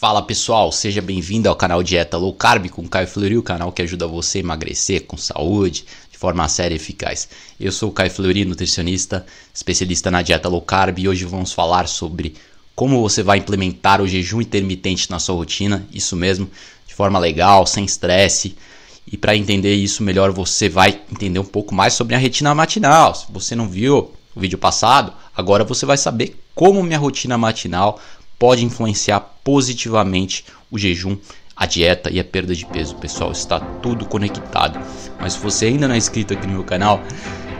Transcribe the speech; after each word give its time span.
Fala 0.00 0.22
pessoal, 0.22 0.70
seja 0.70 1.02
bem-vindo 1.02 1.48
ao 1.48 1.56
canal 1.56 1.82
Dieta 1.82 2.16
Low 2.16 2.32
Carb 2.32 2.68
com 2.68 2.86
Caio 2.86 3.08
Fleury, 3.08 3.36
o 3.36 3.42
canal 3.42 3.72
que 3.72 3.82
ajuda 3.82 4.06
você 4.06 4.38
a 4.38 4.42
emagrecer 4.42 5.04
com 5.06 5.16
saúde, 5.16 5.84
de 6.08 6.16
forma 6.16 6.48
séria 6.48 6.76
e 6.76 6.76
eficaz. 6.76 7.28
Eu 7.58 7.72
sou 7.72 7.88
o 7.88 7.92
Caio 7.92 8.08
Fleury, 8.08 8.44
nutricionista, 8.44 9.26
especialista 9.52 10.08
na 10.08 10.22
dieta 10.22 10.48
low 10.48 10.62
carb 10.62 11.00
e 11.00 11.08
hoje 11.08 11.24
vamos 11.24 11.52
falar 11.52 11.88
sobre 11.88 12.36
como 12.76 13.02
você 13.02 13.24
vai 13.24 13.38
implementar 13.38 14.00
o 14.00 14.06
jejum 14.06 14.40
intermitente 14.40 15.10
na 15.10 15.18
sua 15.18 15.34
rotina, 15.34 15.84
isso 15.92 16.14
mesmo, 16.14 16.48
de 16.86 16.94
forma 16.94 17.18
legal, 17.18 17.66
sem 17.66 17.84
estresse. 17.84 18.56
E 19.04 19.16
para 19.16 19.34
entender 19.34 19.74
isso 19.74 20.04
melhor, 20.04 20.30
você 20.30 20.68
vai 20.68 21.00
entender 21.10 21.40
um 21.40 21.44
pouco 21.44 21.74
mais 21.74 21.94
sobre 21.94 22.14
a 22.14 22.20
rotina 22.20 22.54
matinal. 22.54 23.16
Se 23.16 23.26
você 23.30 23.56
não 23.56 23.68
viu 23.68 24.12
o 24.32 24.40
vídeo 24.40 24.58
passado, 24.58 25.12
agora 25.36 25.64
você 25.64 25.84
vai 25.84 25.96
saber 25.96 26.40
como 26.54 26.84
minha 26.84 26.98
rotina 27.00 27.36
matinal 27.36 28.00
pode 28.38 28.64
influenciar 28.64 29.20
positivamente 29.42 30.44
o 30.70 30.78
jejum, 30.78 31.16
a 31.56 31.66
dieta 31.66 32.10
e 32.10 32.20
a 32.20 32.24
perda 32.24 32.54
de 32.54 32.64
peso. 32.64 32.94
Pessoal, 32.96 33.32
está 33.32 33.58
tudo 33.58 34.06
conectado. 34.06 34.78
Mas 35.20 35.32
se 35.32 35.40
você 35.40 35.66
ainda 35.66 35.88
não 35.88 35.94
é 35.94 35.98
inscrito 35.98 36.32
aqui 36.32 36.46
no 36.46 36.52
meu 36.52 36.64
canal, 36.64 37.02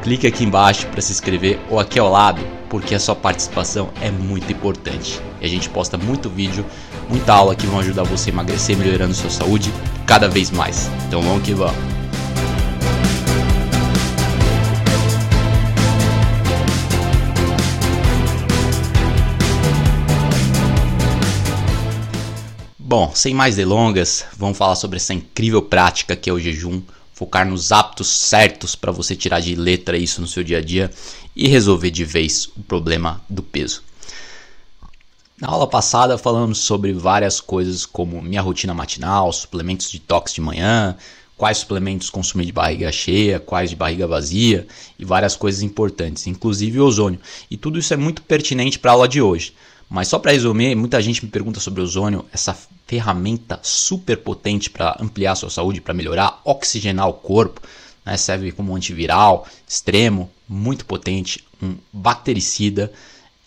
clique 0.03 0.27
aqui 0.27 0.45
embaixo 0.45 0.87
para 0.87 1.01
se 1.01 1.11
inscrever 1.11 1.59
ou 1.69 1.81
aqui 1.81 1.99
ao 1.99 2.09
lado, 2.09 2.41
porque 2.71 2.95
a 2.95 3.01
sua 3.01 3.17
participação 3.17 3.91
é 4.01 4.11
muito 4.11 4.53
importante. 4.53 5.21
E 5.41 5.47
a 5.47 5.49
gente 5.49 5.69
posta 5.69 5.99
muito 5.99 6.31
vídeo, 6.31 6.65
muita 7.09 7.33
aula 7.33 7.57
que 7.57 7.67
vão 7.67 7.81
ajudar 7.81 8.05
você 8.05 8.31
a 8.31 8.33
emagrecer, 8.33 8.77
melhorando 8.77 9.15
sua 9.15 9.31
saúde 9.31 9.73
cada 10.07 10.29
vez 10.29 10.51
mais. 10.51 10.89
Então 11.07 11.21
vamos 11.21 11.43
que 11.43 11.55
vamos. 11.55 11.98
Bom, 22.89 23.13
sem 23.15 23.35
mais 23.35 23.57
delongas, 23.57 24.25
vamos 24.35 24.57
falar 24.57 24.75
sobre 24.75 24.97
essa 24.97 25.13
incrível 25.13 25.61
prática 25.61 26.17
que 26.17 26.31
é 26.31 26.33
o 26.33 26.39
jejum, 26.39 26.81
focar 27.13 27.47
nos 27.47 27.71
hábitos 27.71 28.09
certos 28.09 28.75
para 28.75 28.91
você 28.91 29.15
tirar 29.15 29.41
de 29.41 29.55
letra 29.55 29.99
isso 29.99 30.23
no 30.23 30.27
seu 30.27 30.43
dia 30.43 30.57
a 30.57 30.63
dia 30.63 30.91
e 31.37 31.47
resolver 31.49 31.91
de 31.91 32.03
vez 32.03 32.47
o 32.57 32.63
problema 32.63 33.21
do 33.29 33.43
peso. 33.43 33.83
Na 35.39 35.49
aula 35.49 35.67
passada 35.67 36.17
falamos 36.17 36.61
sobre 36.61 36.95
várias 36.95 37.43
coisas 37.43 37.85
como 37.85 38.23
minha 38.23 38.41
rotina 38.41 38.73
matinal, 38.73 39.31
suplementos 39.35 39.91
de 39.91 39.99
tox 39.99 40.33
de 40.33 40.41
manhã, 40.41 40.97
quais 41.37 41.59
suplementos 41.59 42.09
consumir 42.09 42.47
de 42.47 42.53
barriga 42.53 42.91
cheia, 42.91 43.39
quais 43.39 43.69
de 43.69 43.77
barriga 43.77 44.07
vazia 44.07 44.67
e 44.99 45.05
várias 45.05 45.37
coisas 45.37 45.61
importantes, 45.61 46.27
inclusive 46.27 46.81
o 46.81 46.87
ozônio. 46.87 47.21
E 47.51 47.57
tudo 47.59 47.79
isso 47.79 47.93
é 47.93 47.99
muito 47.99 48.23
pertinente 48.23 48.79
para 48.79 48.93
a 48.93 48.95
aula 48.95 49.07
de 49.07 49.21
hoje. 49.21 49.53
Mas 49.89 50.09
só 50.09 50.19
para 50.19 50.33
resumir, 50.33 50.75
muita 50.75 51.01
gente 51.01 51.25
me 51.25 51.31
pergunta 51.31 51.61
sobre 51.61 51.81
o 51.81 51.85
ozônio, 51.85 52.25
essa 52.33 52.57
ferramenta 52.87 53.59
super 53.63 54.19
potente 54.19 54.69
para 54.69 54.97
ampliar 55.01 55.35
sua 55.35 55.49
saúde, 55.49 55.81
para 55.81 55.95
melhorar, 55.95 56.41
oxigenar 56.45 57.09
o 57.09 57.15
corpo, 57.15 57.61
né? 58.05 58.17
serve 58.17 58.53
como 58.53 58.77
antiviral 58.77 59.47
extremo, 59.67 60.31
muito 60.49 60.85
potente, 60.85 61.45
um 61.63 61.77
bactericida 61.93 62.93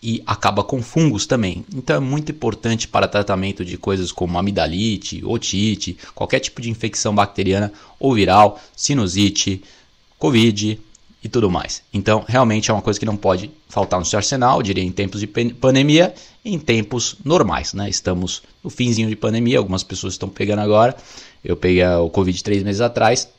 e 0.02 0.24
acaba 0.26 0.64
com 0.64 0.82
fungos 0.82 1.28
também. 1.28 1.64
Então 1.76 1.96
é 1.96 2.00
muito 2.00 2.32
importante 2.32 2.88
para 2.88 3.08
tratamento 3.08 3.64
de 3.64 3.78
coisas 3.78 4.12
como 4.12 4.38
amidalite, 4.38 5.24
otite, 5.24 5.96
qualquer 6.16 6.40
tipo 6.40 6.60
de 6.60 6.72
infecção 6.72 7.14
bacteriana 7.14 7.72
ou 8.00 8.16
viral, 8.16 8.60
sinusite, 8.76 9.64
covid, 10.18 10.80
e 11.24 11.30
tudo 11.30 11.50
mais. 11.50 11.84
Então, 11.94 12.26
realmente 12.28 12.72
é 12.72 12.74
uma 12.74 12.82
coisa 12.82 13.00
que 13.00 13.06
não 13.06 13.16
pode 13.16 13.52
faltar 13.70 14.00
no 14.00 14.06
seu 14.06 14.18
arsenal, 14.18 14.62
diria 14.64 14.84
em 14.84 14.92
tempos 14.92 15.20
de 15.20 15.28
pandemia 15.28 16.14
em 16.44 16.58
tempos 16.58 17.18
normais, 17.24 17.74
né? 17.74 17.90
Estamos 17.90 18.42
no 18.64 18.70
finzinho 18.70 19.10
de 19.10 19.16
pandemia, 19.16 19.58
algumas 19.58 19.84
pessoas 19.84 20.14
estão 20.14 20.30
pegando 20.30 20.60
agora. 20.60 20.96
Eu 21.44 21.56
peguei 21.56 21.86
o 21.86 22.10
Covid 22.10 22.44
três 22.44 22.64
meses 22.64 22.82
atrás 22.82 23.30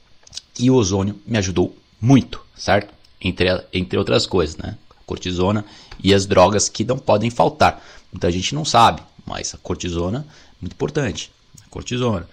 e 0.59 0.71
o 0.71 0.75
ozônio 0.75 1.19
me 1.27 1.39
ajudou 1.39 1.77
muito, 2.01 2.41
certo? 2.57 2.93
Entre, 3.21 3.49
entre 3.73 3.99
outras 3.99 4.27
coisas, 4.27 4.57
né? 4.57 4.77
cortisona 5.07 5.65
e 6.03 6.15
as 6.15 6.27
drogas 6.27 6.69
que 6.69 6.85
não 6.85 6.99
podem 6.99 7.31
faltar. 7.31 7.85
Muita 8.13 8.31
gente 8.31 8.55
não 8.55 8.65
sabe, 8.65 9.03
mas 9.27 9.55
a 9.55 9.59
cortisona 9.59 10.27
é 10.29 10.57
muito 10.61 10.73
importante. 10.73 11.31
A 11.65 11.69
cortisona. 11.69 12.29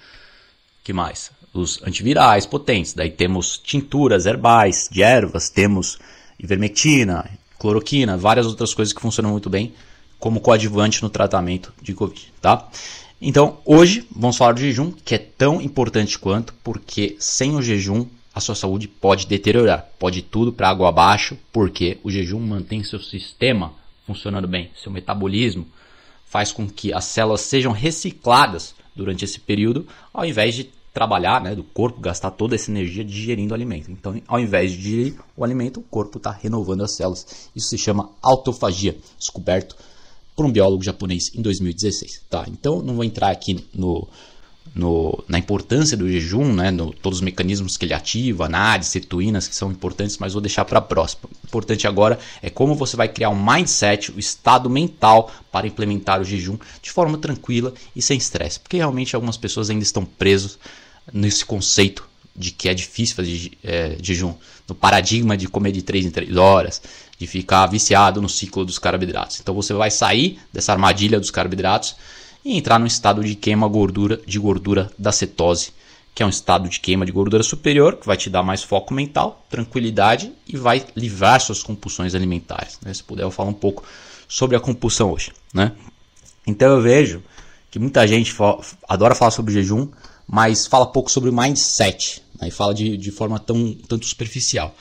que 0.83 0.93
mais? 0.93 1.31
os 1.53 1.81
antivirais 1.83 2.45
potentes. 2.45 2.93
Daí 2.93 3.09
temos 3.09 3.57
tinturas 3.57 4.25
herbais 4.25 4.87
de 4.91 5.01
ervas, 5.01 5.49
temos 5.49 5.97
ivermectina, 6.39 7.29
cloroquina, 7.57 8.17
várias 8.17 8.45
outras 8.45 8.73
coisas 8.73 8.93
que 8.93 9.01
funcionam 9.01 9.31
muito 9.31 9.49
bem 9.49 9.73
como 10.19 10.41
coadjuvante 10.41 11.01
no 11.01 11.09
tratamento 11.09 11.73
de 11.81 11.93
Covid, 11.93 12.33
tá? 12.41 12.67
Então, 13.21 13.57
hoje 13.65 14.07
vamos 14.15 14.37
falar 14.37 14.53
do 14.53 14.59
jejum, 14.59 14.91
que 14.91 15.15
é 15.15 15.17
tão 15.17 15.61
importante 15.61 16.17
quanto, 16.17 16.53
porque 16.63 17.15
sem 17.19 17.55
o 17.55 17.61
jejum 17.61 18.05
a 18.33 18.39
sua 18.39 18.55
saúde 18.55 18.87
pode 18.87 19.27
deteriorar, 19.27 19.89
pode 19.97 20.19
ir 20.19 20.23
tudo 20.23 20.53
para 20.53 20.69
água 20.69 20.89
abaixo, 20.89 21.37
porque 21.51 21.97
o 22.03 22.11
jejum 22.11 22.39
mantém 22.39 22.83
seu 22.83 22.99
sistema 22.99 23.73
funcionando 24.05 24.47
bem, 24.47 24.71
seu 24.81 24.91
metabolismo 24.91 25.67
faz 26.25 26.51
com 26.51 26.67
que 26.67 26.93
as 26.93 27.05
células 27.05 27.41
sejam 27.41 27.71
recicladas 27.71 28.75
durante 28.95 29.25
esse 29.25 29.39
período, 29.39 29.87
ao 30.13 30.25
invés 30.25 30.55
de 30.55 30.69
trabalhar, 30.93 31.41
né, 31.41 31.55
do 31.55 31.63
corpo 31.63 31.99
gastar 31.99 32.31
toda 32.31 32.55
essa 32.55 32.71
energia 32.71 33.03
digerindo 33.03 33.51
o 33.51 33.55
alimento. 33.55 33.91
Então, 33.91 34.19
ao 34.27 34.39
invés 34.39 34.71
de 34.71 34.77
digerir 34.77 35.15
o 35.35 35.43
alimento, 35.43 35.79
o 35.79 35.83
corpo 35.83 36.17
está 36.17 36.31
renovando 36.31 36.83
as 36.83 36.91
células. 36.91 37.49
Isso 37.55 37.69
se 37.69 37.77
chama 37.77 38.09
autofagia, 38.21 38.97
descoberto 39.17 39.75
por 40.39 40.45
um 40.45 40.51
biólogo 40.53 40.81
japonês 40.81 41.33
em 41.35 41.41
2016. 41.41 42.21
Tá? 42.29 42.45
Então, 42.47 42.81
não 42.81 42.95
vou 42.95 43.03
entrar 43.03 43.29
aqui 43.29 43.61
no, 43.73 44.07
no, 44.73 45.21
na 45.27 45.37
importância 45.37 45.97
do 45.97 46.09
jejum, 46.09 46.53
né, 46.53 46.71
no, 46.71 46.93
todos 46.93 47.19
os 47.19 47.21
mecanismos 47.21 47.75
que 47.75 47.83
ele 47.83 47.93
ativa, 47.93 48.47
NAD, 48.47 48.85
cetoínas 48.85 49.49
que 49.49 49.53
são 49.53 49.69
importantes, 49.69 50.17
mas 50.17 50.31
vou 50.31 50.41
deixar 50.41 50.63
para 50.63 50.79
a 50.79 50.81
próxima. 50.81 51.23
O 51.25 51.45
importante 51.45 51.85
agora 51.85 52.17
é 52.41 52.49
como 52.49 52.73
você 52.73 52.95
vai 52.95 53.09
criar 53.09 53.31
um 53.31 53.35
mindset, 53.35 54.13
o 54.13 54.17
estado 54.17 54.69
mental 54.69 55.29
para 55.51 55.67
implementar 55.67 56.21
o 56.21 56.23
jejum 56.23 56.57
de 56.81 56.89
forma 56.89 57.17
tranquila 57.17 57.73
e 57.93 58.01
sem 58.01 58.17
estresse, 58.17 58.61
porque 58.61 58.77
realmente 58.77 59.17
algumas 59.17 59.35
pessoas 59.35 59.69
ainda 59.69 59.83
estão 59.83 60.05
presas 60.05 60.57
nesse 61.11 61.43
conceito 61.43 62.07
de 62.33 62.51
que 62.51 62.69
é 62.69 62.73
difícil 62.73 63.17
fazer 63.17 63.51
é, 63.61 63.97
jejum, 64.01 64.33
no 64.69 64.73
paradigma 64.73 65.35
de 65.35 65.49
comer 65.49 65.73
de 65.73 65.81
3 65.81 66.05
em 66.05 66.11
3 66.11 66.37
horas, 66.37 66.81
de 67.19 67.27
ficar 67.27 67.67
viciado 67.67 68.21
no 68.21 68.29
ciclo 68.29 68.63
dos 68.63 68.79
carboidratos. 68.79 69.41
Então 69.41 69.53
você 69.53 69.73
vai 69.73 69.91
sair 69.91 70.39
dessa 70.53 70.71
armadilha 70.71 71.19
dos 71.19 71.29
carboidratos 71.29 71.97
e 72.45 72.57
entrar 72.57 72.79
no 72.79 72.87
estado 72.87 73.21
de 73.21 73.35
queima 73.35 73.67
gordura, 73.67 74.21
de 74.25 74.39
gordura 74.39 74.89
da 74.97 75.11
cetose, 75.11 75.73
que 76.15 76.23
é 76.23 76.25
um 76.25 76.29
estado 76.29 76.69
de 76.69 76.79
queima 76.79 77.05
de 77.05 77.11
gordura 77.11 77.43
superior, 77.43 77.97
que 77.97 78.07
vai 78.07 78.15
te 78.15 78.29
dar 78.29 78.41
mais 78.41 78.63
foco 78.63 78.93
mental, 78.93 79.45
tranquilidade 79.49 80.31
e 80.47 80.55
vai 80.55 80.85
livrar 80.95 81.41
suas 81.41 81.61
compulsões 81.61 82.15
alimentares. 82.15 82.79
Né? 82.81 82.93
Se 82.93 83.03
puder, 83.03 83.23
eu 83.23 83.31
falo 83.31 83.49
um 83.49 83.53
pouco 83.53 83.83
sobre 84.27 84.55
a 84.55 84.59
compulsão 84.59 85.11
hoje. 85.11 85.33
Né? 85.53 85.73
Então 86.47 86.71
eu 86.71 86.81
vejo 86.81 87.21
que 87.69 87.77
muita 87.77 88.07
gente 88.07 88.33
adora 88.87 89.13
falar 89.13 89.31
sobre 89.31 89.53
jejum, 89.53 89.89
mas 90.25 90.67
fala 90.67 90.87
pouco 90.87 91.11
sobre 91.11 91.31
mindset, 91.31 92.23
né? 92.41 92.47
e 92.47 92.51
fala 92.51 92.73
de, 92.73 92.95
de 92.95 93.11
forma 93.11 93.37
tão 93.39 93.73
tanto 93.87 94.05
superficial. 94.05 94.73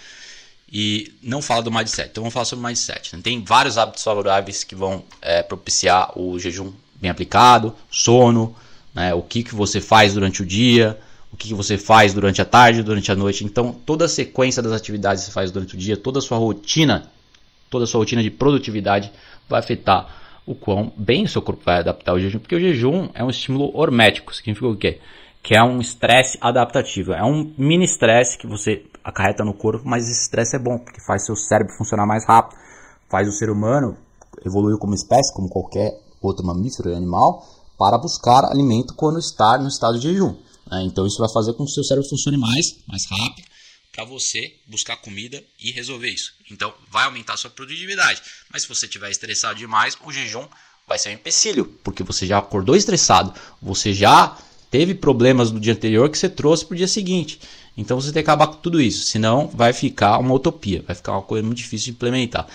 E 0.71 1.15
não 1.23 1.41
fala 1.41 1.63
do 1.63 1.71
mindset. 1.71 2.11
Então 2.11 2.23
vamos 2.23 2.35
falar 2.35 2.45
sobre 2.45 2.67
mindset. 2.67 3.17
Né? 3.17 3.23
Tem 3.23 3.43
vários 3.43 3.79
hábitos 3.79 4.05
favoráveis 4.05 4.65
que 4.65 4.75
vão 4.75 5.03
é, 5.23 5.43
propiciar 5.43 6.13
o 6.19 6.39
jejum 6.39 6.73
bem 7.01 7.11
aplicado, 7.11 7.75
sono, 7.91 8.55
né? 8.95 9.15
o 9.15 9.23
que, 9.23 9.43
que 9.43 9.55
você 9.55 9.81
faz 9.81 10.13
durante 10.13 10.43
o 10.43 10.47
dia, 10.47 10.99
o 11.33 11.37
que, 11.37 11.49
que 11.49 11.55
você 11.55 11.79
faz 11.79 12.13
durante 12.13 12.43
a 12.43 12.45
tarde, 12.45 12.83
durante 12.83 13.11
a 13.11 13.17
noite. 13.17 13.45
Então 13.45 13.73
toda 13.87 14.05
a 14.05 14.09
sequência 14.09 14.63
das 14.63 14.73
atividades 14.73 15.23
que 15.23 15.31
você 15.31 15.35
faz 15.35 15.51
durante 15.51 15.75
o 15.75 15.79
dia, 15.79 15.97
toda 15.97 16.19
a 16.19 16.23
sua 16.23 16.37
rotina, 16.37 17.11
toda 17.71 17.85
a 17.85 17.87
sua 17.87 18.01
rotina 18.01 18.23
de 18.23 18.31
produtividade 18.31 19.11
vai 19.49 19.61
afetar 19.61 20.17
o 20.45 20.55
quão 20.55 20.93
bem 20.97 21.25
o 21.25 21.29
seu 21.29 21.41
corpo 21.41 21.63
vai 21.65 21.79
adaptar 21.79 22.13
ao 22.13 22.21
jejum, 22.21 22.39
porque 22.39 22.55
o 22.55 22.61
jejum 22.61 23.09
é 23.15 23.23
um 23.23 23.31
estímulo 23.31 23.71
hormético, 23.75 24.35
significa 24.35 24.67
o 24.67 24.77
quê? 24.77 24.99
que 25.43 25.57
é 25.57 25.63
um 25.63 25.81
estresse 25.81 26.37
adaptativo. 26.41 27.13
É 27.13 27.25
um 27.25 27.53
mini 27.57 27.85
estresse 27.85 28.37
que 28.37 28.47
você 28.47 28.83
acarreta 29.09 29.45
no 29.45 29.55
corpo, 29.55 29.89
mas 29.89 30.09
esse 30.09 30.23
estresse 30.23 30.55
é 30.55 30.59
bom, 30.59 30.79
porque 30.79 31.01
faz 31.01 31.25
seu 31.25 31.35
cérebro 31.35 31.75
funcionar 31.77 32.07
mais 32.07 32.27
rápido, 32.27 32.59
faz 33.09 33.27
o 33.27 33.33
ser 33.33 33.51
humano 33.51 33.97
evoluir 34.45 34.77
como 34.79 34.95
espécie, 34.95 35.33
como 35.35 35.49
qualquer 35.49 35.99
outro 36.21 36.45
mamífero 36.45 36.91
e 36.91 36.95
animal, 36.95 37.43
para 37.79 37.97
buscar 37.97 38.45
alimento 38.45 38.95
quando 38.95 39.19
está 39.19 39.57
no 39.59 39.69
estado 39.69 39.99
de 39.99 40.09
jejum. 40.09 40.37
Né? 40.71 40.83
Então 40.85 41.07
isso 41.07 41.19
vai 41.19 41.29
fazer 41.33 41.53
com 41.55 41.65
que 41.65 41.71
o 41.71 41.75
seu 41.75 41.85
cérebro 41.85 42.09
funcione 42.09 42.37
mais, 42.37 42.77
mais 42.87 43.07
rápido, 43.07 43.49
para 43.93 44.05
você 44.05 44.55
buscar 44.67 44.97
comida 44.97 45.43
e 45.59 45.73
resolver 45.73 46.09
isso. 46.09 46.35
Então 46.51 46.73
vai 46.91 47.05
aumentar 47.05 47.35
a 47.35 47.37
sua 47.37 47.51
produtividade. 47.51 48.23
Mas 48.53 48.63
se 48.63 48.69
você 48.69 48.87
estiver 48.87 49.11
estressado 49.11 49.59
demais, 49.59 49.97
o 50.05 50.13
jejum 50.13 50.47
vai 50.87 50.99
ser 50.99 51.11
um 51.11 51.13
empecilho, 51.13 51.65
porque 51.83 52.03
você 52.03 52.27
já 52.27 52.39
acordou 52.39 52.77
estressado, 52.77 53.33
você 53.61 53.93
já 53.93 54.37
teve 54.71 54.95
problemas 54.95 55.51
no 55.51 55.61
dia 55.61 55.73
anterior 55.73 56.11
que 56.11 56.19
você 56.19 56.29
trouxe 56.29 56.65
para 56.65 56.75
o 56.75 56.77
dia 56.77 56.89
seguinte. 56.89 57.41
Então 57.79 58.01
você 58.01 58.13
tem 58.13 58.25
que 58.25 58.29
acabar 58.29 58.49
com 58.49 58.57
tudo 58.57 58.81
isso, 58.81 59.07
senão 59.07 59.47
vai 59.47 59.73
ficar 59.73 60.19
uma 60.19 60.35
utopia, 60.35 60.83
vai 60.85 60.97
ficar 60.97 61.13
uma 61.13 61.23
coisa 61.23 61.47
muito 61.47 61.59
difícil 61.59 61.93
de 61.93 61.97
implementar. 61.97 62.47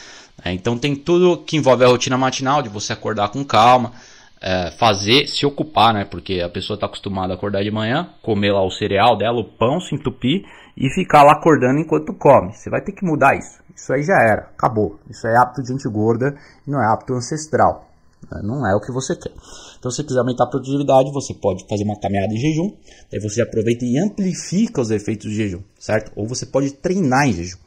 É, 0.43 0.51
então 0.51 0.77
tem 0.77 0.93
tudo 0.93 1.37
que 1.37 1.55
envolve 1.55 1.85
a 1.85 1.87
rotina 1.87 2.17
matinal, 2.17 2.61
de 2.61 2.67
você 2.67 2.91
acordar 2.91 3.29
com 3.29 3.43
calma, 3.45 3.93
é, 4.41 4.71
fazer, 4.71 5.25
se 5.27 5.45
ocupar, 5.45 5.93
né? 5.93 6.03
Porque 6.03 6.41
a 6.41 6.49
pessoa 6.49 6.75
está 6.75 6.87
acostumada 6.87 7.31
a 7.31 7.35
acordar 7.37 7.63
de 7.63 7.71
manhã, 7.71 8.09
comer 8.21 8.51
lá 8.51 8.61
o 8.61 8.69
cereal 8.69 9.17
dela, 9.17 9.39
o 9.39 9.45
pão, 9.45 9.79
se 9.79 9.95
entupir 9.95 10.43
e 10.75 10.89
ficar 10.93 11.23
lá 11.23 11.31
acordando 11.31 11.79
enquanto 11.79 12.13
come. 12.13 12.51
Você 12.51 12.69
vai 12.69 12.81
ter 12.81 12.91
que 12.91 13.05
mudar 13.05 13.33
isso. 13.37 13.63
Isso 13.73 13.93
aí 13.93 14.03
já 14.03 14.21
era, 14.21 14.49
acabou. 14.57 14.99
Isso 15.09 15.25
é 15.25 15.37
hábito 15.37 15.61
de 15.61 15.69
gente 15.69 15.87
gorda 15.87 16.35
e 16.67 16.69
não 16.69 16.83
é 16.83 16.85
hábito 16.85 17.13
ancestral. 17.13 17.92
Né? 18.31 18.41
Não 18.43 18.65
é 18.67 18.75
o 18.75 18.81
que 18.81 18.91
você 18.91 19.15
quer. 19.15 19.31
Então, 19.77 19.91
se 19.91 19.97
você 19.97 20.03
quiser 20.03 20.19
aumentar 20.19 20.45
a 20.45 20.47
produtividade, 20.47 21.11
você 21.11 21.33
pode 21.33 21.65
fazer 21.67 21.83
uma 21.83 21.99
caminhada 21.99 22.33
em 22.33 22.37
jejum. 22.37 22.73
Daí 23.11 23.19
você 23.19 23.41
aproveita 23.41 23.85
e 23.85 23.97
amplifica 23.99 24.81
os 24.81 24.91
efeitos 24.91 25.25
do 25.25 25.33
jejum, 25.33 25.61
certo? 25.79 26.11
Ou 26.15 26.27
você 26.27 26.45
pode 26.45 26.71
treinar 26.71 27.27
em 27.27 27.33
jejum. 27.33 27.57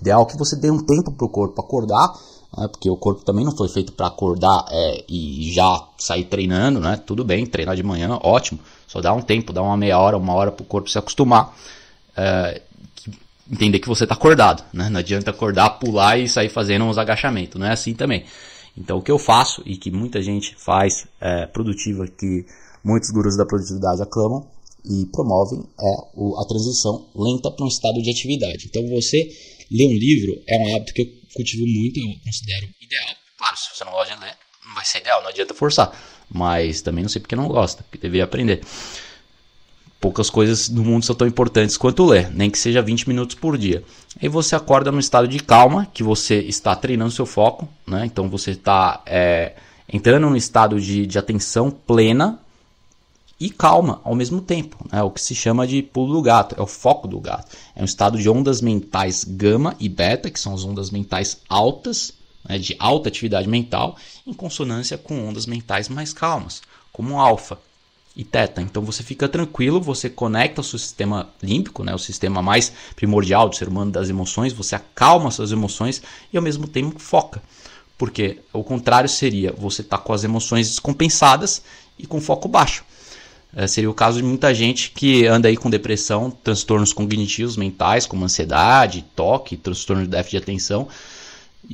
Ideal 0.00 0.26
que 0.26 0.36
você 0.36 0.56
dê 0.56 0.70
um 0.70 0.84
tempo 0.84 1.12
para 1.12 1.26
o 1.26 1.28
corpo 1.28 1.60
acordar, 1.60 2.12
né? 2.56 2.66
porque 2.68 2.90
o 2.90 2.96
corpo 2.96 3.24
também 3.24 3.44
não 3.44 3.56
foi 3.56 3.68
feito 3.68 3.92
para 3.92 4.06
acordar 4.06 4.64
é, 4.70 5.04
e 5.08 5.52
já 5.52 5.86
sair 5.98 6.24
treinando, 6.24 6.80
né? 6.80 6.96
Tudo 6.96 7.24
bem, 7.24 7.46
treinar 7.46 7.76
de 7.76 7.82
manhã, 7.82 8.18
ótimo. 8.22 8.58
Só 8.86 9.00
dá 9.00 9.12
um 9.12 9.22
tempo, 9.22 9.52
dá 9.52 9.62
uma 9.62 9.76
meia 9.76 9.98
hora, 9.98 10.16
uma 10.16 10.34
hora 10.34 10.50
para 10.50 10.62
o 10.62 10.66
corpo 10.66 10.88
se 10.88 10.98
acostumar. 10.98 11.54
É, 12.16 12.62
entender 13.50 13.78
que 13.78 13.88
você 13.88 14.04
está 14.04 14.14
acordado, 14.14 14.64
né? 14.72 14.88
Não 14.88 15.00
adianta 15.00 15.30
acordar, 15.30 15.70
pular 15.78 16.18
e 16.18 16.28
sair 16.28 16.48
fazendo 16.48 16.84
uns 16.84 16.98
agachamentos, 16.98 17.60
não 17.60 17.66
é 17.66 17.72
assim 17.72 17.94
também. 17.94 18.24
Então 18.76 18.98
o 18.98 19.02
que 19.02 19.10
eu 19.10 19.18
faço 19.18 19.62
e 19.66 19.76
que 19.76 19.90
muita 19.90 20.22
gente 20.22 20.54
faz 20.56 21.06
é, 21.20 21.46
produtiva, 21.46 22.06
que 22.06 22.46
muitos 22.82 23.10
gurus 23.10 23.36
da 23.36 23.46
produtividade 23.46 24.02
aclamam 24.02 24.48
e 24.84 25.06
promovem, 25.06 25.62
é 25.80 26.42
a 26.42 26.44
transição 26.46 27.06
lenta 27.14 27.50
para 27.50 27.64
um 27.64 27.68
estado 27.68 28.02
de 28.02 28.10
atividade. 28.10 28.66
Então 28.66 28.86
você 28.88 29.30
ler 29.70 29.86
um 29.86 29.92
livro 29.92 30.42
é 30.46 30.58
um 30.58 30.76
hábito 30.76 30.94
que 30.94 31.02
eu 31.02 31.06
cultivo 31.34 31.66
muito, 31.66 31.98
eu 32.00 32.24
considero 32.24 32.68
ideal. 32.80 33.16
Claro, 33.38 33.56
se 33.56 33.76
você 33.76 33.84
não 33.84 33.92
gosta 33.92 34.14
de 34.14 34.20
ler, 34.20 34.36
não 34.66 34.74
vai 34.74 34.84
ser 34.84 34.98
ideal, 34.98 35.22
não 35.22 35.28
adianta 35.28 35.54
forçar. 35.54 35.92
Mas 36.28 36.80
também 36.80 37.02
não 37.02 37.10
sei 37.10 37.20
porque 37.20 37.36
não 37.36 37.48
gosta, 37.48 37.82
porque 37.82 37.98
deveria 37.98 38.24
aprender 38.24 38.62
poucas 40.02 40.28
coisas 40.28 40.68
no 40.68 40.82
mundo 40.82 41.04
são 41.04 41.14
tão 41.14 41.28
importantes 41.28 41.76
quanto 41.76 42.04
ler, 42.04 42.28
nem 42.34 42.50
que 42.50 42.58
seja 42.58 42.82
20 42.82 43.08
minutos 43.08 43.36
por 43.36 43.56
dia. 43.56 43.84
Aí 44.20 44.28
você 44.28 44.56
acorda 44.56 44.90
num 44.90 44.98
estado 44.98 45.28
de 45.28 45.38
calma, 45.38 45.86
que 45.94 46.02
você 46.02 46.40
está 46.40 46.74
treinando 46.74 47.12
seu 47.12 47.24
foco, 47.24 47.68
né? 47.86 48.04
então 48.04 48.28
você 48.28 48.50
está 48.50 49.00
é, 49.06 49.54
entrando 49.90 50.28
num 50.28 50.34
estado 50.34 50.80
de, 50.80 51.06
de 51.06 51.18
atenção 51.20 51.70
plena 51.70 52.40
e 53.38 53.48
calma 53.48 54.00
ao 54.02 54.16
mesmo 54.16 54.40
tempo, 54.40 54.84
né? 54.90 55.00
o 55.04 55.10
que 55.10 55.20
se 55.20 55.36
chama 55.36 55.68
de 55.68 55.80
pulo 55.82 56.14
do 56.14 56.20
gato, 56.22 56.56
é 56.58 56.60
o 56.60 56.66
foco 56.66 57.06
do 57.06 57.20
gato. 57.20 57.56
É 57.76 57.80
um 57.80 57.84
estado 57.84 58.18
de 58.18 58.28
ondas 58.28 58.60
mentais 58.60 59.22
gama 59.22 59.76
e 59.78 59.88
beta, 59.88 60.28
que 60.28 60.40
são 60.40 60.52
as 60.52 60.64
ondas 60.64 60.90
mentais 60.90 61.38
altas, 61.48 62.12
né? 62.48 62.58
de 62.58 62.74
alta 62.76 63.08
atividade 63.08 63.48
mental, 63.48 63.96
em 64.26 64.32
consonância 64.32 64.98
com 64.98 65.28
ondas 65.28 65.46
mentais 65.46 65.88
mais 65.88 66.12
calmas, 66.12 66.60
como 66.92 67.20
alfa 67.20 67.56
e 68.16 68.24
teta. 68.24 68.60
Então 68.60 68.82
você 68.82 69.02
fica 69.02 69.28
tranquilo, 69.28 69.80
você 69.80 70.08
conecta 70.08 70.60
o 70.60 70.64
seu 70.64 70.78
sistema 70.78 71.30
límbico, 71.42 71.82
né, 71.82 71.94
o 71.94 71.98
sistema 71.98 72.42
mais 72.42 72.72
primordial 72.94 73.48
do 73.48 73.56
ser 73.56 73.68
humano 73.68 73.90
das 73.90 74.08
emoções, 74.08 74.52
você 74.52 74.74
acalma 74.74 75.30
suas 75.30 75.52
emoções 75.52 76.02
e 76.32 76.36
ao 76.36 76.42
mesmo 76.42 76.66
tempo 76.66 76.98
foca. 76.98 77.42
Porque 77.96 78.38
o 78.52 78.64
contrário 78.64 79.08
seria 79.08 79.52
você 79.52 79.82
estar 79.82 79.98
tá 79.98 80.02
com 80.02 80.12
as 80.12 80.24
emoções 80.24 80.68
descompensadas 80.68 81.62
e 81.98 82.06
com 82.06 82.20
foco 82.20 82.48
baixo. 82.48 82.84
É, 83.54 83.66
seria 83.66 83.90
o 83.90 83.94
caso 83.94 84.16
de 84.16 84.24
muita 84.24 84.54
gente 84.54 84.90
que 84.90 85.26
anda 85.26 85.46
aí 85.46 85.58
com 85.58 85.68
depressão, 85.68 86.30
transtornos 86.30 86.92
cognitivos 86.92 87.56
mentais, 87.56 88.06
como 88.06 88.24
ansiedade, 88.24 89.04
toque, 89.14 89.58
transtorno 89.58 90.02
de 90.04 90.08
déficit 90.08 90.38
de 90.38 90.42
atenção, 90.42 90.88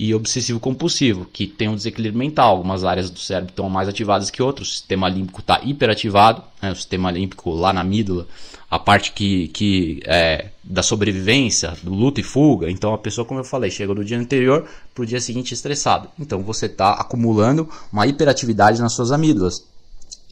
e 0.01 0.15
obsessivo 0.15 0.61
compulsivo, 0.61 1.25
que 1.25 1.45
tem 1.45 1.69
um 1.69 1.75
desequilíbrio 1.75 2.21
mental. 2.21 2.51
Algumas 2.51 2.85
áreas 2.85 3.11
do 3.11 3.19
cérebro 3.19 3.51
estão 3.51 3.69
mais 3.69 3.89
ativadas 3.89 4.31
que 4.31 4.41
outras. 4.41 4.69
O 4.69 4.71
sistema 4.71 5.09
límbico 5.09 5.41
está 5.41 5.61
hiperativado, 5.65 6.41
né? 6.63 6.71
o 6.71 6.77
sistema 6.77 7.11
límbico 7.11 7.51
lá 7.51 7.73
na 7.73 7.81
amígdala, 7.81 8.29
a 8.71 8.79
parte 8.79 9.11
que, 9.11 9.49
que 9.49 10.01
é 10.07 10.51
da 10.63 10.85
sobrevivência, 10.85 11.77
do 11.83 11.93
luta 11.93 12.21
e 12.21 12.23
fuga. 12.23 12.71
Então 12.71 12.95
a 12.95 12.99
pessoa, 12.99 13.25
como 13.25 13.41
eu 13.41 13.45
falei, 13.45 13.73
chega 13.73 13.93
no 13.93 14.05
dia 14.05 14.17
anterior 14.17 14.69
para 14.95 15.03
o 15.03 15.07
dia 15.07 15.21
seguinte 15.21 15.53
estressado. 15.53 16.09
Então 16.17 16.45
você 16.45 16.67
está 16.67 16.93
acumulando 16.93 17.69
uma 17.93 18.07
hiperatividade 18.07 18.81
nas 18.81 18.93
suas 18.93 19.11
amígdalas. 19.11 19.67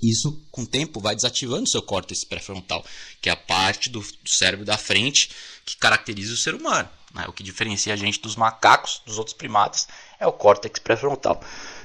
Isso, 0.00 0.40
com 0.52 0.62
o 0.62 0.66
tempo, 0.66 1.00
vai 1.00 1.16
desativando 1.16 1.68
seu 1.68 1.82
córtex 1.82 2.22
pré-frontal, 2.22 2.84
que 3.20 3.28
é 3.28 3.32
a 3.32 3.36
parte 3.36 3.90
do 3.90 4.00
cérebro 4.24 4.64
da 4.64 4.78
frente 4.78 5.30
que 5.64 5.76
caracteriza 5.76 6.34
o 6.34 6.36
ser 6.36 6.54
humano. 6.54 6.88
Né? 7.16 7.24
O 7.26 7.32
que 7.32 7.42
diferencia 7.42 7.94
a 7.94 7.96
gente 7.96 8.20
dos 8.20 8.36
macacos, 8.36 9.00
dos 9.04 9.18
outros 9.18 9.34
primatas, 9.34 9.88
é 10.20 10.26
o 10.26 10.32
córtex 10.32 10.78
pré-frontal. 10.78 11.40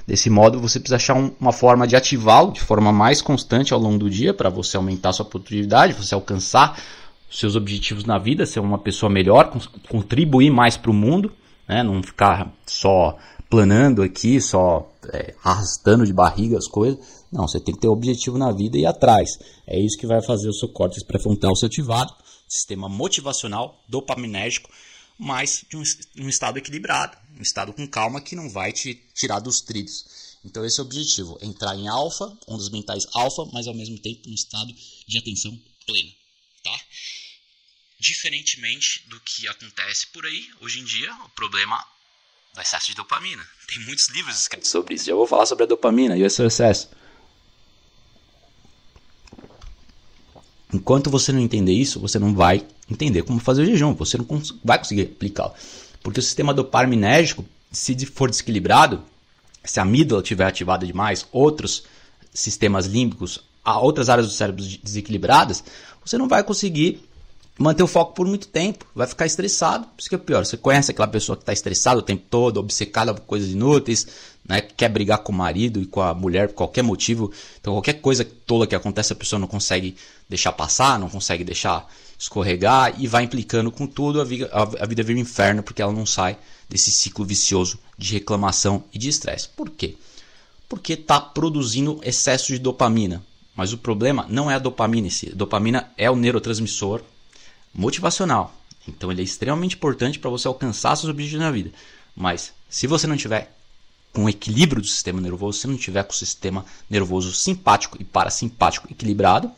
Desse 0.06 0.28
modo, 0.28 0.60
você 0.60 0.78
precisa 0.78 0.96
achar 0.96 1.14
um, 1.14 1.32
uma 1.40 1.52
forma 1.52 1.86
de 1.86 1.96
ativá-lo 1.96 2.52
de 2.52 2.60
forma 2.60 2.92
mais 2.92 3.22
constante 3.22 3.72
ao 3.72 3.80
longo 3.80 3.98
do 3.98 4.10
dia 4.10 4.34
para 4.34 4.50
você 4.50 4.76
aumentar 4.76 5.12
sua 5.12 5.24
produtividade, 5.24 5.94
você 5.94 6.14
alcançar 6.14 6.78
seus 7.30 7.56
objetivos 7.56 8.04
na 8.04 8.18
vida, 8.18 8.44
ser 8.44 8.60
uma 8.60 8.78
pessoa 8.78 9.08
melhor, 9.08 9.50
contribuir 9.88 10.50
mais 10.50 10.76
para 10.76 10.90
o 10.90 10.94
mundo, 10.94 11.32
né? 11.66 11.82
não 11.82 12.02
ficar 12.02 12.52
só 12.66 13.16
planando 13.48 14.02
aqui, 14.02 14.40
só 14.40 14.90
é, 15.12 15.34
arrastando 15.42 16.04
de 16.04 16.12
barriga 16.12 16.58
as 16.58 16.68
coisas. 16.68 16.98
Não, 17.32 17.48
você 17.48 17.58
tem 17.58 17.74
que 17.74 17.80
ter 17.80 17.88
um 17.88 17.92
objetivo 17.92 18.36
na 18.36 18.52
vida 18.52 18.76
e 18.76 18.82
ir 18.82 18.86
atrás. 18.86 19.30
É 19.66 19.78
isso 19.78 19.96
que 19.98 20.06
vai 20.06 20.20
fazer 20.22 20.48
o 20.48 20.52
seu 20.52 20.68
córtex 20.68 21.02
pré-frontal 21.04 21.56
ser 21.56 21.66
ativado, 21.66 22.12
sistema 22.46 22.88
motivacional, 22.88 23.82
dopaminérgico, 23.88 24.68
mas 25.22 25.64
de 25.70 25.76
um, 25.76 25.82
um 26.16 26.28
estado 26.28 26.58
equilibrado, 26.58 27.16
um 27.38 27.42
estado 27.42 27.72
com 27.72 27.86
calma 27.86 28.20
que 28.20 28.34
não 28.34 28.50
vai 28.50 28.72
te 28.72 28.94
tirar 29.14 29.38
dos 29.38 29.60
trilhos. 29.60 30.04
Então 30.44 30.64
esse 30.64 30.80
é 30.80 30.82
o 30.82 30.86
objetivo, 30.86 31.38
entrar 31.40 31.76
em 31.76 31.86
alfa, 31.86 32.36
ondas 32.48 32.68
mentais 32.68 33.06
alfa, 33.14 33.44
mas 33.52 33.68
ao 33.68 33.74
mesmo 33.74 33.96
tempo 34.00 34.28
um 34.28 34.34
estado 34.34 34.74
de 35.06 35.18
atenção 35.18 35.56
plena, 35.86 36.10
tá? 36.64 36.80
Diferentemente 38.00 39.08
do 39.08 39.20
que 39.20 39.46
acontece 39.46 40.08
por 40.08 40.26
aí, 40.26 40.50
hoje 40.60 40.80
em 40.80 40.84
dia, 40.84 41.14
o 41.24 41.28
problema 41.28 41.78
do 42.52 42.60
excesso 42.60 42.88
de 42.88 42.96
dopamina. 42.96 43.48
Tem 43.68 43.78
muitos 43.84 44.08
livros 44.08 44.40
escritos 44.40 44.70
sobre 44.70 44.96
isso. 44.96 45.06
Já 45.06 45.14
vou 45.14 45.26
falar 45.26 45.46
sobre 45.46 45.64
a 45.64 45.68
dopamina 45.68 46.16
e 46.16 46.24
o 46.24 46.30
seu 46.30 46.48
excesso. 46.48 46.90
Enquanto 50.72 51.10
você 51.10 51.32
não 51.32 51.40
entender 51.40 51.72
isso, 51.72 52.00
você 52.00 52.18
não 52.18 52.34
vai 52.34 52.64
entender 52.90 53.22
como 53.22 53.38
fazer 53.38 53.62
o 53.62 53.66
jejum, 53.66 53.94
você 53.94 54.16
não 54.16 54.26
vai 54.64 54.78
conseguir 54.78 55.02
aplicá-lo. 55.02 55.52
Porque 56.02 56.18
o 56.18 56.22
sistema 56.22 56.54
dopaminérgico, 56.54 57.44
se 57.70 57.94
for 58.06 58.30
desequilibrado, 58.30 59.02
se 59.64 59.78
a 59.78 59.82
amígdala 59.82 60.22
estiver 60.22 60.46
ativada 60.46 60.86
demais, 60.86 61.26
outros 61.30 61.84
sistemas 62.32 62.86
límbicos, 62.86 63.40
outras 63.64 64.08
áreas 64.08 64.26
do 64.26 64.32
cérebro 64.32 64.64
desequilibradas, 64.82 65.62
você 66.04 66.18
não 66.18 66.26
vai 66.26 66.42
conseguir 66.42 67.02
manter 67.58 67.82
o 67.82 67.86
foco 67.86 68.14
por 68.14 68.26
muito 68.26 68.48
tempo, 68.48 68.86
vai 68.94 69.06
ficar 69.06 69.26
estressado. 69.26 69.86
Isso 69.98 70.08
que 70.08 70.14
é 70.14 70.18
pior. 70.18 70.44
Você 70.44 70.56
conhece 70.56 70.90
aquela 70.90 71.08
pessoa 71.08 71.36
que 71.36 71.42
está 71.42 71.52
estressada 71.52 71.98
o 71.98 72.02
tempo 72.02 72.24
todo, 72.28 72.58
obcecada 72.58 73.12
por 73.14 73.22
coisas 73.22 73.50
inúteis, 73.50 74.06
né, 74.48 74.60
quer 74.60 74.88
brigar 74.88 75.18
com 75.18 75.32
o 75.32 75.34
marido 75.34 75.80
e 75.80 75.86
com 75.86 76.00
a 76.00 76.14
mulher 76.14 76.48
por 76.48 76.54
qualquer 76.54 76.82
motivo. 76.82 77.30
Então, 77.60 77.74
qualquer 77.74 77.94
coisa 77.94 78.24
tola 78.24 78.66
que 78.66 78.74
acontece, 78.74 79.12
a 79.12 79.16
pessoa 79.16 79.38
não 79.38 79.46
consegue 79.46 79.96
deixar 80.28 80.52
passar, 80.52 80.98
não 80.98 81.08
consegue 81.08 81.44
deixar 81.44 81.86
escorregar 82.18 82.94
e 82.98 83.06
vai 83.06 83.24
implicando 83.24 83.70
com 83.70 83.86
tudo, 83.86 84.20
a 84.20 84.24
vida, 84.24 84.48
a 84.52 84.86
vida 84.86 85.02
vira 85.02 85.18
um 85.18 85.22
inferno 85.22 85.62
porque 85.62 85.82
ela 85.82 85.92
não 85.92 86.06
sai 86.06 86.38
desse 86.68 86.90
ciclo 86.90 87.24
vicioso 87.24 87.78
de 87.98 88.12
reclamação 88.14 88.84
e 88.92 88.98
de 88.98 89.08
estresse. 89.08 89.48
Por 89.48 89.68
quê? 89.70 89.96
Porque 90.68 90.94
está 90.94 91.20
produzindo 91.20 92.00
excesso 92.02 92.48
de 92.52 92.58
dopamina. 92.58 93.22
Mas 93.54 93.72
o 93.72 93.78
problema 93.78 94.24
não 94.30 94.50
é 94.50 94.54
a 94.54 94.58
dopamina 94.58 95.08
em 95.08 95.10
si. 95.10 95.30
A 95.30 95.36
dopamina 95.36 95.90
é 95.98 96.10
o 96.10 96.16
neurotransmissor 96.16 97.02
motivacional. 97.74 98.54
Então 98.86 99.10
ele 99.10 99.20
é 99.20 99.24
extremamente 99.24 99.76
importante 99.76 100.18
para 100.18 100.30
você 100.30 100.48
alcançar 100.48 100.96
seus 100.96 101.10
objetivos 101.10 101.44
na 101.44 101.50
vida. 101.50 101.70
Mas 102.14 102.52
se 102.68 102.86
você 102.86 103.06
não 103.06 103.16
tiver 103.16 103.56
com 104.12 104.28
equilíbrio 104.28 104.82
do 104.82 104.88
sistema 104.88 105.20
nervoso, 105.20 105.60
se 105.60 105.66
não 105.66 105.76
tiver 105.76 106.02
com 106.02 106.12
o 106.12 106.16
sistema 106.16 106.64
nervoso 106.88 107.32
simpático 107.32 107.96
e 108.00 108.04
parasimpático 108.04 108.88
equilibrado, 108.90 109.50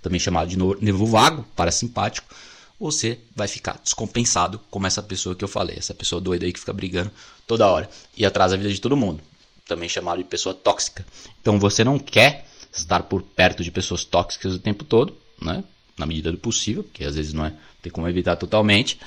também 0.00 0.18
chamado 0.18 0.48
de 0.48 0.56
nervo 0.56 1.06
vago, 1.06 1.44
parasimpático, 1.54 2.34
você 2.80 3.20
vai 3.36 3.46
ficar 3.46 3.78
descompensado 3.82 4.58
como 4.70 4.86
essa 4.86 5.02
pessoa 5.02 5.36
que 5.36 5.44
eu 5.44 5.48
falei, 5.48 5.76
essa 5.78 5.94
pessoa 5.94 6.20
doida 6.20 6.44
aí 6.44 6.52
que 6.52 6.58
fica 6.58 6.72
brigando 6.72 7.12
toda 7.46 7.68
hora 7.68 7.88
e 8.16 8.26
atrasa 8.26 8.54
a 8.54 8.58
vida 8.58 8.72
de 8.72 8.80
todo 8.80 8.96
mundo, 8.96 9.22
também 9.68 9.88
chamado 9.88 10.18
de 10.18 10.24
pessoa 10.24 10.54
tóxica. 10.54 11.06
Então 11.40 11.60
você 11.60 11.84
não 11.84 11.98
quer 11.98 12.46
estar 12.72 13.04
por 13.04 13.22
perto 13.22 13.62
de 13.62 13.70
pessoas 13.70 14.04
tóxicas 14.04 14.54
o 14.54 14.58
tempo 14.58 14.84
todo, 14.84 15.16
né? 15.40 15.62
Na 15.96 16.06
medida 16.06 16.32
do 16.32 16.38
possível, 16.38 16.82
porque 16.82 17.04
às 17.04 17.16
vezes 17.16 17.32
não 17.32 17.44
é, 17.44 17.52
tem 17.82 17.92
como 17.92 18.08
evitar 18.08 18.36
totalmente, 18.36 18.98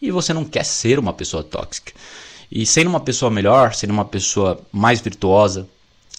e 0.00 0.10
você 0.10 0.32
não 0.32 0.44
quer 0.44 0.64
ser 0.64 0.98
uma 0.98 1.12
pessoa 1.12 1.42
tóxica. 1.42 1.92
E 2.50 2.66
sendo 2.66 2.88
uma 2.88 3.00
pessoa 3.00 3.30
melhor, 3.30 3.74
sendo 3.74 3.92
uma 3.92 4.04
pessoa 4.04 4.60
mais 4.70 5.00
virtuosa 5.00 5.66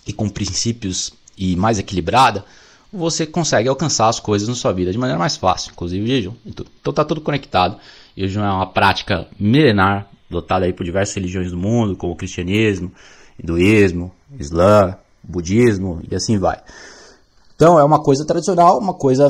e 0.08 0.12
com 0.12 0.28
princípios 0.28 1.14
e 1.38 1.56
mais 1.56 1.78
equilibrada, 1.80 2.44
você 2.92 3.26
consegue 3.26 3.68
alcançar 3.68 4.08
as 4.08 4.20
coisas 4.20 4.48
na 4.48 4.56
sua 4.56 4.72
vida 4.72 4.92
de 4.92 4.98
maneira 4.98 5.20
mais 5.20 5.38
fácil, 5.38 5.72
inclusive 5.72 6.04
o 6.04 6.08
jejum. 6.08 6.34
Então 6.46 6.66
está 6.90 7.04
tudo 7.04 7.22
conectado. 7.22 7.76
O 7.76 8.20
jejum 8.20 8.42
é 8.42 8.52
uma 8.52 8.68
prática 8.68 9.28
milenar, 9.40 10.10
adotada 10.30 10.66
aí 10.66 10.74
por 10.74 10.84
diversas 10.84 11.16
religiões 11.16 11.52
do 11.52 11.58
mundo, 11.58 11.96
como 11.96 12.14
o 12.14 12.16
cristianismo, 12.16 12.92
hinduísmo, 13.42 14.12
islã, 14.40 14.98
budismo 15.24 16.02
e 16.10 16.16
assim 16.16 16.38
vai. 16.38 16.60
Então 17.56 17.80
é 17.80 17.84
uma 17.84 18.04
coisa 18.04 18.26
tradicional, 18.26 18.78
uma 18.78 18.94
coisa 18.94 19.30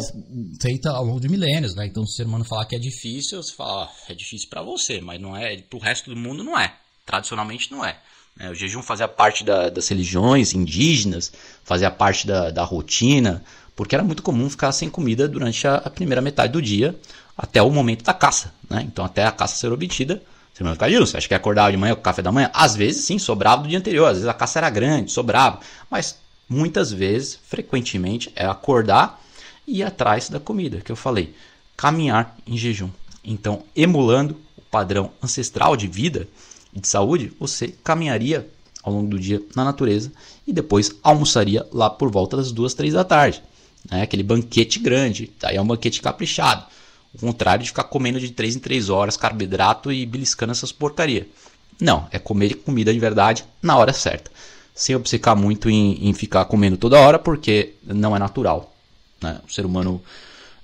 feita 0.60 0.90
ao 0.90 1.06
longo 1.06 1.20
de 1.20 1.30
milênios, 1.30 1.76
né? 1.76 1.86
Então 1.86 2.04
se 2.06 2.14
o 2.14 2.16
ser 2.16 2.26
humano 2.26 2.44
falar 2.44 2.66
que 2.66 2.76
é 2.76 2.80
difícil, 2.80 3.42
você 3.42 3.54
fala, 3.54 3.84
ah, 3.84 3.90
é 4.10 4.16
difícil 4.16 4.50
para 4.50 4.64
você, 4.64 5.00
mas 5.00 5.22
não 5.22 5.38
é, 5.38 5.58
pro 5.58 5.78
resto 5.78 6.10
do 6.10 6.16
mundo 6.16 6.44
não 6.44 6.60
é. 6.60 6.74
Tradicionalmente 7.06 7.72
não 7.72 7.86
é. 7.86 7.98
é 8.40 8.50
o 8.50 8.56
jejum 8.56 8.82
fazia 8.82 9.08
parte 9.08 9.44
da, 9.44 9.70
das 9.70 9.88
religiões 9.88 10.56
indígenas, 10.56 11.32
fazia 11.64 11.92
parte 11.92 12.26
da, 12.26 12.50
da, 12.50 12.64
rotina, 12.64 13.44
porque 13.76 13.94
era 13.94 14.04
muito 14.04 14.24
comum 14.24 14.50
ficar 14.50 14.72
sem 14.72 14.90
comida 14.90 15.28
durante 15.28 15.68
a, 15.68 15.76
a, 15.76 15.90
primeira 15.92 16.20
metade 16.20 16.52
do 16.52 16.62
dia, 16.62 17.00
até 17.38 17.62
o 17.62 17.70
momento 17.70 18.04
da 18.04 18.14
caça, 18.14 18.52
né? 18.68 18.82
Então 18.88 19.06
até 19.06 19.24
a 19.24 19.32
caça 19.32 19.56
ser 19.56 19.72
obtida, 19.72 20.20
você 20.52 20.64
não 20.64 20.74
vai 20.74 20.90
ficar 20.90 21.06
Você 21.06 21.18
acha 21.18 21.28
que 21.28 21.34
acordava 21.36 21.70
de 21.70 21.78
manhã 21.78 21.94
com 21.94 22.02
o 22.02 22.04
café 22.04 22.24
da 22.24 22.32
manhã? 22.32 22.50
Às 22.54 22.76
vezes 22.76 23.06
sim, 23.06 23.20
sobrava 23.20 23.62
do 23.62 23.70
dia 23.70 23.78
anterior, 23.78 24.08
às 24.08 24.14
vezes 24.14 24.28
a 24.28 24.34
caça 24.34 24.58
era 24.58 24.70
grande, 24.72 25.12
sobrava, 25.12 25.60
mas 25.92 26.18
muitas 26.50 26.92
vezes, 26.92 27.40
frequentemente, 27.48 28.32
é 28.36 28.46
acordar 28.46 29.22
e 29.68 29.80
ir 29.80 29.84
atrás 29.84 30.30
da 30.30 30.40
comida, 30.40 30.82
que 30.82 30.92
eu 30.92 30.96
falei, 30.96 31.34
caminhar 31.76 32.38
em 32.46 32.58
jejum. 32.58 32.90
Então, 33.24 33.64
emulando 33.76 34.38
o 34.58 34.62
padrão 34.62 35.12
ancestral 35.22 35.76
de 35.76 35.88
vida 35.88 36.28
e 36.74 36.80
de 36.80 36.88
saúde, 36.88 37.34
você 37.40 37.70
caminharia 37.84 38.48
ao 38.84 38.94
longo 38.94 39.10
do 39.10 39.20
dia 39.20 39.42
na 39.56 39.64
natureza 39.64 40.12
e 40.46 40.54
depois 40.54 40.92
almoçaria 41.02 41.66
lá 41.74 41.90
por 41.90 42.12
volta 42.12 42.38
das 42.38 42.52
duas, 42.52 42.76
três 42.76 42.94
da 42.94 43.04
tarde. 43.04 43.42
Né? 43.90 44.04
Aquele 44.04 44.22
banquete 44.22 44.78
grande, 44.80 45.32
daí 45.40 45.56
é 45.56 45.62
um 45.62 45.66
banquete 45.66 46.02
caprichado. 46.02 46.66
O 47.14 47.18
contrário 47.18 47.64
de 47.64 47.70
ficar 47.70 47.86
comendo 47.86 48.20
de 48.20 48.30
três 48.30 48.56
em 48.56 48.60
três 48.60 48.90
horas 48.90 49.18
carboidrato 49.18 49.92
e 49.92 50.06
beliscando 50.06 50.52
essas 50.52 50.72
porcaria. 50.72 51.28
Não, 51.80 52.08
é 52.12 52.20
comer 52.20 52.56
comida 52.56 52.94
de 52.94 53.00
verdade 53.00 53.44
na 53.62 53.76
hora 53.78 53.92
certa 53.92 54.30
sem 54.76 54.94
obcecar 54.94 55.38
muito 55.38 55.70
em, 55.70 56.10
em 56.10 56.14
ficar 56.14 56.44
comendo 56.46 56.76
toda 56.78 57.00
hora, 57.00 57.18
porque 57.18 57.76
não 57.84 58.14
é 58.14 58.20
natural. 58.20 58.76
Né? 59.22 59.40
O 59.48 59.52
ser 59.52 59.66
humano, 59.66 60.04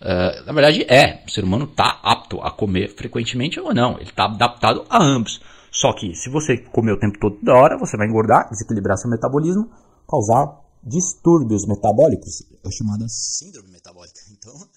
uh, 0.01 0.45
na 0.45 0.51
verdade, 0.51 0.83
é. 0.83 1.23
O 1.25 1.31
ser 1.31 1.45
humano 1.45 1.63
está 1.63 1.99
apto 2.03 2.41
a 2.41 2.51
comer 2.51 2.93
frequentemente 2.93 3.57
ou 3.57 3.73
não. 3.73 3.95
Ele 3.95 4.09
está 4.09 4.25
adaptado 4.25 4.85
a 4.89 5.01
ambos. 5.01 5.39
Só 5.71 5.93
que 5.93 6.13
se 6.13 6.29
você 6.29 6.57
comer 6.57 6.91
o 6.91 6.99
tempo 6.99 7.17
todo 7.17 7.37
toda 7.37 7.53
hora, 7.53 7.77
você 7.77 7.95
vai 7.95 8.05
engordar, 8.05 8.49
desequilibrar 8.49 8.97
seu 8.97 9.09
metabolismo, 9.09 9.71
causar 10.05 10.59
distúrbios 10.83 11.65
metabólicos, 11.65 12.43
é 12.63 12.71
chamada 12.71 13.07
síndrome 13.07 13.69
metabólica. 13.69 14.19
Então, 14.41 14.69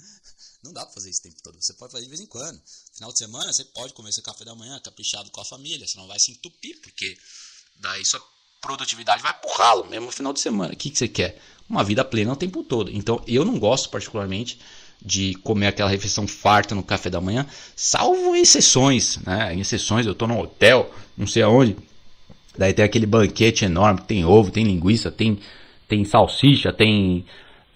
não 0.63 0.73
dá 0.73 0.85
para 0.85 0.95
fazer 0.95 1.11
isso 1.11 1.21
o 1.21 1.23
tempo 1.25 1.43
todo. 1.43 1.57
Você 1.61 1.73
pode 1.75 1.93
fazer 1.93 2.05
de 2.05 2.11
vez 2.11 2.21
em 2.21 2.27
quando. 2.27 2.61
Final 2.95 3.13
de 3.13 3.19
semana, 3.19 3.53
você 3.53 3.65
pode 3.65 3.93
comer 3.93 4.13
seu 4.13 4.23
café 4.23 4.45
da 4.45 4.55
manhã 4.55 4.79
caprichado 4.81 5.31
com 5.31 5.41
a 5.41 5.45
família, 5.45 5.87
você 5.87 5.99
não 5.99 6.07
vai 6.07 6.19
se 6.19 6.33
entupir, 6.33 6.81
porque 6.81 7.19
daí 7.81 8.05
só 8.05 8.19
produtividade 8.65 9.23
vai 9.23 9.33
pro 9.35 9.53
ralo, 9.53 9.87
mesmo 9.91 10.07
no 10.07 10.13
final 10.13 10.33
de 10.33 10.41
semana. 10.41 10.73
O 10.73 10.77
que, 10.77 10.91
que 10.91 10.99
você 10.99 11.07
quer? 11.07 11.39
Uma 11.69 11.85
vida 11.85 12.05
plena 12.05 12.33
o 12.33 12.37
tempo 12.37 12.63
todo. 12.63 12.91
Então 12.91 13.23
eu 13.27 13.45
não 13.45 13.59
gosto 13.59 13.91
particularmente 13.91 14.59
de 15.05 15.35
comer 15.43 15.67
aquela 15.67 15.91
refeição 15.91 16.27
farta 16.27 16.75
no 16.75 16.83
café 16.83 17.11
da 17.11 17.21
manhã, 17.21 17.47
salvo 17.77 18.35
exceções, 18.35 19.19
né? 19.25 19.55
Em 19.55 19.61
exceções, 19.61 20.07
eu 20.07 20.15
tô 20.15 20.27
num 20.27 20.41
hotel, 20.41 20.91
não 21.17 21.27
sei 21.27 21.43
aonde, 21.43 21.77
daí 22.57 22.73
tem 22.73 22.85
aquele 22.85 23.05
banquete 23.05 23.67
enorme, 23.67 24.01
tem 24.01 24.25
ovo, 24.25 24.51
tem 24.51 24.65
linguiça, 24.65 25.11
tem, 25.11 25.39
tem 25.87 26.05
salsicha, 26.07 26.73
tem 26.73 27.27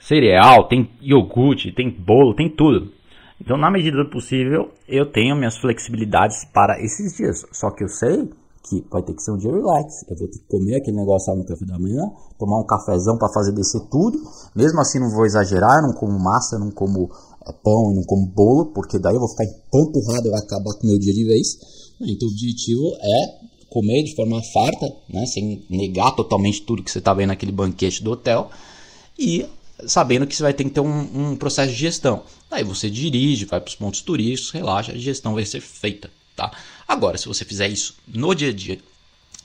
cereal, 0.00 0.68
tem 0.68 0.88
iogurte, 1.02 1.71
tem 1.71 1.90
bolo, 1.90 2.35
tem 2.35 2.49
tudo. 2.49 2.90
Então, 3.40 3.59
na 3.59 3.71
medida 3.71 4.02
do 4.02 4.11
possível, 4.11 4.73
eu 4.88 5.04
tenho 5.04 5.37
minhas 5.37 5.59
flexibilidades 5.59 6.45
para 6.47 6.80
esses 6.83 7.16
dias. 7.16 7.47
Só 7.52 7.71
que 7.71 7.85
eu 7.85 7.88
sei 7.88 8.28
que 8.68 8.84
vai 8.90 9.02
ter 9.02 9.14
que 9.14 9.22
ser 9.22 9.32
um 9.32 9.37
dia 9.37 9.50
relax. 9.50 10.04
Eu 10.08 10.16
vou 10.16 10.28
ter 10.28 10.38
que 10.38 10.46
comer 10.46 10.76
aquele 10.76 10.96
negócio 10.96 11.32
lá 11.32 11.38
no 11.38 11.44
café 11.44 11.64
da 11.64 11.78
manhã, 11.78 12.02
tomar 12.38 12.60
um 12.60 12.66
cafezão 12.66 13.16
para 13.16 13.32
fazer 13.32 13.52
descer 13.52 13.80
tudo. 13.90 14.18
Mesmo 14.54 14.80
assim, 14.80 14.98
não 14.98 15.10
vou 15.10 15.25
exagerar, 15.25 15.82
não 15.82 15.92
como 15.94 16.18
massa, 16.18 16.58
não 16.58 16.70
como 16.70 17.10
é, 17.46 17.52
pão, 17.52 17.92
não 17.94 18.02
como 18.02 18.26
bolo, 18.26 18.66
porque 18.66 18.98
daí 18.98 19.14
eu 19.14 19.20
vou 19.20 19.28
ficar 19.28 19.44
empurrado 19.44 20.26
e 20.26 20.30
vai 20.30 20.40
acabar 20.40 20.75
com 20.75 20.84
o 20.84 20.90
meu 20.90 20.98
dia 20.98 21.12
de 21.12 21.25
vez. 21.25 21.58
Então, 22.00 22.28
o 22.28 22.30
objetivo 22.30 22.87
é 23.00 23.48
comer 23.70 24.02
de 24.02 24.14
forma 24.14 24.40
farta, 24.52 24.87
né, 25.08 25.26
sem 25.26 25.64
negar 25.68 26.14
totalmente 26.14 26.62
tudo 26.62 26.82
que 26.82 26.90
você 26.90 26.98
está 26.98 27.12
vendo 27.12 27.28
naquele 27.28 27.52
banquete 27.52 28.02
do 28.02 28.12
hotel 28.12 28.50
e 29.18 29.46
sabendo 29.87 30.26
que 30.26 30.34
você 30.34 30.42
vai 30.42 30.54
ter 30.54 30.64
que 30.64 30.70
ter 30.70 30.80
um, 30.80 31.30
um 31.30 31.37
processo 31.37 31.72
de 31.72 31.78
gestão. 31.78 32.22
Aí 32.50 32.64
você 32.64 32.88
dirige, 32.88 33.44
vai 33.44 33.60
para 33.60 33.68
os 33.68 33.76
pontos 33.76 34.00
turísticos, 34.00 34.52
relaxa, 34.52 34.92
a 34.92 34.96
gestão 34.96 35.34
vai 35.34 35.44
ser 35.44 35.60
feita. 35.60 36.10
Tá? 36.38 36.52
Agora, 36.87 37.18
se 37.18 37.26
você 37.26 37.45
fizer 37.45 37.66
isso 37.66 37.97
no 38.07 38.33
dia 38.33 38.50
a 38.50 38.52
dia 38.52 38.78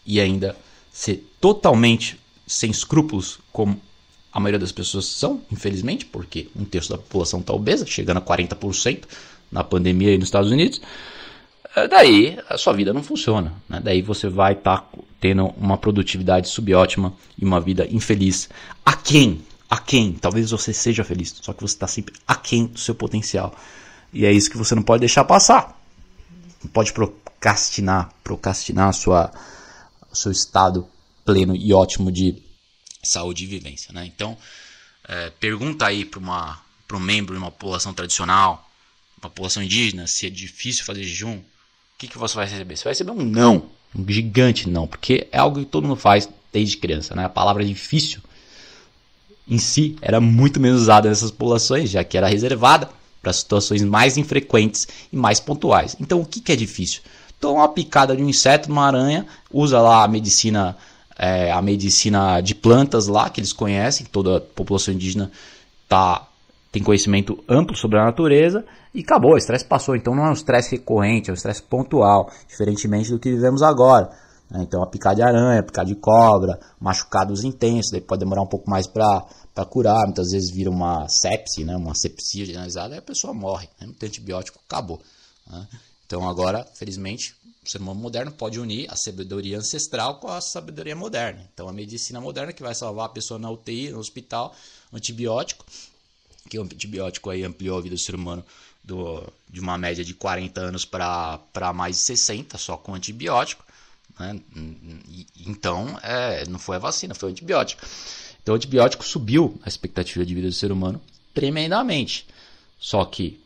e 0.06 0.22
ainda 0.22 0.56
ser 0.92 1.28
totalmente 1.42 2.20
sem 2.46 2.70
escrúpulos, 2.70 3.40
como 3.52 3.82
a 4.32 4.40
maioria 4.40 4.60
das 4.60 4.72
pessoas 4.72 5.06
são, 5.06 5.42
infelizmente, 5.52 6.06
porque 6.06 6.50
um 6.56 6.64
terço 6.64 6.92
da 6.92 6.98
população 7.00 7.40
está 7.40 7.52
obesa, 7.52 7.84
chegando 7.88 8.18
a 8.18 8.22
40% 8.22 9.06
na 9.52 9.64
pandemia 9.64 10.10
aí 10.10 10.20
nos 10.20 10.28
Estados 10.28 10.52
Unidos, 10.52 10.82
é, 11.76 11.88
daí 11.88 12.38
a 12.48 12.60
sua 12.60 12.74
vida 12.74 12.94
não 12.94 13.02
funciona. 13.02 13.52
Né? 13.68 13.82
Daí 13.84 14.04
você 14.04 14.30
vai 14.30 14.54
estar 14.54 14.82
tá 14.82 14.88
tendo 15.20 15.48
uma 15.58 15.80
produtividade 15.80 16.48
subótima 16.50 17.12
e 17.36 17.44
uma 17.44 17.60
vida 17.60 17.88
infeliz. 17.90 18.52
A 18.86 18.96
quem? 18.96 19.42
A 19.68 19.80
quem? 19.80 20.14
Talvez 20.14 20.52
você 20.52 20.72
seja 20.72 21.04
feliz, 21.04 21.36
só 21.42 21.54
que 21.54 21.62
você 21.62 21.74
está 21.74 21.88
sempre 21.88 22.14
aquém 22.28 22.68
do 22.68 22.78
seu 22.78 22.94
potencial. 22.94 23.56
E 24.14 24.28
é 24.28 24.32
isso 24.32 24.52
que 24.52 24.60
você 24.60 24.76
não 24.76 24.84
pode 24.84 25.00
deixar 25.00 25.24
passar 25.24 25.83
pode 26.70 26.93
procrastinar, 26.93 28.12
procrastinar 28.24 28.89
a 28.89 28.93
sua, 28.93 29.32
o 30.12 30.15
seu 30.15 30.32
estado 30.32 30.88
pleno 31.25 31.55
e 31.55 31.74
ótimo 31.74 32.12
de 32.12 32.41
saúde 33.01 33.43
e 33.43 33.48
vivência. 33.48 33.93
Né? 33.93 34.05
Então, 34.05 34.38
é, 35.08 35.29
pergunta 35.32 35.86
aí 35.86 36.05
para 36.05 36.98
um 36.98 37.00
membro 37.00 37.34
de 37.34 37.39
uma 37.39 37.51
população 37.51 37.93
tradicional, 37.93 38.70
uma 39.17 39.29
população 39.29 39.63
indígena, 39.63 40.08
se 40.08 40.27
é 40.27 40.29
difícil 40.29 40.86
fazer 40.86 41.03
jejum, 41.03 41.38
o 41.38 41.43
que, 41.98 42.08
que 42.08 42.17
você 42.17 42.36
vai 42.36 42.46
receber? 42.46 42.75
Você 42.75 42.84
vai 42.84 42.91
receber 42.91 43.12
um 43.12 43.24
não, 43.24 43.70
um 43.96 44.05
gigante 44.08 44.70
não, 44.70 44.88
porque 44.88 45.27
é 45.32 45.38
algo 45.38 45.60
que 45.60 45.65
todo 45.65 45.88
mundo 45.88 46.00
faz 46.00 46.27
desde 46.51 46.77
criança. 46.77 47.15
Né? 47.15 47.25
A 47.25 47.29
palavra 47.29 47.63
difícil 47.63 48.22
em 49.48 49.58
si 49.58 49.98
era 50.01 50.22
muito 50.22 50.60
menos 50.60 50.82
usada 50.82 51.10
nessas 51.10 51.32
populações, 51.32 51.89
já 51.89 52.03
que 52.03 52.17
era 52.17 52.27
reservada 52.27 52.89
para 53.24 53.32
situações 53.32 53.82
mais 53.82 54.18
infrequentes 54.18 54.86
e 55.12 55.15
mais 55.15 55.39
pontuais. 55.39 55.96
Então, 56.00 56.20
o 56.20 56.25
que, 56.25 56.42
que 56.42 56.51
é 56.51 56.56
difícil? 56.56 57.01
Toma 57.39 57.62
uma 57.62 57.70
picada 57.70 58.15
de 58.15 58.22
um 58.22 58.27
inseto, 58.27 58.70
uma 58.70 58.86
aranha, 58.86 59.25
usa 59.51 59.82
lá 59.82 60.03
a 60.03 60.08
medicina, 60.08 60.77
é, 61.18 61.51
a 61.51 61.62
medicina 61.62 62.42
de 62.42 62.53
plantas 62.53 63.08
lá 63.08 63.30
que 63.30 63.39
eles 63.39 63.53
conhecem, 63.53 64.06
toda 64.06 64.38
a 64.38 64.42
população 64.42 64.94
indígena 64.94 65.32
tá, 65.88 66.27
tem 66.72 66.84
conhecimento 66.84 67.42
amplo 67.48 67.75
sobre 67.75 67.98
a 67.98 68.03
natureza 68.03 68.65
e 68.94 69.00
acabou, 69.00 69.34
o 69.34 69.38
estresse 69.38 69.65
passou. 69.65 69.96
Então 69.96 70.13
não 70.13 70.25
é 70.25 70.30
um 70.30 70.34
estresse 70.34 70.72
recorrente, 70.72 71.30
é 71.30 71.34
um 71.34 71.36
estresse 71.36 71.63
pontual, 71.63 72.30
diferentemente 72.48 73.10
do 73.10 73.20
que 73.20 73.32
vivemos 73.32 73.63
agora. 73.63 74.12
Né? 74.53 74.62
Então, 74.62 74.83
a 74.83 74.88
picada 74.88 75.15
de 75.15 75.22
aranha, 75.24 75.60
a 75.60 75.63
picada 75.63 75.88
de 75.88 75.95
cobra, 75.95 76.60
machucados 76.79 77.43
intensos, 77.43 77.91
daí 77.91 78.00
pode 78.00 78.19
demorar 78.19 78.43
um 78.43 78.48
pouco 78.48 78.69
mais 78.69 78.86
para 78.86 79.25
curar, 79.67 80.05
muitas 80.05 80.31
vezes 80.31 80.51
vira 80.51 80.69
uma 80.69 81.10
sepse, 81.10 81.65
né, 81.65 81.75
uma 81.75 81.95
sepsia 81.95 82.45
generalizada, 82.45 82.93
e 82.93 83.00
a 83.00 83.01
pessoa 83.01 83.33
morre, 83.33 83.67
né, 83.81 83.88
não 83.88 83.93
tem 83.93 84.07
antibiótico, 84.07 84.60
acabou. 84.67 85.01
Né? 85.48 85.67
Então 86.05 86.29
agora, 86.29 86.63
felizmente, 86.75 87.36
o 87.65 87.69
ser 87.69 87.79
humano 87.79 88.00
moderno 88.00 88.31
pode 88.31 88.60
unir 88.60 88.91
a 88.91 88.95
sabedoria 88.95 89.57
ancestral 89.57 90.19
com 90.19 90.27
a 90.27 90.39
sabedoria 90.39 90.95
moderna. 90.95 91.41
Então 91.53 91.67
a 91.67 91.74
medicina 91.74 92.22
moderna 92.22 92.53
que 92.53 92.62
vai 92.62 92.75
salvar 92.75 93.05
a 93.07 93.10
pessoa 93.10 93.39
na 93.39 93.50
UTI, 93.50 93.89
no 93.89 94.00
hospital, 94.00 94.53
antibiótico, 94.91 95.65
que 96.50 96.60
o 96.60 96.62
antibiótico 96.62 97.29
aí 97.29 97.43
ampliou 97.43 97.77
a 97.77 97.81
vida 97.81 97.95
do 97.95 98.01
ser 98.01 98.15
humano 98.15 98.45
do, 98.83 99.24
de 99.50 99.62
uma 99.62 99.77
média 99.77 100.03
de 100.03 100.13
40 100.13 100.60
anos 100.60 100.83
para 100.83 101.74
mais 101.74 101.95
de 101.95 102.03
60 102.03 102.57
só 102.57 102.75
com 102.75 102.93
antibiótico. 102.93 103.63
Né? 104.20 104.39
Então, 105.46 106.00
é, 106.01 106.46
não 106.48 106.60
foi 106.60 106.75
a 106.75 106.79
vacina, 106.79 107.15
foi 107.15 107.29
o 107.29 107.32
antibiótico. 107.32 107.84
Então 108.43 108.53
o 108.53 108.58
antibiótico 108.58 109.05
subiu 109.05 109.58
a 109.63 109.70
expectativa 109.70 110.25
de 110.25 110.36
vida 110.36 110.48
do 110.48 110.53
ser 110.53 110.72
humano 110.72 111.01
tremendamente. 111.34 112.27
Só 112.77 113.03
que 113.05 113.39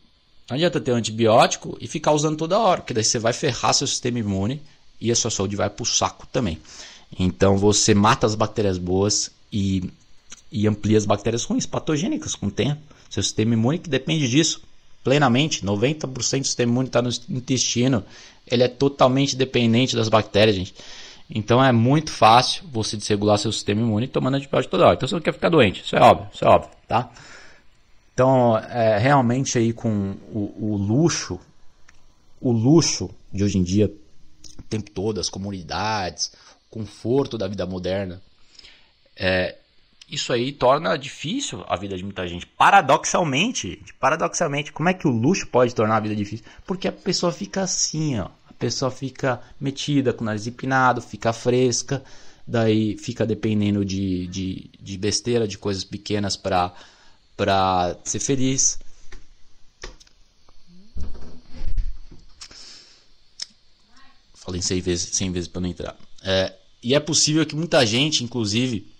não 0.50 0.56
adianta 0.56 0.80
ter 0.80 0.92
um 0.92 0.96
antibiótico 0.96 1.78
e 1.80 1.86
ficar 1.86 2.12
usando 2.12 2.36
toda 2.36 2.58
hora, 2.58 2.80
porque 2.80 2.92
daí 2.92 3.04
você 3.04 3.18
vai 3.18 3.32
ferrar 3.32 3.72
seu 3.72 3.86
sistema 3.86 4.18
imune 4.18 4.60
e 5.00 5.12
a 5.12 5.14
sua 5.14 5.30
saúde 5.30 5.54
vai 5.54 5.70
pro 5.70 5.86
saco 5.86 6.26
também. 6.26 6.58
Então 7.16 7.56
você 7.56 7.94
mata 7.94 8.26
as 8.26 8.34
bactérias 8.34 8.76
boas 8.76 9.30
e, 9.52 9.88
e 10.50 10.66
amplia 10.66 10.98
as 10.98 11.06
bactérias 11.06 11.44
ruins, 11.44 11.64
patogênicas 11.64 12.34
com 12.34 12.46
o 12.46 12.50
tempo. 12.50 12.80
Seu 13.08 13.22
sistema 13.22 13.54
imune 13.54 13.78
que 13.78 13.88
depende 13.88 14.28
disso 14.28 14.60
plenamente. 15.08 15.64
90% 15.64 16.06
do 16.06 16.22
sistema 16.22 16.70
imune 16.70 16.88
está 16.88 17.00
no 17.00 17.10
intestino. 17.30 18.04
Ele 18.46 18.62
é 18.62 18.68
totalmente 18.68 19.34
dependente 19.34 19.96
das 19.96 20.08
bactérias, 20.08 20.56
gente. 20.56 20.74
Então 21.30 21.62
é 21.62 21.72
muito 21.72 22.10
fácil 22.10 22.64
você 22.70 22.96
desregular 22.96 23.38
seu 23.38 23.52
sistema 23.52 23.80
imune 23.80 24.06
tomando 24.06 24.36
antibiótico 24.36 24.70
toda 24.70 24.84
hora. 24.84 24.94
Então 24.94 25.08
você 25.08 25.14
não 25.14 25.22
quer 25.22 25.32
ficar 25.32 25.48
doente, 25.48 25.82
isso 25.82 25.96
é 25.96 26.00
óbvio, 26.00 26.28
isso 26.32 26.44
é 26.44 26.48
óbvio, 26.48 26.70
tá? 26.86 27.10
Então, 28.14 28.58
é, 28.58 28.98
realmente 28.98 29.58
aí 29.58 29.72
com 29.72 30.16
o, 30.32 30.72
o, 30.72 30.76
luxo, 30.76 31.38
o 32.40 32.50
luxo 32.50 33.10
de 33.32 33.44
hoje 33.44 33.58
em 33.58 33.62
dia, 33.62 33.92
o 34.58 34.62
tempo 34.62 34.90
todo, 34.90 35.20
as 35.20 35.28
comunidades, 35.28 36.32
o 36.68 36.70
conforto 36.70 37.36
da 37.36 37.46
vida 37.46 37.66
moderna, 37.66 38.20
é, 39.14 39.54
isso 40.08 40.32
aí 40.32 40.52
torna 40.52 40.96
difícil 40.96 41.64
a 41.68 41.76
vida 41.76 41.96
de 41.96 42.02
muita 42.02 42.26
gente. 42.26 42.46
Paradoxalmente, 42.46 43.82
paradoxalmente, 44.00 44.72
como 44.72 44.88
é 44.88 44.94
que 44.94 45.06
o 45.06 45.10
luxo 45.10 45.46
pode 45.46 45.74
tornar 45.74 45.96
a 45.96 46.00
vida 46.00 46.16
difícil? 46.16 46.46
Porque 46.66 46.88
a 46.88 46.92
pessoa 46.92 47.30
fica 47.30 47.62
assim, 47.62 48.18
ó. 48.18 48.28
A 48.48 48.52
pessoa 48.58 48.90
fica 48.90 49.40
metida, 49.60 50.12
com 50.12 50.22
o 50.22 50.24
nariz 50.24 50.46
empinado, 50.46 51.02
fica 51.02 51.32
fresca, 51.32 52.02
daí 52.46 52.96
fica 52.96 53.26
dependendo 53.26 53.84
de, 53.84 54.26
de, 54.28 54.70
de 54.80 54.98
besteira, 54.98 55.46
de 55.46 55.58
coisas 55.58 55.84
pequenas 55.84 56.36
para 56.36 56.72
para 57.36 57.96
ser 58.02 58.18
feliz. 58.18 58.80
Falei 64.34 64.60
100 64.60 64.80
vezes, 64.80 65.10
100 65.14 65.30
vezes 65.30 65.48
para 65.48 65.60
não 65.60 65.68
entrar. 65.68 65.96
É, 66.24 66.52
e 66.82 66.96
é 66.96 67.00
possível 67.00 67.46
que 67.46 67.54
muita 67.54 67.86
gente, 67.86 68.24
inclusive, 68.24 68.90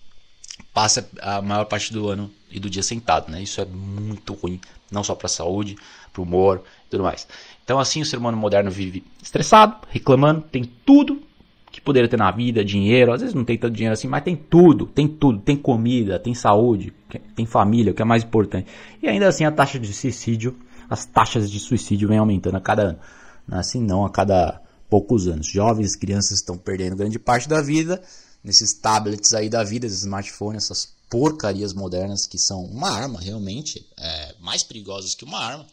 passe 0.73 1.03
a 1.21 1.41
maior 1.41 1.65
parte 1.65 1.91
do 1.91 2.07
ano 2.09 2.31
e 2.49 2.59
do 2.59 2.69
dia 2.69 2.83
sentado, 2.83 3.31
né? 3.31 3.41
Isso 3.41 3.61
é 3.61 3.65
muito 3.65 4.33
ruim, 4.33 4.59
não 4.91 5.03
só 5.03 5.15
para 5.15 5.27
a 5.27 5.29
saúde, 5.29 5.75
para 6.11 6.21
o 6.21 6.23
humor 6.23 6.63
e 6.87 6.89
tudo 6.89 7.03
mais. 7.03 7.27
Então, 7.63 7.79
assim, 7.79 8.01
o 8.01 8.05
ser 8.05 8.17
humano 8.17 8.37
moderno 8.37 8.71
vive 8.71 9.03
estressado, 9.21 9.75
reclamando, 9.89 10.41
tem 10.41 10.63
tudo 10.63 11.21
que 11.71 11.79
poderia 11.79 12.09
ter 12.09 12.17
na 12.17 12.31
vida, 12.31 12.65
dinheiro, 12.65 13.13
às 13.13 13.21
vezes 13.21 13.35
não 13.35 13.45
tem 13.45 13.57
tanto 13.57 13.75
dinheiro 13.75 13.93
assim, 13.93 14.07
mas 14.07 14.23
tem 14.23 14.35
tudo, 14.35 14.87
tem 14.87 15.07
tudo, 15.07 15.39
tem 15.39 15.55
comida, 15.55 16.17
tem 16.17 16.33
saúde, 16.33 16.91
tem 17.35 17.45
família, 17.45 17.91
o 17.91 17.95
que 17.95 18.01
é 18.01 18.05
mais 18.05 18.23
importante. 18.23 18.67
E 19.01 19.07
ainda 19.07 19.27
assim 19.27 19.45
a 19.45 19.51
taxa 19.51 19.79
de 19.79 19.93
suicídio, 19.93 20.57
as 20.89 21.05
taxas 21.05 21.49
de 21.49 21.59
suicídio 21.59 22.07
vem 22.07 22.17
aumentando 22.17 22.57
a 22.57 22.61
cada 22.61 22.81
ano, 22.81 22.99
né? 23.47 23.59
assim 23.59 23.83
não 23.83 24.03
a 24.03 24.09
cada 24.09 24.59
poucos 24.89 25.27
anos. 25.27 25.45
Jovens, 25.45 25.95
crianças 25.95 26.39
estão 26.39 26.57
perdendo 26.57 26.95
grande 26.95 27.19
parte 27.19 27.47
da 27.47 27.61
vida 27.61 28.01
nesses 28.43 28.73
tablets 28.73 29.33
aí 29.33 29.49
da 29.49 29.63
vida, 29.63 29.85
esses 29.85 29.99
smartphones, 29.99 30.65
essas 30.65 30.93
porcarias 31.09 31.73
modernas 31.73 32.27
que 32.27 32.37
são 32.37 32.63
uma 32.63 32.89
arma 32.89 33.19
realmente, 33.19 33.85
é, 33.97 34.35
mais 34.39 34.63
perigosas 34.63 35.15
que 35.15 35.23
uma 35.23 35.39
arma. 35.39 35.65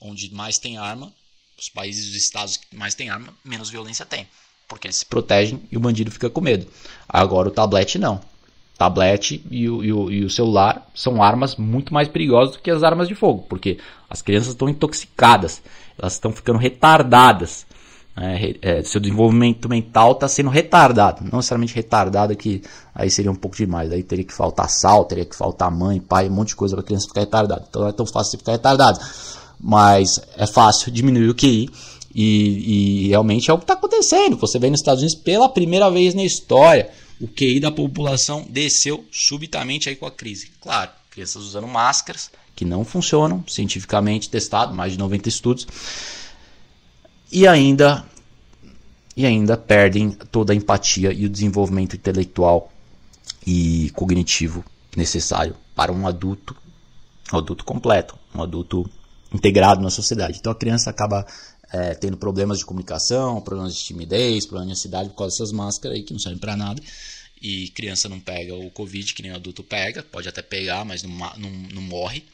Onde 0.00 0.34
mais 0.34 0.58
tem 0.58 0.78
arma, 0.78 1.12
os 1.58 1.68
países, 1.68 2.08
os 2.08 2.16
estados 2.16 2.56
que 2.56 2.74
mais 2.74 2.94
tem 2.94 3.08
arma, 3.08 3.32
menos 3.44 3.70
violência 3.70 4.04
tem. 4.04 4.26
Porque 4.66 4.86
eles 4.86 4.96
se 4.96 5.06
protegem 5.06 5.62
e 5.70 5.76
o 5.76 5.80
bandido 5.80 6.10
fica 6.10 6.28
com 6.28 6.40
medo. 6.40 6.66
Agora 7.08 7.48
o 7.48 7.52
tablet 7.52 7.98
não. 7.98 8.20
Tablet 8.76 9.44
e 9.48 9.68
o, 9.68 9.84
e 9.84 9.92
o, 9.92 10.10
e 10.10 10.24
o 10.24 10.30
celular 10.30 10.90
são 10.94 11.22
armas 11.22 11.54
muito 11.54 11.94
mais 11.94 12.08
perigosas 12.08 12.56
do 12.56 12.62
que 12.62 12.70
as 12.70 12.82
armas 12.82 13.06
de 13.06 13.14
fogo, 13.14 13.46
porque 13.48 13.78
as 14.10 14.22
crianças 14.22 14.52
estão 14.52 14.68
intoxicadas, 14.68 15.62
elas 15.96 16.14
estão 16.14 16.32
ficando 16.32 16.58
retardadas 16.58 17.64
é, 18.14 18.56
é, 18.60 18.82
seu 18.82 19.00
desenvolvimento 19.00 19.68
mental 19.68 20.12
está 20.12 20.28
sendo 20.28 20.50
retardado. 20.50 21.24
Não 21.24 21.38
necessariamente 21.38 21.74
retardado, 21.74 22.36
que 22.36 22.62
aí 22.94 23.10
seria 23.10 23.30
um 23.30 23.34
pouco 23.34 23.56
demais. 23.56 23.90
Aí 23.90 24.02
teria 24.02 24.24
que 24.24 24.34
faltar 24.34 24.68
sal, 24.68 25.04
teria 25.04 25.24
que 25.24 25.34
faltar 25.34 25.70
mãe, 25.70 25.98
pai, 25.98 26.28
um 26.28 26.32
monte 26.32 26.48
de 26.48 26.56
coisa 26.56 26.76
para 26.76 26.82
a 26.82 26.86
criança 26.86 27.08
ficar 27.08 27.20
retardada. 27.20 27.64
Então 27.68 27.82
não 27.82 27.88
é 27.88 27.92
tão 27.92 28.06
fácil 28.06 28.38
ficar 28.38 28.52
retardado. 28.52 29.00
Mas 29.58 30.20
é 30.36 30.46
fácil 30.46 30.92
diminuir 30.92 31.28
o 31.28 31.34
QI. 31.34 31.70
E, 32.14 33.06
e 33.06 33.08
realmente 33.08 33.50
é 33.50 33.54
o 33.54 33.58
que 33.58 33.64
está 33.64 33.72
acontecendo. 33.72 34.36
Você 34.36 34.58
vê 34.58 34.68
nos 34.68 34.80
Estados 34.80 35.00
Unidos 35.02 35.18
pela 35.18 35.48
primeira 35.48 35.90
vez 35.90 36.14
na 36.14 36.22
história. 36.22 36.90
O 37.18 37.26
QI 37.26 37.60
da 37.60 37.70
população 37.70 38.44
desceu 38.48 39.04
subitamente 39.10 39.88
aí 39.88 39.96
com 39.96 40.04
a 40.04 40.10
crise. 40.10 40.50
Claro, 40.60 40.90
crianças 41.10 41.42
usando 41.42 41.66
máscaras 41.66 42.30
que 42.54 42.66
não 42.66 42.84
funcionam, 42.84 43.42
cientificamente 43.48 44.28
testado, 44.28 44.74
mais 44.74 44.92
de 44.92 44.98
90 44.98 45.28
estudos 45.30 45.66
e 47.32 47.48
ainda 47.48 48.04
e 49.16 49.26
ainda 49.26 49.56
perdem 49.56 50.10
toda 50.10 50.52
a 50.52 50.56
empatia 50.56 51.12
e 51.12 51.26
o 51.26 51.28
desenvolvimento 51.28 51.96
intelectual 51.96 52.72
e 53.46 53.90
cognitivo 53.94 54.64
necessário 54.96 55.56
para 55.74 55.92
um 55.92 56.06
adulto, 56.06 56.56
um 57.32 57.38
adulto 57.38 57.64
completo, 57.64 58.18
um 58.34 58.42
adulto 58.42 58.88
integrado 59.32 59.82
na 59.82 59.90
sociedade. 59.90 60.38
Então 60.38 60.52
a 60.52 60.54
criança 60.54 60.90
acaba 60.90 61.26
é, 61.72 61.94
tendo 61.94 62.16
problemas 62.16 62.58
de 62.58 62.64
comunicação, 62.64 63.40
problemas 63.40 63.74
de 63.74 63.82
timidez, 63.82 64.46
problemas 64.46 64.68
de 64.68 64.72
ansiedade 64.80 65.10
por 65.10 65.16
causa 65.16 65.34
dessas 65.34 65.52
máscaras 65.52 65.96
aí 65.96 66.02
que 66.02 66.12
não 66.12 66.20
servem 66.20 66.38
para 66.38 66.56
nada. 66.56 66.80
E 67.40 67.68
criança 67.70 68.08
não 68.08 68.20
pega 68.20 68.54
o 68.54 68.70
Covid 68.70 69.12
que 69.14 69.22
nem 69.22 69.32
adulto 69.32 69.62
pega, 69.62 70.02
pode 70.02 70.28
até 70.28 70.42
pegar, 70.42 70.84
mas 70.84 71.02
não, 71.02 71.10
não, 71.10 71.50
não 71.74 71.82
morre, 71.82 72.24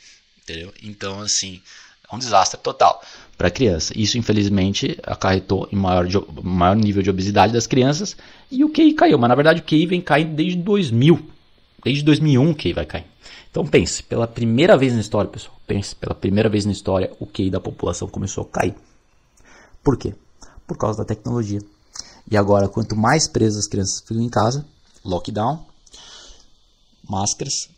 entendeu? 0.42 0.72
Então, 0.82 1.20
assim, 1.20 1.62
é 2.11 2.14
um 2.14 2.18
desastre 2.18 2.61
total 2.61 3.02
para 3.38 3.46
a 3.46 3.51
criança. 3.53 3.92
Isso, 3.96 4.18
infelizmente, 4.18 4.98
acarretou 5.05 5.68
em 5.70 5.77
maior, 5.77 6.07
de, 6.07 6.18
maior 6.42 6.74
nível 6.74 7.01
de 7.01 7.09
obesidade 7.09 7.53
das 7.53 7.68
crianças 7.68 8.16
e 8.51 8.64
o 8.64 8.68
QI 8.68 8.92
caiu. 8.94 9.16
Mas, 9.16 9.29
na 9.29 9.37
verdade, 9.37 9.61
o 9.61 9.64
QI 9.64 9.87
vem 9.87 10.01
caindo 10.01 10.35
desde 10.35 10.61
2000. 10.61 11.24
Desde 11.85 12.03
2001 12.03 12.51
o 12.51 12.55
QI 12.57 12.72
vai 12.72 12.85
cair. 12.85 13.07
Então, 13.48 13.64
pense, 13.64 14.03
pela 14.03 14.27
primeira 14.27 14.77
vez 14.77 14.92
na 14.92 15.01
história, 15.01 15.31
pessoal, 15.31 15.57
pense, 15.66 15.94
pela 15.94 16.14
primeira 16.14 16.48
vez 16.48 16.66
na 16.66 16.72
história, 16.72 17.12
o 17.20 17.27
QI 17.27 17.48
da 17.48 17.61
população 17.61 18.09
começou 18.09 18.42
a 18.42 18.48
cair. 18.48 18.74
Por 19.85 19.96
quê? 19.96 20.12
Por 20.66 20.77
causa 20.77 20.98
da 20.98 21.05
tecnologia. 21.05 21.61
E 22.29 22.37
agora, 22.37 22.68
quanto 22.68 22.96
mais 22.96 23.29
presas 23.29 23.61
as 23.61 23.66
crianças 23.68 24.01
ficam 24.01 24.20
em 24.20 24.29
casa, 24.29 24.66
lockdown, 25.05 25.64
máscaras, 27.09 27.70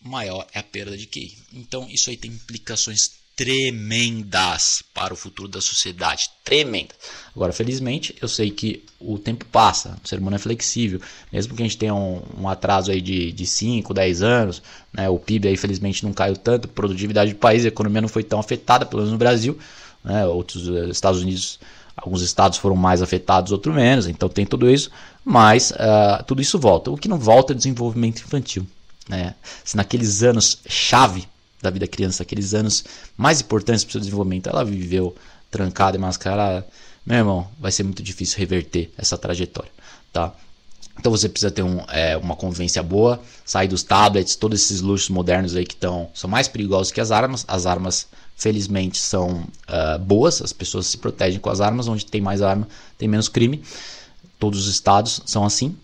maior 0.00 0.46
é 0.54 0.60
a 0.60 0.62
perda 0.62 0.96
de 0.96 1.06
QI. 1.06 1.36
Então, 1.52 1.88
isso 1.90 2.08
aí 2.08 2.16
tem 2.16 2.30
implicações 2.30 3.21
tremendas 3.34 4.82
para 4.92 5.12
o 5.14 5.16
futuro 5.16 5.48
da 5.48 5.60
sociedade. 5.60 6.30
Tremendas. 6.44 6.96
Agora, 7.34 7.52
felizmente, 7.52 8.14
eu 8.20 8.28
sei 8.28 8.50
que 8.50 8.84
o 9.00 9.18
tempo 9.18 9.44
passa, 9.46 9.96
o 10.04 10.08
ser 10.08 10.18
humano 10.18 10.36
é 10.36 10.38
flexível. 10.38 11.00
Mesmo 11.32 11.54
que 11.54 11.62
a 11.62 11.64
gente 11.64 11.78
tenha 11.78 11.94
um, 11.94 12.22
um 12.38 12.48
atraso 12.48 12.90
aí 12.90 13.00
de, 13.00 13.32
de 13.32 13.46
5, 13.46 13.92
10 13.94 14.22
anos, 14.22 14.62
né, 14.92 15.08
o 15.08 15.18
PIB 15.18 15.48
aí 15.48 15.56
felizmente 15.56 16.04
não 16.04 16.12
caiu 16.12 16.36
tanto, 16.36 16.68
produtividade 16.68 17.32
do 17.32 17.38
país, 17.38 17.64
a 17.64 17.68
economia 17.68 18.02
não 18.02 18.08
foi 18.08 18.22
tão 18.22 18.38
afetada, 18.38 18.84
pelo 18.84 19.00
menos 19.00 19.12
no 19.12 19.18
Brasil. 19.18 19.58
Né, 20.04 20.26
outros 20.26 20.68
eh, 20.68 20.90
Estados 20.90 21.22
Unidos, 21.22 21.58
alguns 21.96 22.22
estados 22.22 22.58
foram 22.58 22.76
mais 22.76 23.00
afetados, 23.00 23.50
outros 23.52 23.74
menos, 23.74 24.06
então 24.06 24.28
tem 24.28 24.44
tudo 24.44 24.70
isso. 24.70 24.90
Mas 25.24 25.70
uh, 25.70 26.22
tudo 26.26 26.42
isso 26.42 26.58
volta. 26.58 26.90
O 26.90 26.96
que 26.96 27.08
não 27.08 27.18
volta 27.18 27.52
é 27.52 27.56
desenvolvimento 27.56 28.20
infantil. 28.20 28.66
Né? 29.08 29.34
Se 29.64 29.76
naqueles 29.76 30.22
anos 30.22 30.58
chave 30.68 31.26
da 31.62 31.70
vida 31.70 31.86
da 31.86 31.90
criança, 31.90 32.22
aqueles 32.22 32.52
anos 32.52 32.84
mais 33.16 33.40
importantes 33.40 33.84
para 33.84 33.90
o 33.90 33.92
seu 33.92 34.00
desenvolvimento, 34.00 34.48
ela 34.48 34.64
viveu 34.64 35.14
trancada 35.50 35.96
e 35.96 36.00
mascarada, 36.00 36.66
meu 37.06 37.18
irmão, 37.18 37.48
vai 37.58 37.72
ser 37.72 37.84
muito 37.84 38.02
difícil 38.02 38.38
reverter 38.38 38.92
essa 38.98 39.16
trajetória, 39.16 39.70
tá? 40.12 40.34
Então 40.98 41.10
você 41.10 41.28
precisa 41.28 41.50
ter 41.50 41.62
um, 41.62 41.80
é, 41.88 42.16
uma 42.16 42.36
convivência 42.36 42.82
boa, 42.82 43.20
sair 43.44 43.68
dos 43.68 43.82
tablets, 43.82 44.36
todos 44.36 44.60
esses 44.60 44.80
luxos 44.80 45.08
modernos 45.08 45.56
aí 45.56 45.64
que 45.64 45.74
tão, 45.74 46.10
são 46.14 46.28
mais 46.28 46.48
perigosos 46.48 46.92
que 46.92 47.00
as 47.00 47.10
armas. 47.10 47.44
As 47.48 47.66
armas, 47.66 48.06
felizmente, 48.36 48.98
são 48.98 49.40
uh, 49.68 49.98
boas, 49.98 50.42
as 50.42 50.52
pessoas 50.52 50.86
se 50.86 50.98
protegem 50.98 51.40
com 51.40 51.48
as 51.48 51.60
armas, 51.60 51.88
onde 51.88 52.04
tem 52.04 52.20
mais 52.20 52.42
arma, 52.42 52.68
tem 52.98 53.08
menos 53.08 53.28
crime. 53.28 53.62
Todos 54.38 54.66
os 54.66 54.72
estados 54.72 55.22
são 55.24 55.44
assim. 55.44 55.76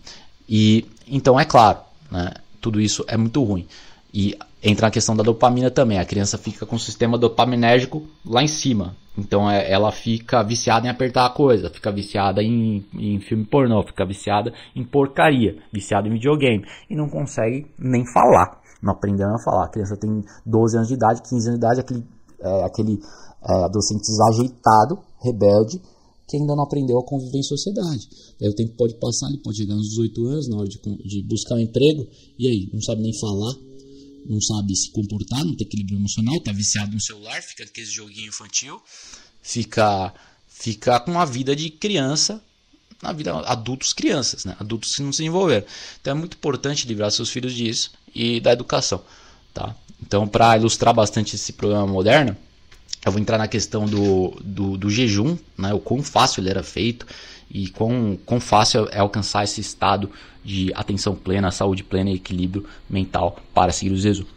E 0.47 0.85
então 1.07 1.39
é 1.39 1.45
claro, 1.45 1.79
né, 2.11 2.31
tudo 2.61 2.79
isso 2.79 3.03
é 3.07 3.17
muito 3.17 3.43
ruim. 3.43 3.67
E 4.13 4.35
entra 4.61 4.87
a 4.87 4.91
questão 4.91 5.15
da 5.15 5.23
dopamina 5.23 5.69
também. 5.69 5.99
A 5.99 6.05
criança 6.05 6.37
fica 6.37 6.65
com 6.65 6.75
o 6.75 6.79
sistema 6.79 7.17
dopaminérgico 7.17 8.03
lá 8.25 8.43
em 8.43 8.47
cima. 8.47 8.95
Então 9.17 9.49
é, 9.49 9.69
ela 9.69 9.91
fica 9.91 10.41
viciada 10.43 10.87
em 10.87 10.89
apertar 10.89 11.25
a 11.25 11.29
coisa, 11.29 11.69
fica 11.69 11.91
viciada 11.91 12.41
em, 12.41 12.85
em 12.93 13.19
filme 13.19 13.45
pornô, 13.45 13.83
fica 13.83 14.05
viciada 14.05 14.53
em 14.75 14.83
porcaria, 14.83 15.57
viciada 15.71 16.07
em 16.07 16.11
videogame. 16.11 16.63
E 16.89 16.95
não 16.95 17.09
consegue 17.09 17.67
nem 17.77 18.05
falar, 18.13 18.61
não 18.81 18.93
aprendendo 18.93 19.35
a 19.35 19.43
falar. 19.43 19.65
A 19.65 19.69
criança 19.69 19.97
tem 19.97 20.23
12 20.45 20.77
anos 20.77 20.87
de 20.87 20.93
idade, 20.93 21.21
15 21.21 21.35
anos 21.35 21.59
de 21.59 21.65
idade, 21.65 21.79
aquele, 21.81 22.05
é, 22.39 22.63
aquele 22.63 22.99
é, 23.43 23.53
adolescente 23.65 24.01
desajeitado, 24.01 24.99
rebelde, 25.21 25.81
que 26.27 26.37
ainda 26.37 26.55
não 26.55 26.63
aprendeu 26.63 26.99
a 26.99 27.03
conviver 27.03 27.39
em 27.39 27.43
sociedade. 27.43 28.07
Aí 28.41 28.47
o 28.47 28.55
tempo 28.55 28.73
pode 28.77 28.95
passar, 28.95 29.27
ele 29.29 29.41
pode 29.43 29.57
chegar 29.57 29.73
nos 29.73 29.89
18 29.89 30.27
anos, 30.27 30.47
na 30.47 30.57
hora 30.57 30.67
de, 30.67 30.79
de 30.79 31.23
buscar 31.27 31.55
um 31.55 31.59
emprego, 31.59 32.07
e 32.37 32.47
aí, 32.47 32.69
não 32.71 32.81
sabe 32.81 33.01
nem 33.01 33.11
falar, 33.19 33.55
não 34.25 34.41
sabe 34.41 34.75
se 34.75 34.91
comportar, 34.91 35.43
não 35.43 35.55
tem 35.55 35.65
equilíbrio 35.65 35.97
emocional, 35.97 36.39
tá 36.41 36.51
viciado 36.51 36.91
no 36.91 37.01
celular, 37.01 37.41
fica 37.41 37.65
com 37.65 37.81
esse 37.81 37.91
joguinho 37.91 38.27
infantil, 38.27 38.81
fica, 39.41 40.13
fica 40.47 40.99
com 40.99 41.19
a 41.19 41.25
vida 41.25 41.55
de 41.55 41.69
criança, 41.69 42.43
na 43.01 43.13
vida 43.13 43.31
adultos 43.39 43.93
crianças, 43.93 44.45
né? 44.45 44.55
Adultos 44.59 44.95
que 44.95 45.01
não 45.01 45.13
se 45.13 45.23
envolveram. 45.23 45.65
Então 46.01 46.11
é 46.11 46.13
muito 46.13 46.35
importante 46.35 46.87
livrar 46.87 47.11
seus 47.11 47.29
filhos 47.29 47.53
disso 47.53 47.91
e 48.13 48.39
da 48.41 48.51
educação, 48.51 49.01
tá? 49.53 49.75
Então, 50.01 50.27
para 50.27 50.57
ilustrar 50.57 50.93
bastante 50.93 51.35
esse 51.35 51.53
problema 51.53 51.85
moderno, 51.85 52.35
eu 53.05 53.11
vou 53.11 53.21
entrar 53.21 53.37
na 53.37 53.47
questão 53.47 53.85
do, 53.85 54.37
do, 54.43 54.77
do, 54.77 54.89
jejum, 54.89 55.37
né? 55.57 55.73
o 55.73 55.79
quão 55.79 56.03
fácil 56.03 56.41
ele 56.41 56.49
era 56.49 56.63
feito 56.63 57.05
e 57.49 57.69
quão, 57.69 58.17
quão 58.25 58.39
fácil 58.39 58.87
é 58.91 58.99
alcançar 58.99 59.43
esse 59.43 59.59
estado 59.59 60.09
de 60.43 60.71
atenção 60.75 61.15
plena, 61.15 61.51
saúde 61.51 61.83
plena 61.83 62.09
e 62.09 62.15
equilíbrio 62.15 62.65
mental 62.89 63.39
para 63.53 63.71
seguir 63.71 63.91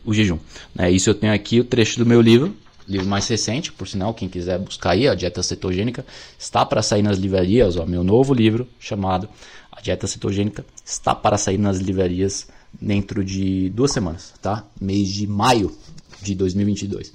o 0.05 0.13
jejum. 0.15 0.39
Né? 0.75 0.91
Isso 0.91 1.11
eu 1.11 1.15
tenho 1.15 1.33
aqui 1.33 1.61
o 1.61 1.65
trecho 1.65 1.99
do 1.99 2.07
meu 2.07 2.21
livro, 2.21 2.55
livro 2.89 3.07
mais 3.07 3.29
recente, 3.29 3.73
por 3.73 3.87
sinal, 3.87 4.13
quem 4.13 4.29
quiser 4.29 4.59
buscar 4.59 4.91
aí, 4.91 5.07
a 5.07 5.15
Dieta 5.15 5.43
Cetogênica, 5.43 6.05
está 6.39 6.65
para 6.65 6.83
sair 6.83 7.03
nas 7.03 7.19
livrarias, 7.19 7.77
ó, 7.77 7.87
meu 7.87 8.03
novo 8.03 8.35
livro 8.35 8.67
chamado 8.79 9.29
A 9.71 9.81
Dieta 9.81 10.07
Cetogênica 10.07 10.65
está 10.85 11.15
para 11.15 11.39
sair 11.39 11.59
nas 11.59 11.79
livrarias 11.79 12.49
dentro 12.81 13.25
de 13.25 13.71
duas 13.71 13.93
semanas, 13.93 14.35
tá? 14.41 14.65
Mês 14.81 15.09
de 15.09 15.27
maio 15.27 15.77
de 16.21 16.35
2022. 16.35 17.13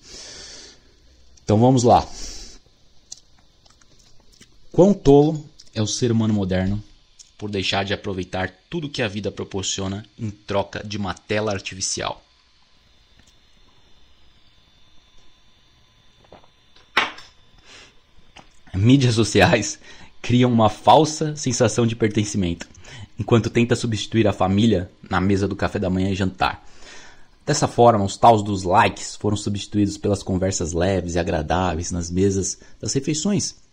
Então 1.44 1.60
vamos 1.60 1.84
lá. 1.84 2.06
Quão 4.72 4.94
tolo 4.94 5.44
é 5.78 5.82
o 5.82 5.88
ser 5.88 6.12
humano 6.12 6.34
moderno 6.34 6.84
por 7.38 7.52
deixar 7.52 7.86
de 7.86 7.94
aproveitar 7.94 8.52
tudo 8.68 8.90
que 8.90 9.04
a 9.04 9.08
vida 9.08 9.32
proporciona 9.32 10.04
em 10.18 10.32
troca 10.32 10.84
de 10.84 10.98
uma 10.98 11.14
tela 11.14 11.52
artificial? 11.52 12.24
Mídias 18.74 19.14
sociais 19.16 19.80
criam 20.20 20.52
uma 20.52 20.70
falsa 20.70 21.36
sensação 21.36 21.86
de 21.86 21.96
pertencimento, 21.96 22.68
enquanto 23.20 23.50
tenta 23.50 23.76
substituir 23.76 24.28
a 24.28 24.34
família 24.34 24.90
na 25.08 25.22
mesa 25.22 25.48
do 25.48 25.56
café 25.56 25.78
da 25.78 25.90
manhã 25.90 26.10
e 26.10 26.16
jantar. 26.16 26.64
Dessa 27.46 27.68
forma, 27.68 28.04
os 28.04 28.18
taus 28.18 28.44
dos 28.44 28.64
likes 28.64 29.16
foram 29.16 29.38
substituídos 29.38 29.98
pelas 29.98 30.22
conversas 30.22 30.74
leves 30.74 31.16
e 31.16 31.20
agradáveis 31.20 31.92
nas 31.92 32.10
mesas 32.10 32.60
das 32.82 32.94
refeições. 32.94 33.67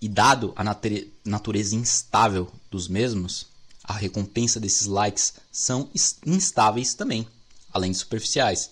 E 0.00 0.08
dado 0.08 0.54
a 0.56 0.64
natureza 1.24 1.76
instável 1.76 2.50
dos 2.70 2.88
mesmos, 2.88 3.46
a 3.84 3.92
recompensa 3.92 4.58
desses 4.58 4.86
likes 4.86 5.34
são 5.52 5.90
instáveis 6.24 6.94
também, 6.94 7.26
além 7.72 7.92
de 7.92 7.98
superficiais. 7.98 8.70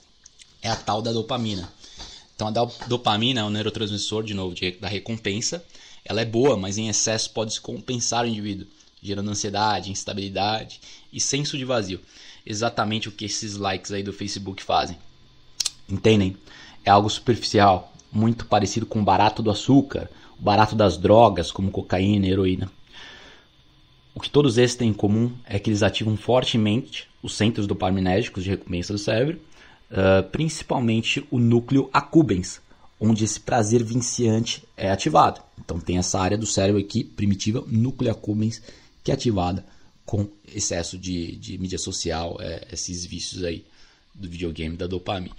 É 0.63 0.71
a 0.71 0.77
tal 0.77 1.03
da 1.03 1.13
dopamina. 1.13 1.71
Então 2.35 2.49
a 2.49 2.87
dopamina 2.87 3.41
é 3.41 3.45
um 3.45 3.51
neurotransmissor, 3.51 4.23
de 4.23 4.33
novo, 4.33 4.55
de, 4.55 4.71
da 4.73 4.89
recompensa. 4.89 5.63
Ela 6.05 6.21
é 6.23 6.25
boa, 6.25 6.57
mas 6.57 6.79
em 6.79 6.89
excesso 6.89 7.31
pode 7.33 7.55
se 7.55 7.61
compensar 7.61 8.25
o 8.25 8.29
indivíduo, 8.29 8.67
gerando 9.03 9.31
ansiedade, 9.31 9.91
instabilidade 9.91 10.81
e 11.13 11.21
senso 11.21 11.59
de 11.59 11.65
vazio. 11.65 12.01
Exatamente 12.47 13.09
o 13.09 13.13
que 13.13 13.25
esses 13.25 13.57
likes 13.57 13.93
aí 13.93 14.03
do 14.03 14.13
Facebook 14.13 14.63
fazem. 14.63 14.97
Entendem? 15.89 16.37
É 16.85 16.91
algo 16.91 17.11
superficial, 17.11 17.93
muito 18.11 18.47
parecido 18.47 18.87
com 18.87 19.01
o 19.01 19.05
barato 19.05 19.43
do 19.43 19.51
açúcar, 19.51 20.09
barato 20.39 20.75
das 20.75 20.97
drogas, 20.97 21.51
como 21.51 21.71
cocaína 21.71 22.27
e 22.27 22.31
heroína. 22.31 22.71
O 24.15 24.21
que 24.21 24.31
todos 24.31 24.59
esses 24.59 24.77
têm 24.77 24.91
em 24.91 24.95
comum 24.95 25.33
é 25.45 25.59
que 25.59 25.71
eles 25.71 25.83
ativam 25.83 26.17
fortemente 26.17 27.09
os 27.23 27.35
centros 27.35 27.67
dopaminérgicos 27.67 28.45
de 28.45 28.51
recompensa 28.51 28.93
do 28.93 28.99
cérebro 28.99 29.41
uh, 29.91 30.29
principalmente 30.31 31.27
o 31.31 31.39
núcleo 31.39 31.89
accumbens, 31.93 32.61
onde 33.01 33.25
esse 33.25 33.41
prazer 33.41 33.83
viciante 33.83 34.65
é 34.77 34.91
ativado. 34.91 35.41
Então 35.59 35.79
tem 35.79 35.99
essa 35.99 36.21
área 36.21 36.37
do 36.37 36.47
cérebro 36.47 36.81
aqui, 36.81 37.05
primitiva, 37.05 37.65
núcleo 37.67 38.11
accumbens, 38.11 38.63
que 39.03 39.11
é 39.11 39.15
ativada 39.15 39.65
com 40.05 40.29
excesso 40.47 40.99
de, 40.99 41.37
de 41.37 41.59
mídia 41.59 41.79
social, 41.79 42.37
é, 42.41 42.67
esses 42.73 43.05
vícios 43.05 43.45
aí 43.45 43.65
do 44.15 44.29
videogame, 44.29 44.77
da 44.77 44.87
dopamina. 44.87 45.37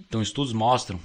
Então 0.00 0.22
estudos 0.22 0.52
mostram 0.52 1.00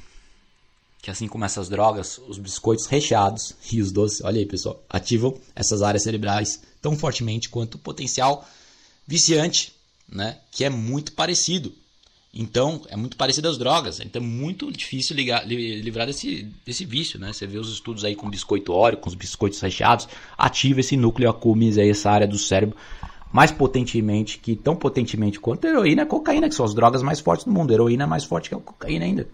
que 1.02 1.10
assim 1.10 1.28
como 1.28 1.44
essas 1.46 1.68
drogas, 1.68 2.20
os 2.28 2.38
biscoitos 2.38 2.86
recheados 2.86 3.56
e 3.72 3.82
os 3.82 3.92
doces, 3.92 4.22
olha 4.24 4.40
aí 4.40 4.46
pessoal, 4.46 4.84
ativam 4.90 5.38
essas 5.56 5.82
áreas 5.82 6.04
cerebrais 6.04 6.62
tão 6.82 6.96
fortemente 6.98 7.50
quanto 7.50 7.76
o 7.76 7.80
potencial 7.80 8.48
viciante 9.08 9.74
né, 10.12 10.38
que 10.52 10.64
é 10.64 10.70
muito 10.70 11.14
parecido. 11.14 11.74
Então, 12.34 12.82
é 12.88 12.96
muito 12.96 13.18
parecido 13.18 13.50
às 13.50 13.58
drogas. 13.58 14.00
Então, 14.00 14.22
é 14.22 14.26
muito 14.26 14.72
difícil 14.72 15.16
ligar, 15.16 15.46
livrar 15.46 16.08
desse, 16.08 16.44
desse 16.66 16.86
vício, 16.86 17.20
né? 17.20 17.34
Você 17.34 17.46
vê 17.46 17.58
os 17.58 17.70
estudos 17.70 18.06
aí 18.06 18.16
com 18.16 18.30
biscoito 18.30 18.72
óleo, 18.72 18.98
com 18.98 19.10
os 19.10 19.16
biscoitos 19.16 19.60
recheados, 19.60 20.08
ativa 20.38 20.80
esse 20.80 20.96
núcleo 20.96 21.30
accumbens 21.30 21.78
aí, 21.78 21.90
essa 21.90 22.10
área 22.10 22.26
do 22.26 22.38
cérebro, 22.38 22.78
mais 23.34 23.52
potentemente, 23.52 24.38
que 24.38 24.56
tão 24.56 24.78
potentemente 24.78 25.42
quanto 25.42 25.68
a 25.68 25.72
heroína 25.72 26.04
e 26.04 26.06
cocaína, 26.06 26.48
que 26.48 26.56
são 26.56 26.66
as 26.66 26.74
drogas 26.74 27.04
mais 27.04 27.20
fortes 27.20 27.46
do 27.46 27.52
mundo. 27.52 27.72
A 27.72 27.74
heroína 27.74 28.06
é 28.06 28.08
mais 28.08 28.24
forte 28.24 28.48
que 28.48 28.56
a 28.56 28.60
cocaína 28.60 29.04
ainda, 29.04 29.28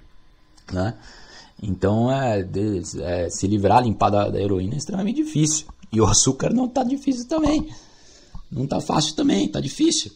né? 0.72 0.96
Então, 1.62 2.12
é, 2.12 2.44
de, 2.44 2.82
é 3.02 3.30
se 3.30 3.48
livrar, 3.48 3.84
limpar 3.84 4.10
da, 4.10 4.30
da 4.30 4.40
heroína 4.40 4.76
é 4.76 4.78
extremamente 4.78 5.24
difícil. 5.24 5.68
E 5.92 6.00
o 6.00 6.06
açúcar 6.06 6.54
não 6.54 6.68
tá 6.68 6.84
difícil 6.84 7.28
também. 7.28 7.70
Não 8.52 8.68
tá 8.68 8.80
fácil 8.80 9.16
também, 9.16 9.48
tá 9.48 9.60
difícil. 9.60 10.12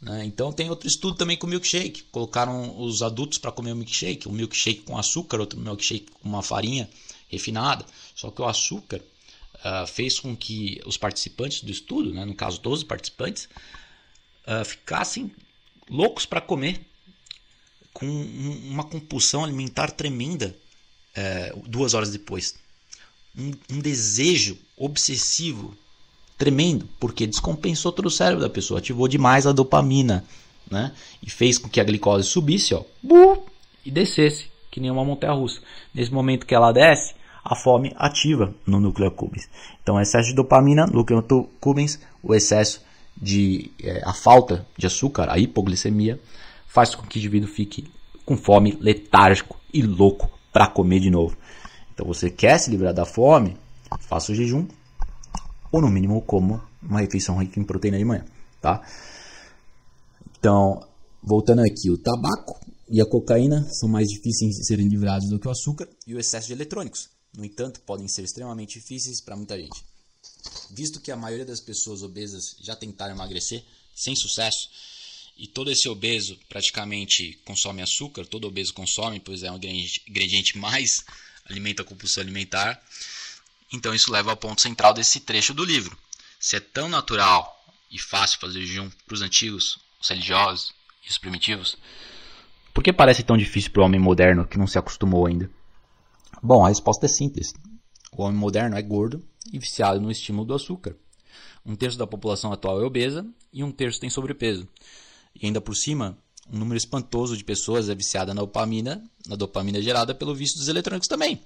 Né? 0.00 0.24
Então 0.24 0.52
tem 0.52 0.68
outro 0.68 0.88
estudo 0.88 1.16
também 1.16 1.36
com 1.36 1.46
milkshake. 1.46 2.02
Colocaram 2.10 2.80
os 2.80 3.02
adultos 3.02 3.38
para 3.38 3.52
comer 3.52 3.72
o 3.72 3.76
milkshake, 3.76 4.28
um 4.28 4.32
milkshake 4.32 4.82
com 4.82 4.98
açúcar, 4.98 5.38
outro 5.38 5.58
milkshake 5.58 6.06
com 6.20 6.28
uma 6.28 6.42
farinha 6.42 6.90
refinada. 7.28 7.86
Só 8.14 8.30
que 8.30 8.42
o 8.42 8.44
açúcar 8.44 9.00
uh, 9.56 9.86
fez 9.86 10.18
com 10.18 10.36
que 10.36 10.80
os 10.84 10.96
participantes 10.96 11.62
do 11.62 11.70
estudo, 11.70 12.12
né, 12.12 12.24
no 12.24 12.34
caso 12.34 12.60
12 12.60 12.84
participantes, 12.84 13.48
uh, 14.46 14.64
ficassem 14.64 15.30
loucos 15.88 16.26
para 16.26 16.40
comer, 16.40 16.80
com 17.92 18.06
uma 18.06 18.84
compulsão 18.84 19.44
alimentar 19.44 19.90
tremenda 19.90 20.56
uh, 21.16 21.62
duas 21.66 21.94
horas 21.94 22.10
depois. 22.10 22.54
Um, 23.38 23.52
um 23.70 23.80
desejo 23.80 24.58
obsessivo 24.76 25.74
tremendo, 26.36 26.88
porque 26.98 27.26
descompensou 27.26 27.92
todo 27.92 28.06
o 28.06 28.10
cérebro 28.10 28.42
da 28.42 28.50
pessoa, 28.50 28.78
ativou 28.78 29.06
demais 29.06 29.46
a 29.46 29.52
dopamina, 29.52 30.24
né? 30.70 30.92
E 31.22 31.30
fez 31.30 31.56
com 31.56 31.68
que 31.68 31.80
a 31.80 31.84
glicose 31.84 32.26
subisse, 32.26 32.74
ó, 32.74 32.82
e 33.84 33.90
descesse, 33.90 34.46
que 34.70 34.80
nem 34.80 34.90
uma 34.90 35.04
montanha 35.04 35.32
russa. 35.32 35.60
Nesse 35.94 36.12
momento 36.12 36.46
que 36.46 36.54
ela 36.54 36.72
desce, 36.72 37.14
a 37.44 37.54
fome 37.54 37.92
ativa 37.96 38.54
no 38.66 38.80
núcleo 38.80 39.08
accumbens. 39.08 39.48
Então, 39.82 40.00
excesso 40.00 40.30
de 40.30 40.34
dopamina, 40.34 40.86
núcleo 40.86 41.18
accumbens, 41.18 42.00
o 42.22 42.34
excesso 42.34 42.80
de 43.16 43.70
é, 43.82 44.02
a 44.04 44.12
falta 44.12 44.66
de 44.76 44.86
açúcar, 44.86 45.30
a 45.30 45.38
hipoglicemia, 45.38 46.18
faz 46.66 46.94
com 46.94 47.06
que 47.06 47.18
o 47.18 47.20
indivíduo 47.20 47.48
fique 47.48 47.84
com 48.24 48.36
fome, 48.36 48.76
letárgico 48.80 49.60
e 49.72 49.82
louco 49.82 50.30
para 50.52 50.66
comer 50.66 51.00
de 51.00 51.10
novo. 51.10 51.36
Então, 51.92 52.06
você 52.06 52.30
quer 52.30 52.58
se 52.58 52.70
livrar 52.70 52.92
da 52.92 53.04
fome? 53.04 53.56
Faça 54.00 54.32
o 54.32 54.34
jejum, 54.34 54.66
ou 55.70 55.80
no 55.80 55.88
mínimo 55.88 56.20
como 56.22 56.60
uma 56.82 57.00
refeição 57.00 57.38
rica 57.38 57.58
em 57.58 57.64
proteína 57.64 57.98
de 57.98 58.04
manhã, 58.04 58.24
tá? 58.60 58.82
Então, 60.38 60.86
voltando 61.22 61.60
aqui, 61.60 61.90
o 61.90 61.98
tabaco 61.98 62.58
e 62.88 63.00
a 63.00 63.06
cocaína 63.06 63.66
são 63.70 63.88
mais 63.88 64.08
difíceis 64.08 64.56
de 64.56 64.66
serem 64.66 64.88
livrados 64.88 65.28
do 65.28 65.38
que 65.38 65.48
o 65.48 65.50
açúcar 65.50 65.88
e 66.06 66.14
o 66.14 66.18
excesso 66.18 66.48
de 66.48 66.52
eletrônicos. 66.52 67.08
No 67.36 67.44
entanto, 67.44 67.80
podem 67.80 68.08
ser 68.08 68.22
extremamente 68.22 68.78
difíceis 68.78 69.20
para 69.20 69.36
muita 69.36 69.56
gente. 69.56 69.84
Visto 70.70 71.00
que 71.00 71.10
a 71.10 71.16
maioria 71.16 71.46
das 71.46 71.60
pessoas 71.60 72.02
obesas 72.02 72.56
já 72.60 72.76
tentaram 72.76 73.14
emagrecer 73.14 73.64
sem 73.94 74.14
sucesso, 74.14 74.68
e 75.36 75.46
todo 75.46 75.70
esse 75.70 75.88
obeso 75.88 76.38
praticamente 76.48 77.38
consome 77.44 77.82
açúcar, 77.82 78.26
todo 78.26 78.46
obeso 78.46 78.74
consome, 78.74 79.20
pois 79.20 79.42
é 79.42 79.50
um 79.50 79.56
ingrediente 79.56 80.58
mais 80.58 81.04
alimenta 81.48 81.82
a 81.82 81.84
compulsão 81.84 82.22
alimentar. 82.22 82.80
Então 83.72 83.94
isso 83.94 84.12
leva 84.12 84.30
ao 84.30 84.36
ponto 84.36 84.60
central 84.60 84.92
desse 84.94 85.20
trecho 85.20 85.54
do 85.54 85.64
livro. 85.64 85.96
Se 86.38 86.56
é 86.56 86.60
tão 86.60 86.88
natural 86.88 87.64
e 87.90 87.98
fácil 87.98 88.38
fazer 88.38 88.60
jejum 88.60 88.90
para 89.06 89.14
os 89.14 89.22
antigos, 89.22 89.78
os 90.00 90.08
religiosos 90.08 90.72
e 91.06 91.10
os 91.10 91.18
primitivos, 91.18 91.76
por 92.74 92.82
que 92.82 92.92
parece 92.92 93.22
tão 93.22 93.36
difícil 93.36 93.70
para 93.70 93.82
o 93.82 93.84
homem 93.84 94.00
moderno 94.00 94.46
que 94.46 94.58
não 94.58 94.66
se 94.66 94.78
acostumou 94.78 95.26
ainda? 95.26 95.50
Bom, 96.42 96.64
a 96.64 96.68
resposta 96.68 97.06
é 97.06 97.08
simples. 97.08 97.54
O 98.10 98.22
homem 98.22 98.38
moderno 98.38 98.76
é 98.76 98.82
gordo 98.82 99.22
e 99.52 99.58
viciado 99.58 100.00
no 100.00 100.10
estímulo 100.10 100.46
do 100.46 100.54
açúcar. 100.54 100.96
Um 101.64 101.76
terço 101.76 101.98
da 101.98 102.06
população 102.06 102.52
atual 102.52 102.80
é 102.80 102.84
obesa 102.84 103.26
e 103.52 103.62
um 103.62 103.70
terço 103.70 104.00
tem 104.00 104.10
sobrepeso. 104.10 104.66
E 105.34 105.46
ainda 105.46 105.60
por 105.60 105.74
cima, 105.76 106.16
um 106.52 106.58
número 106.58 106.76
espantoso 106.76 107.36
de 107.36 107.44
pessoas 107.44 107.88
é 107.88 107.94
viciada 107.94 108.34
na 108.34 108.40
dopamina, 108.40 109.02
na 109.26 109.36
dopamina 109.36 109.80
gerada 109.80 110.14
pelo 110.14 110.34
vício 110.34 110.58
dos 110.58 110.68
eletrônicos 110.68 111.08
também. 111.08 111.40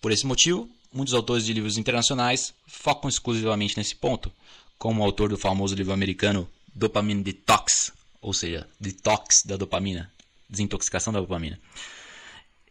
Por 0.00 0.12
esse 0.12 0.26
motivo, 0.26 0.68
muitos 0.92 1.14
autores 1.14 1.44
de 1.44 1.52
livros 1.52 1.78
internacionais 1.78 2.54
focam 2.66 3.08
exclusivamente 3.08 3.76
nesse 3.76 3.94
ponto, 3.94 4.32
como 4.78 5.02
o 5.02 5.04
autor 5.04 5.28
do 5.28 5.36
famoso 5.36 5.74
livro 5.74 5.92
americano 5.92 6.48
Dopamine 6.74 7.22
Detox, 7.22 7.92
ou 8.22 8.32
seja, 8.32 8.66
detox 8.78 9.42
da 9.44 9.56
dopamina, 9.56 10.10
desintoxicação 10.48 11.12
da 11.12 11.20
dopamina. 11.20 11.58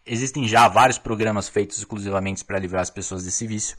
Existem 0.06 0.47
já 0.47 0.67
vários 0.67 0.97
programas 0.97 1.49
feitos 1.49 1.78
exclusivamente 1.78 2.43
para 2.43 2.58
livrar 2.58 2.82
as 2.82 2.89
pessoas 2.89 3.23
desse 3.23 3.45
vício, 3.45 3.78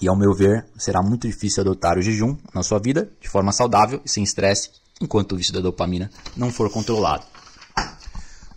e 0.00 0.08
ao 0.08 0.16
meu 0.16 0.32
ver, 0.32 0.66
será 0.78 1.02
muito 1.02 1.26
difícil 1.26 1.60
adotar 1.60 1.98
o 1.98 2.02
jejum 2.02 2.34
na 2.54 2.62
sua 2.62 2.78
vida 2.78 3.10
de 3.20 3.28
forma 3.28 3.52
saudável 3.52 4.00
e 4.02 4.08
sem 4.08 4.22
estresse, 4.24 4.70
enquanto 5.00 5.32
o 5.32 5.36
vício 5.36 5.52
da 5.52 5.60
dopamina 5.60 6.10
não 6.36 6.52
for 6.52 6.70
controlado. 6.70 7.24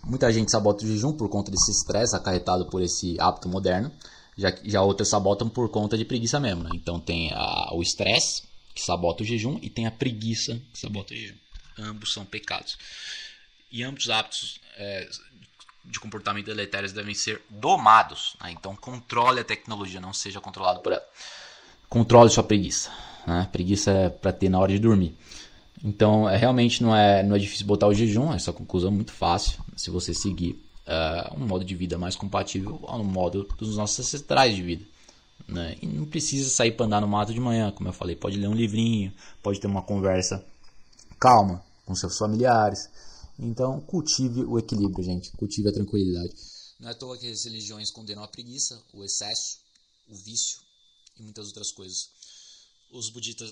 Muita 0.03 0.32
gente 0.34 0.51
sabota 0.51 0.84
o 0.84 0.88
jejum 0.88 1.13
por 1.13 1.29
conta 1.29 1.49
desse 1.49 1.71
estresse 1.71 2.15
acarretado 2.15 2.65
por 2.65 2.82
esse 2.82 3.19
hábito 3.19 3.47
moderno, 3.47 3.91
já, 4.38 4.53
já 4.63 4.82
outras 4.82 5.08
sabotam 5.08 5.47
por 5.47 5.69
conta 5.69 5.97
de 5.97 6.03
preguiça 6.03 6.39
mesmo. 6.39 6.63
Né? 6.63 6.71
Então 6.73 6.99
tem 6.99 7.32
a, 7.34 7.73
o 7.73 7.82
estresse, 7.82 8.43
que 8.75 8.82
sabota 8.82 9.23
o 9.23 9.25
jejum, 9.25 9.58
e 9.62 9.69
tem 9.69 9.88
a 9.88 9.91
preguiça, 9.91 10.60
que 10.73 10.79
sabota 10.79 11.13
o 11.13 11.17
jejum. 11.17 11.38
Ambos 11.79 12.12
são 12.12 12.25
pecados. 12.25 12.77
E 13.71 13.82
ambos 13.82 14.10
hábitos 14.10 14.60
é, 14.75 15.10
de 15.86 15.99
comportamento 15.99 16.45
deletérios 16.45 16.91
devem 16.91 17.15
ser 17.15 17.41
domados. 17.49 18.36
Né? 18.41 18.51
Então 18.51 18.75
controle 18.75 19.39
a 19.39 19.43
tecnologia, 19.43 20.01
não 20.01 20.13
seja 20.13 20.41
controlado 20.41 20.82
por 20.82 20.91
ela. 20.91 21.06
Controle 21.88 22.29
sua 22.29 22.43
preguiça. 22.43 22.91
Né? 23.25 23.47
Preguiça 23.51 23.91
é 23.91 24.10
para 24.10 24.34
ter 24.34 24.49
na 24.49 24.60
hora 24.60 24.73
de 24.73 24.79
dormir. 24.79 25.15
Então, 25.81 26.27
é, 26.27 26.38
realmente 26.38 26.81
não 26.83 26.95
é, 26.95 27.23
não 27.23 27.36
é 27.36 27.39
difícil 27.39 27.65
botar 27.65 27.88
o 27.88 27.93
jejum, 27.93 28.33
essa 28.33 28.51
conclusão 28.51 28.89
é 28.89 28.93
muito 28.93 29.12
fácil 29.12 29.63
se 29.75 29.89
você 29.89 30.13
seguir 30.13 30.62
uh, 30.88 31.36
um 31.41 31.45
modo 31.45 31.63
de 31.63 31.75
vida 31.75 31.97
mais 31.97 32.15
compatível 32.15 32.79
ao 32.83 33.03
modo 33.03 33.43
dos 33.57 33.77
nossos 33.77 33.99
ancestrais 33.99 34.55
de 34.55 34.62
vida. 34.62 34.86
Né? 35.47 35.77
E 35.81 35.88
não 35.88 36.05
precisa 36.05 36.49
sair 36.49 36.71
para 36.71 36.86
andar 36.86 37.01
no 37.01 37.07
mato 37.07 37.33
de 37.33 37.39
manhã, 37.39 37.71
como 37.71 37.89
eu 37.89 37.93
falei, 37.93 38.15
pode 38.15 38.38
ler 38.38 38.47
um 38.47 38.53
livrinho, 38.53 39.13
pode 39.41 39.59
ter 39.59 39.67
uma 39.67 39.81
conversa 39.81 40.43
calma 41.19 41.63
com 41.86 41.95
seus 41.95 42.17
familiares. 42.17 42.89
Então, 43.38 43.81
cultive 43.81 44.41
o 44.41 44.59
equilíbrio, 44.59 45.03
gente, 45.03 45.31
cultive 45.31 45.69
a 45.69 45.73
tranquilidade. 45.73 46.33
Não 46.79 46.89
é 46.89 46.91
à 46.91 46.95
toa 46.95 47.17
que 47.17 47.29
as 47.29 47.45
religiões 47.45 47.89
condenam 47.89 48.23
a 48.23 48.27
preguiça, 48.27 48.81
o 48.93 49.03
excesso, 49.03 49.59
o 50.07 50.15
vício 50.15 50.59
e 51.17 51.23
muitas 51.23 51.47
outras 51.47 51.71
coisas. 51.71 52.09
Os 52.93 53.10
budistas, 53.10 53.51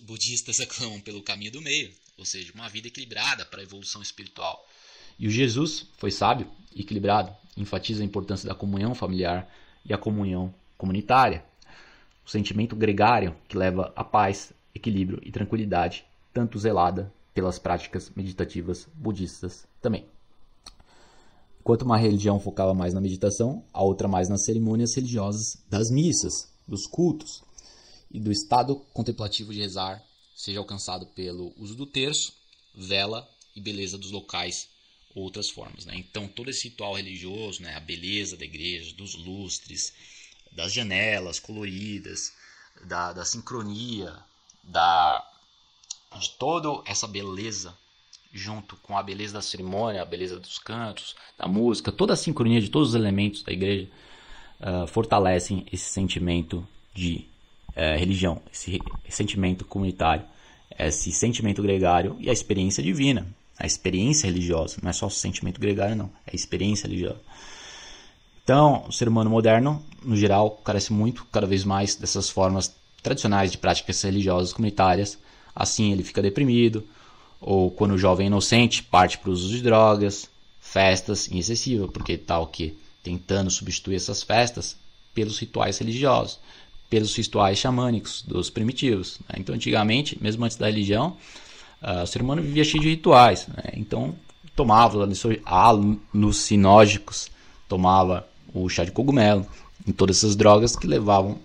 budistas 0.00 0.60
aclamam 0.60 0.98
pelo 0.98 1.22
caminho 1.22 1.52
do 1.52 1.60
meio, 1.60 1.92
ou 2.16 2.24
seja, 2.24 2.50
uma 2.54 2.70
vida 2.70 2.88
equilibrada 2.88 3.44
para 3.44 3.60
a 3.60 3.62
evolução 3.62 4.00
espiritual. 4.00 4.66
E 5.18 5.28
o 5.28 5.30
Jesus 5.30 5.86
foi 5.98 6.10
sábio 6.10 6.50
equilibrado, 6.74 7.36
enfatiza 7.54 8.02
a 8.02 8.06
importância 8.06 8.48
da 8.48 8.54
comunhão 8.54 8.94
familiar 8.94 9.46
e 9.84 9.92
a 9.92 9.98
comunhão 9.98 10.54
comunitária. 10.78 11.44
O 12.24 12.30
sentimento 12.30 12.74
gregário 12.74 13.36
que 13.46 13.58
leva 13.58 13.92
a 13.94 14.02
paz, 14.02 14.54
equilíbrio 14.74 15.20
e 15.22 15.30
tranquilidade, 15.30 16.06
tanto 16.32 16.58
zelada 16.58 17.12
pelas 17.34 17.58
práticas 17.58 18.10
meditativas 18.16 18.88
budistas 18.94 19.66
também. 19.82 20.06
Enquanto 21.60 21.82
uma 21.82 21.98
religião 21.98 22.40
focava 22.40 22.72
mais 22.72 22.94
na 22.94 23.02
meditação, 23.02 23.62
a 23.70 23.82
outra 23.82 24.08
mais 24.08 24.30
nas 24.30 24.44
cerimônias 24.44 24.94
religiosas 24.94 25.58
das 25.68 25.90
missas, 25.90 26.50
dos 26.66 26.86
cultos 26.86 27.42
e 28.10 28.18
do 28.18 28.32
estado 28.32 28.76
contemplativo 28.92 29.52
de 29.52 29.60
rezar, 29.60 30.02
seja 30.34 30.58
alcançado 30.58 31.06
pelo 31.06 31.52
uso 31.56 31.74
do 31.74 31.86
terço, 31.86 32.32
vela 32.74 33.28
e 33.54 33.60
beleza 33.60 33.98
dos 33.98 34.10
locais 34.10 34.68
outras 35.14 35.50
formas. 35.50 35.84
Né? 35.84 35.94
Então, 35.96 36.28
todo 36.28 36.50
esse 36.50 36.68
ritual 36.68 36.94
religioso, 36.94 37.62
né? 37.62 37.74
a 37.74 37.80
beleza 37.80 38.36
da 38.36 38.44
igreja, 38.44 38.94
dos 38.94 39.14
lustres, 39.14 39.92
das 40.52 40.72
janelas 40.72 41.38
coloridas, 41.38 42.32
da, 42.86 43.12
da 43.12 43.24
sincronia, 43.24 44.16
da, 44.62 45.24
de 46.18 46.30
toda 46.38 46.82
essa 46.86 47.06
beleza, 47.06 47.76
junto 48.32 48.76
com 48.76 48.96
a 48.96 49.02
beleza 49.02 49.34
da 49.34 49.42
cerimônia, 49.42 50.02
a 50.02 50.04
beleza 50.04 50.38
dos 50.38 50.58
cantos, 50.58 51.16
da 51.36 51.48
música, 51.48 51.90
toda 51.90 52.12
a 52.12 52.16
sincronia 52.16 52.60
de 52.60 52.68
todos 52.68 52.90
os 52.90 52.94
elementos 52.94 53.42
da 53.42 53.52
igreja, 53.52 53.88
uh, 54.60 54.86
fortalecem 54.86 55.66
esse 55.72 55.90
sentimento 55.90 56.66
de 56.94 57.26
uh, 57.78 57.98
religião, 57.98 58.42
esse, 58.52 58.80
esse 59.06 59.16
sentimento 59.16 59.64
comunitário, 59.64 60.24
esse 60.78 61.12
sentimento 61.12 61.62
gregário 61.62 62.16
e 62.18 62.28
a 62.28 62.32
experiência 62.32 62.82
divina 62.82 63.26
a 63.58 63.66
experiência 63.66 64.26
religiosa, 64.26 64.76
não 64.80 64.90
é 64.90 64.92
só 64.92 65.06
o 65.06 65.10
sentimento 65.10 65.60
gregário, 65.60 65.96
não, 65.96 66.10
é 66.26 66.30
a 66.32 66.34
experiência 66.34 66.86
religiosa. 66.86 67.20
Então, 68.44 68.84
o 68.88 68.92
ser 68.92 69.08
humano 69.08 69.28
moderno, 69.28 69.82
no 70.02 70.16
geral, 70.16 70.52
carece 70.64 70.92
muito, 70.92 71.26
cada 71.32 71.46
vez 71.46 71.64
mais, 71.64 71.96
dessas 71.96 72.30
formas 72.30 72.74
tradicionais 73.02 73.50
de 73.50 73.58
práticas 73.58 74.00
religiosas 74.00 74.52
comunitárias. 74.52 75.18
Assim, 75.54 75.92
ele 75.92 76.04
fica 76.04 76.22
deprimido, 76.22 76.86
ou 77.40 77.70
quando 77.70 77.92
o 77.92 77.98
jovem 77.98 78.24
é 78.24 78.28
inocente, 78.28 78.82
parte 78.82 79.18
para 79.18 79.28
o 79.28 79.32
uso 79.32 79.48
de 79.48 79.60
drogas, 79.60 80.30
festas 80.60 81.30
em 81.30 81.38
excessiva, 81.38 81.88
porque 81.88 82.16
tal 82.16 82.46
que 82.46 82.78
tentando 83.02 83.50
substituir 83.50 83.96
essas 83.96 84.22
festas 84.22 84.76
pelos 85.12 85.38
rituais 85.38 85.78
religiosos, 85.78 86.38
pelos 86.88 87.14
rituais 87.16 87.58
xamânicos 87.58 88.22
dos 88.26 88.50
primitivos. 88.50 89.18
Né? 89.28 89.36
Então, 89.38 89.54
antigamente, 89.54 90.18
mesmo 90.20 90.44
antes 90.44 90.56
da 90.56 90.66
religião, 90.66 91.16
Uh, 91.80 92.02
o 92.02 92.06
ser 92.06 92.20
humano 92.22 92.42
vivia 92.42 92.64
cheio 92.64 92.82
de 92.82 92.88
rituais, 92.90 93.46
né? 93.46 93.70
então 93.74 94.14
tomava 94.56 95.08
alucinógicos, 95.46 97.30
tomava 97.68 98.26
o 98.52 98.68
chá 98.68 98.84
de 98.84 98.90
cogumelo, 98.90 99.46
e 99.86 99.92
todas 99.92 100.16
essas 100.16 100.34
drogas 100.34 100.74
que 100.74 100.88
levavam 100.88 101.38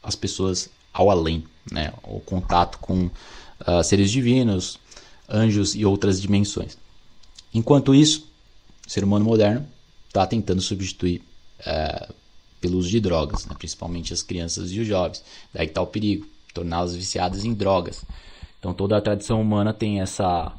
as 0.00 0.14
pessoas 0.14 0.70
ao 0.92 1.10
além, 1.10 1.42
né? 1.70 1.92
o 2.04 2.20
contato 2.20 2.78
com 2.78 3.06
uh, 3.06 3.82
seres 3.82 4.12
divinos, 4.12 4.78
anjos 5.28 5.74
e 5.74 5.84
outras 5.84 6.22
dimensões. 6.22 6.78
Enquanto 7.52 7.92
isso, 7.92 8.28
o 8.86 8.90
ser 8.90 9.02
humano 9.02 9.24
moderno 9.24 9.66
está 10.06 10.24
tentando 10.24 10.62
substituir 10.62 11.20
uh, 11.66 12.14
pelo 12.60 12.78
uso 12.78 12.90
de 12.90 13.00
drogas, 13.00 13.46
né? 13.46 13.54
principalmente 13.58 14.12
as 14.12 14.22
crianças 14.22 14.70
e 14.70 14.80
os 14.80 14.86
jovens. 14.86 15.24
Daí 15.52 15.66
está 15.66 15.80
o 15.80 15.86
perigo, 15.86 16.26
torná-las 16.52 16.94
viciadas 16.94 17.44
em 17.44 17.54
drogas. 17.54 18.04
Então 18.58 18.74
toda 18.74 18.96
a 18.96 19.00
tradição 19.00 19.40
humana 19.40 19.72
tem 19.72 20.00
essa 20.00 20.52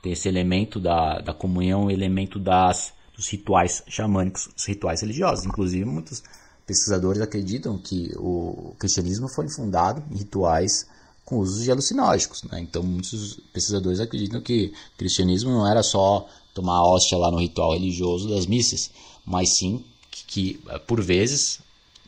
tem 0.00 0.12
esse 0.12 0.28
elemento 0.28 0.78
da, 0.78 1.20
da 1.20 1.34
comunhão, 1.34 1.90
elemento 1.90 2.38
das 2.38 2.92
dos 3.16 3.28
rituais 3.28 3.82
xamânicos, 3.88 4.48
os 4.56 4.64
rituais 4.64 5.00
religiosos. 5.00 5.44
Inclusive 5.44 5.84
muitos 5.84 6.22
pesquisadores 6.64 7.20
acreditam 7.20 7.76
que 7.76 8.12
o 8.16 8.76
cristianismo 8.78 9.28
foi 9.28 9.48
fundado 9.48 10.02
em 10.12 10.18
rituais 10.18 10.86
com 11.24 11.38
uso 11.38 11.64
de 11.64 11.70
alucinógenos. 11.70 12.44
Né? 12.44 12.60
Então 12.60 12.82
muitos 12.82 13.40
pesquisadores 13.52 13.98
acreditam 13.98 14.40
que 14.40 14.72
o 14.94 14.98
cristianismo 14.98 15.50
não 15.50 15.68
era 15.68 15.82
só 15.82 16.28
tomar 16.54 16.80
hóstia 16.84 17.18
lá 17.18 17.30
no 17.30 17.40
ritual 17.40 17.72
religioso 17.72 18.28
das 18.28 18.46
missas, 18.46 18.90
mas 19.26 19.58
sim 19.58 19.84
que, 20.26 20.60
por 20.86 21.00
vezes 21.00 21.60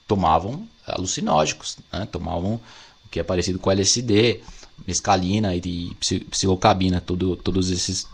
tomavam 0.07 0.67
alucinógenos, 0.87 1.79
né? 1.93 2.07
tomavam 2.11 2.55
o 3.05 3.09
que 3.11 3.21
é 3.21 3.23
parecido 3.23 3.59
com 3.59 3.71
LSD, 3.71 4.41
mescalina 4.87 5.55
e 5.55 5.97
psilocabina, 6.31 7.01
todos 7.01 7.71
esses 7.71 8.07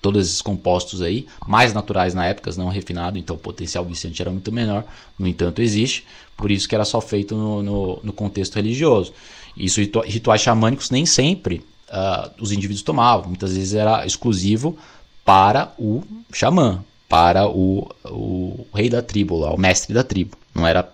todos 0.00 0.26
esses 0.26 0.42
compostos 0.42 1.02
aí, 1.02 1.26
mais 1.48 1.72
naturais 1.72 2.14
na 2.14 2.26
época, 2.26 2.52
não 2.56 2.68
refinados, 2.68 3.18
então 3.18 3.34
o 3.34 3.38
potencial 3.38 3.84
viciante 3.84 4.22
era 4.22 4.30
muito 4.30 4.52
menor, 4.52 4.84
no 5.18 5.26
entanto 5.26 5.60
existe, 5.60 6.06
por 6.36 6.50
isso 6.50 6.68
que 6.68 6.74
era 6.76 6.84
só 6.84 7.00
feito 7.00 7.34
no, 7.34 7.62
no, 7.62 8.00
no 8.04 8.12
contexto 8.12 8.54
religioso. 8.54 9.12
Isso, 9.56 9.80
rituais 10.04 10.42
xamânicos 10.42 10.90
nem 10.90 11.04
sempre 11.06 11.64
uh, 11.88 12.30
os 12.40 12.52
indivíduos 12.52 12.82
tomavam, 12.82 13.28
muitas 13.28 13.56
vezes 13.56 13.74
era 13.74 14.06
exclusivo 14.06 14.78
para 15.24 15.72
o 15.76 16.04
xamã, 16.32 16.84
para 17.08 17.48
o, 17.48 17.88
o 18.04 18.66
rei 18.74 18.88
da 18.88 19.02
tribo, 19.02 19.38
lá, 19.38 19.52
o 19.52 19.58
mestre 19.58 19.94
da 19.94 20.02
tribo, 20.02 20.36
não 20.54 20.66
era 20.66 20.90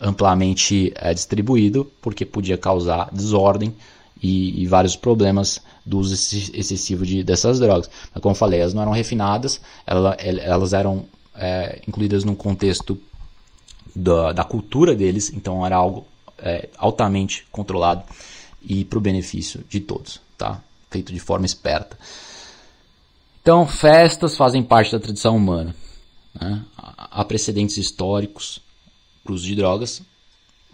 amplamente 0.00 0.92
uh, 1.02 1.14
distribuído, 1.14 1.90
porque 2.00 2.24
podia 2.24 2.56
causar 2.56 3.10
desordem 3.12 3.74
e, 4.22 4.62
e 4.62 4.66
vários 4.66 4.96
problemas 4.96 5.60
do 5.84 5.98
uso 5.98 6.14
excessivo 6.14 7.04
de, 7.04 7.22
dessas 7.22 7.58
drogas. 7.58 7.90
Mas 8.12 8.22
como 8.22 8.32
eu 8.32 8.38
falei, 8.38 8.60
elas 8.60 8.74
não 8.74 8.82
eram 8.82 8.92
refinadas, 8.92 9.60
ela, 9.86 10.14
elas 10.14 10.72
eram 10.72 11.04
é, 11.34 11.80
incluídas 11.86 12.24
num 12.24 12.34
contexto 12.34 13.00
da, 13.94 14.32
da, 14.32 14.44
cultura 14.44 14.94
deles, 14.94 15.32
então 15.34 15.64
era 15.64 15.76
algo 15.76 16.06
é, 16.38 16.68
altamente 16.76 17.46
controlado 17.50 18.04
e 18.62 18.84
para 18.84 18.98
o 18.98 19.00
benefício 19.00 19.64
de 19.68 19.80
todos, 19.80 20.20
tá? 20.36 20.60
feito 20.90 21.12
de 21.12 21.20
forma 21.20 21.46
esperta. 21.46 21.96
Então, 23.42 23.66
festas 23.66 24.36
fazem 24.36 24.62
parte 24.62 24.92
da 24.92 25.00
tradição 25.00 25.36
humana. 25.36 25.74
Né? 26.38 26.62
Há 26.76 27.24
precedentes 27.24 27.76
históricos 27.76 28.60
para 29.24 29.32
uso 29.32 29.46
de 29.46 29.54
drogas, 29.54 30.02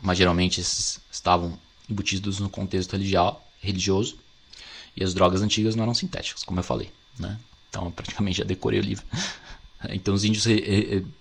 mas 0.02 0.18
geralmente 0.18 0.61
esses 0.61 1.00
estavam 1.11 1.59
embutidos 1.88 2.40
no 2.40 2.48
contexto 2.48 2.96
religioso. 3.61 4.18
E 4.96 5.05
as 5.05 5.14
drogas 5.14 5.42
antigas 5.42 5.76
não 5.76 5.85
eram 5.85 5.94
sintéticas, 5.94 6.42
como 6.42 6.59
eu 6.59 6.64
falei. 6.64 6.90
Né? 7.18 7.38
Então, 7.68 7.90
praticamente 7.90 8.38
já 8.38 8.44
decorei 8.44 8.81
o 8.81 8.83
livro. 8.83 9.05
Então, 9.90 10.14
os 10.14 10.24
índios 10.24 10.46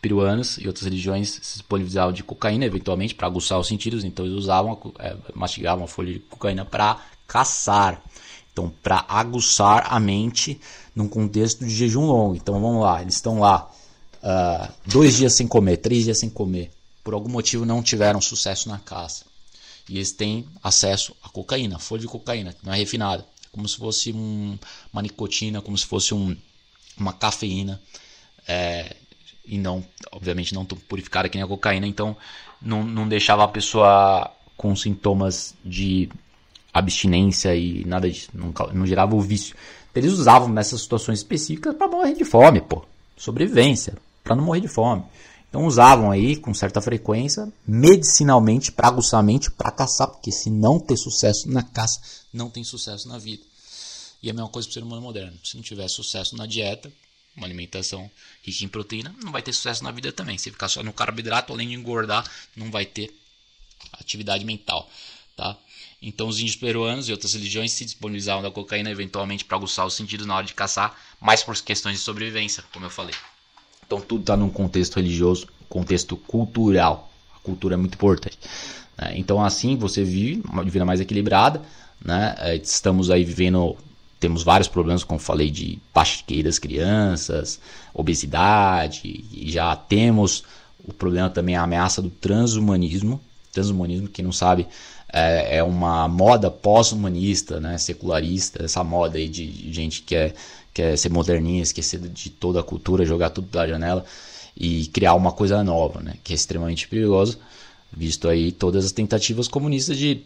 peruanos 0.02 0.58
e 0.58 0.66
outras 0.66 0.86
religiões 0.86 1.30
se 1.30 1.58
disponibilizavam 1.58 2.14
de 2.14 2.24
cocaína, 2.24 2.66
eventualmente, 2.66 3.14
para 3.14 3.28
aguçar 3.28 3.60
os 3.60 3.68
sentidos. 3.68 4.04
Então, 4.04 4.26
eles 4.26 4.38
usavam, 4.38 4.94
é, 4.98 5.16
mastigavam 5.36 5.84
a 5.84 5.88
folha 5.88 6.14
de 6.14 6.20
cocaína 6.20 6.64
para 6.64 7.06
caçar. 7.28 8.02
Então, 8.56 8.72
para 8.82 9.04
aguçar 9.10 9.94
a 9.94 10.00
mente 10.00 10.62
num 10.96 11.10
contexto 11.10 11.66
de 11.66 11.76
jejum 11.76 12.06
longo. 12.06 12.38
Então, 12.38 12.62
vamos 12.62 12.82
lá, 12.82 13.02
eles 13.02 13.16
estão 13.16 13.42
lá 13.42 13.70
uh, 14.24 14.74
dois 14.86 15.18
dias 15.18 15.34
sem 15.34 15.46
comer, 15.46 15.76
três 15.76 16.06
dias 16.06 16.18
sem 16.18 16.30
comer. 16.30 16.72
Por 17.04 17.14
algum 17.14 17.28
motivo 17.28 17.66
não 17.66 17.84
tiveram 17.84 18.22
sucesso 18.22 18.70
na 18.70 18.80
caça 18.80 19.26
e 19.90 19.98
eles 19.98 20.14
têm 20.14 20.48
acesso 20.64 21.14
à 21.22 21.28
cocaína, 21.28 21.80
folha 21.80 22.02
de 22.02 22.08
cocaína, 22.08 22.54
que 22.54 22.66
não 22.66 22.72
é 22.72 22.78
refinada. 22.78 23.26
É 23.46 23.48
como 23.52 23.68
se 23.68 23.76
fosse 23.76 24.14
um, 24.14 24.58
uma 24.94 25.02
nicotina, 25.02 25.62
como 25.62 25.78
se 25.78 25.86
fosse 25.86 26.14
um, 26.14 26.34
uma 26.98 27.12
cafeína. 27.12 27.82
É, 28.48 28.96
e 29.46 29.58
não, 29.58 29.86
obviamente, 30.14 30.54
não 30.54 30.66
purificada 30.66 31.28
que 31.28 31.38
nem 31.38 31.44
a 31.44 31.48
cocaína, 31.48 31.86
então 31.86 32.16
não, 32.62 32.86
não 32.86 33.06
deixava 33.06 33.44
a 33.44 33.50
pessoa 33.50 34.32
com 34.56 34.74
sintomas 34.78 35.54
de 35.64 36.10
abstinência 36.76 37.56
e 37.56 37.86
nada 37.86 38.12
disso, 38.12 38.30
não, 38.34 38.54
não 38.74 38.86
gerava 38.86 39.16
o 39.16 39.22
vício. 39.22 39.56
Eles 39.96 40.12
usavam 40.12 40.50
nessas 40.50 40.82
situações 40.82 41.20
específicas 41.20 41.74
para 41.74 41.88
morrer 41.88 42.14
de 42.14 42.26
fome, 42.26 42.60
pô, 42.60 42.84
sobrevivência, 43.16 43.98
para 44.22 44.36
não 44.36 44.44
morrer 44.44 44.60
de 44.60 44.68
fome. 44.68 45.02
Então 45.50 45.66
usavam 45.66 46.12
aí 46.12 46.36
com 46.36 46.54
certa 46.54 46.82
frequência, 46.82 47.50
medicinalmente, 47.66 48.74
para 48.74 48.90
aguçar 48.90 49.22
a 49.22 49.24
mente, 49.24 49.50
para 49.50 49.72
caçar, 49.72 50.10
porque 50.10 50.34
se 50.34 50.50
não 50.50 50.78
ter 50.78 50.98
sucesso 50.98 51.50
na 51.50 51.64
caça, 51.64 52.02
não 52.34 52.50
tem 52.50 52.62
sucesso 52.66 53.08
na 53.08 53.18
vida. 53.18 53.42
E 54.22 54.28
é 54.28 54.32
a 54.32 54.34
mesma 54.34 54.50
coisa 54.50 54.68
para 54.68 54.72
o 54.72 54.74
ser 54.74 54.84
humano 54.84 55.02
moderno. 55.02 55.38
Se 55.46 55.56
não 55.56 55.64
tiver 55.64 55.88
sucesso 55.88 56.36
na 56.36 56.46
dieta, 56.46 56.92
uma 57.38 57.48
alimentação 57.48 58.12
rica 58.44 58.66
em 58.66 58.68
proteína, 58.68 59.16
não 59.24 59.32
vai 59.32 59.42
ter 59.42 59.54
sucesso 59.54 59.82
na 59.82 59.92
vida 59.92 60.12
também. 60.12 60.38
Se 60.38 60.52
ficar 60.52 60.68
só 60.68 60.84
no 60.84 60.92
carboidrato, 60.92 61.54
além 61.54 61.70
de 61.70 61.76
engordar, 61.76 62.30
não 62.54 62.70
vai 62.70 62.86
ter 62.86 63.16
atividade 63.94 64.44
mental, 64.44 64.90
tá? 65.38 65.58
Então 66.06 66.28
os 66.28 66.40
índios 66.40 66.56
peruanos 66.56 67.10
e 67.10 67.12
outras 67.12 67.34
religiões 67.34 67.72
se 67.72 67.84
disponibilizavam 67.84 68.44
da 68.44 68.52
cocaína 68.52 68.92
eventualmente 68.92 69.44
para 69.44 69.58
aguçar 69.58 69.88
os 69.88 69.96
sentidos 69.96 70.28
na 70.28 70.36
hora 70.36 70.46
de 70.46 70.54
caçar, 70.54 70.96
mais 71.20 71.42
por 71.42 71.58
questões 71.58 71.98
de 71.98 72.04
sobrevivência, 72.04 72.64
como 72.72 72.86
eu 72.86 72.92
falei. 72.92 73.16
Então 73.88 74.00
tudo 74.00 74.22
está 74.22 74.38
num 74.38 74.52
contexto 74.52 74.98
religioso, 74.98 75.48
contexto 75.68 76.16
cultural. 76.16 77.12
A 77.36 77.40
cultura 77.40 77.74
é 77.74 77.78
muito 77.78 77.96
importante. 77.96 78.38
Né? 78.96 79.14
Então 79.16 79.44
assim 79.44 79.76
você 79.76 80.04
vive 80.04 80.44
uma 80.48 80.64
vida 80.64 80.86
mais 80.86 81.02
equilibrada. 81.02 81.60
Né? 82.00 82.36
É, 82.38 82.56
estamos 82.56 83.10
aí 83.10 83.24
vivendo, 83.24 83.76
temos 84.20 84.44
vários 84.44 84.68
problemas, 84.68 85.04
como 85.04 85.20
falei, 85.20 85.50
de 85.50 85.80
pastiqueira 85.92 86.50
das 86.50 86.60
crianças, 86.60 87.60
obesidade, 87.92 89.26
e 89.32 89.52
já 89.52 89.76
temos 89.76 90.44
o 90.84 90.94
problema 90.94 91.32
também, 91.32 91.56
a 91.56 91.64
ameaça 91.64 92.00
do 92.00 92.12
transhumanismo. 92.12 93.20
Transhumanismo, 93.52 94.08
quem 94.08 94.24
não 94.24 94.34
sabe, 94.34 94.68
é, 95.16 95.60
é 95.60 95.64
uma 95.64 96.10
moda 96.10 96.52
pós-humanista, 96.52 97.62
né, 97.62 97.78
secularista, 97.78 98.66
essa 98.66 98.84
moda 98.84 99.18
aí 99.18 99.30
de 99.30 99.72
gente 99.72 100.02
que 100.02 100.08
quer, 100.08 100.36
quer 100.74 100.98
ser 100.98 101.10
moderninha, 101.10 101.64
esquecer 101.64 102.02
de 102.02 102.30
toda 102.30 102.60
a 102.60 102.64
cultura, 102.64 103.06
jogar 103.06 103.30
tudo 103.30 103.48
da 103.48 103.66
janela 103.66 104.04
e 104.58 104.88
criar 104.88 105.14
uma 105.14 105.32
coisa 105.32 105.64
nova, 105.64 106.02
né, 106.02 106.16
que 106.22 106.34
é 106.34 106.36
extremamente 106.36 106.86
perigoso, 106.90 107.40
visto 107.96 108.28
aí 108.28 108.52
todas 108.52 108.84
as 108.84 108.92
tentativas 108.92 109.48
comunistas 109.48 109.98
de, 109.98 110.22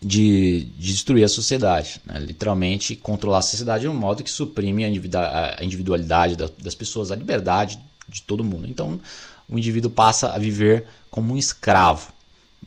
de, 0.00 0.66
de 0.78 0.92
destruir 0.92 1.22
a 1.22 1.28
sociedade, 1.28 2.00
né, 2.06 2.18
literalmente 2.18 2.96
controlar 2.96 3.40
a 3.40 3.42
sociedade 3.42 3.82
de 3.82 3.88
um 3.88 3.94
modo 3.94 4.24
que 4.24 4.30
suprime 4.30 4.82
a 4.82 5.62
individualidade 5.62 6.36
das 6.36 6.74
pessoas, 6.74 7.12
a 7.12 7.16
liberdade 7.16 7.78
de 8.08 8.22
todo 8.22 8.42
mundo. 8.42 8.66
Então, 8.66 8.98
o 9.46 9.58
indivíduo 9.58 9.90
passa 9.90 10.30
a 10.30 10.38
viver 10.38 10.86
como 11.10 11.34
um 11.34 11.36
escravo. 11.36 12.10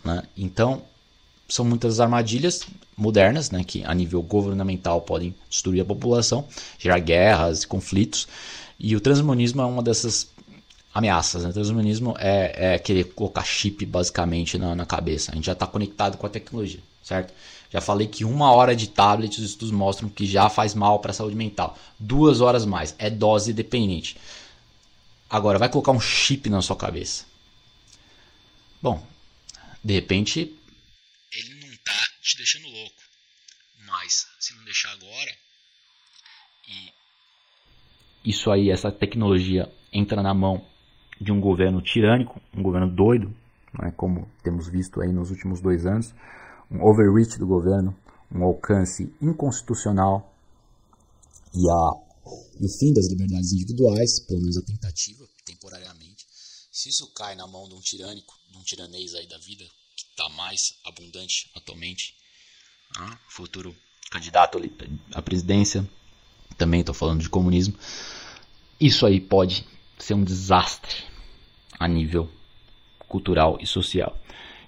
Né? 0.06 0.22
Então, 0.38 0.84
são 1.50 1.66
muitas 1.66 2.00
armadilhas 2.00 2.62
modernas, 2.96 3.50
né, 3.52 3.64
que 3.64 3.84
a 3.84 3.94
nível 3.94 4.22
governamental 4.22 5.02
podem 5.02 5.34
destruir 5.50 5.82
a 5.82 5.86
população, 5.86 6.46
gerar 6.78 7.00
guerras, 7.00 7.66
conflitos, 7.66 8.28
e 8.80 8.96
o 8.96 9.02
transhumanismo 9.02 9.62
é 9.62 9.66
uma 9.66 9.84
dessas 9.84 10.30
ameaças. 10.94 11.44
Né? 11.44 11.50
O 11.50 11.54
transhumanismo 11.54 12.16
é, 12.18 12.76
é 12.76 12.80
querer 12.80 13.06
colocar 13.06 13.44
chip 13.44 13.86
basicamente 13.86 14.58
na, 14.58 14.76
na 14.76 14.86
cabeça. 14.86 15.32
A 15.32 15.36
gente 15.36 15.46
já 15.46 15.54
está 15.54 15.68
conectado 15.68 16.18
com 16.18 16.26
a 16.26 16.30
tecnologia, 16.30 16.80
certo? 17.04 17.34
Já 17.70 17.82
falei 17.82 18.08
que 18.08 18.26
uma 18.26 18.52
hora 18.52 18.76
de 18.76 18.88
tablet 18.88 19.38
os 19.38 19.44
estudos 19.44 19.72
mostram 19.72 20.10
que 20.10 20.26
já 20.26 20.50
faz 20.50 20.74
mal 20.74 21.00
para 21.00 21.12
a 21.12 21.14
saúde 21.14 21.36
mental. 21.36 21.78
Duas 22.00 22.42
horas 22.42 22.66
mais, 22.66 22.96
é 22.98 23.10
dose 23.10 23.54
dependente. 23.54 24.18
Agora, 25.30 25.60
vai 25.60 25.70
colocar 25.70 25.92
um 25.92 26.00
chip 26.00 26.50
na 26.50 26.62
sua 26.62 26.76
cabeça. 26.76 27.26
Bom, 28.82 29.04
de 29.84 29.94
repente 29.94 30.56
te 32.30 32.38
deixando 32.38 32.68
louco. 32.68 33.02
Mas 33.86 34.28
se 34.40 34.54
não 34.56 34.64
deixar 34.64 34.92
agora 34.92 35.32
e 36.68 36.94
isso 38.24 38.52
aí, 38.52 38.70
essa 38.70 38.92
tecnologia 38.92 39.72
entra 39.92 40.22
na 40.22 40.34
mão 40.34 40.66
de 41.20 41.32
um 41.32 41.40
governo 41.40 41.82
tirânico, 41.82 42.40
um 42.54 42.62
governo 42.62 42.94
doido, 42.94 43.34
né, 43.74 43.92
como 43.96 44.30
temos 44.44 44.68
visto 44.68 45.02
aí 45.02 45.12
nos 45.12 45.32
últimos 45.32 45.62
dois 45.62 45.86
anos, 45.86 46.14
um 46.70 46.84
overreach 46.84 47.40
do 47.40 47.48
governo, 47.48 47.98
um 48.32 48.44
alcance 48.44 49.12
inconstitucional 49.22 50.36
e, 51.54 51.68
a, 51.70 51.92
e 52.60 52.66
o 52.66 52.70
fim 52.70 52.94
das 52.94 53.08
liberdades 53.08 53.54
individuais, 53.54 54.20
pelo 54.20 54.42
menos 54.42 54.58
a 54.58 54.62
tentativa, 54.62 55.28
temporariamente. 55.46 56.28
Se 56.72 56.90
isso 56.90 57.12
cai 57.14 57.36
na 57.36 57.48
mão 57.48 57.68
de 57.68 57.74
um 57.74 57.82
tirânico, 57.82 58.38
de 58.52 58.58
um 58.58 58.64
tiranês 58.64 59.16
aí 59.16 59.28
da 59.28 59.38
vida, 59.40 59.66
que 59.96 60.04
está 60.04 60.30
mais 60.30 60.78
abundante 60.86 61.50
atualmente, 61.56 62.16
futuro 63.28 63.76
candidato 64.12 64.60
à 65.14 65.22
presidência, 65.22 65.88
também 66.58 66.82
estou 66.82 66.96
falando 66.96 67.22
de 67.22 67.30
comunismo, 67.30 67.76
isso 68.80 69.06
aí 69.06 69.20
pode 69.20 69.66
ser 69.98 70.14
um 70.14 70.24
desastre 70.24 71.04
a 71.80 71.88
nível 71.88 72.30
cultural 73.08 73.58
e 73.60 73.68
social. 73.68 74.16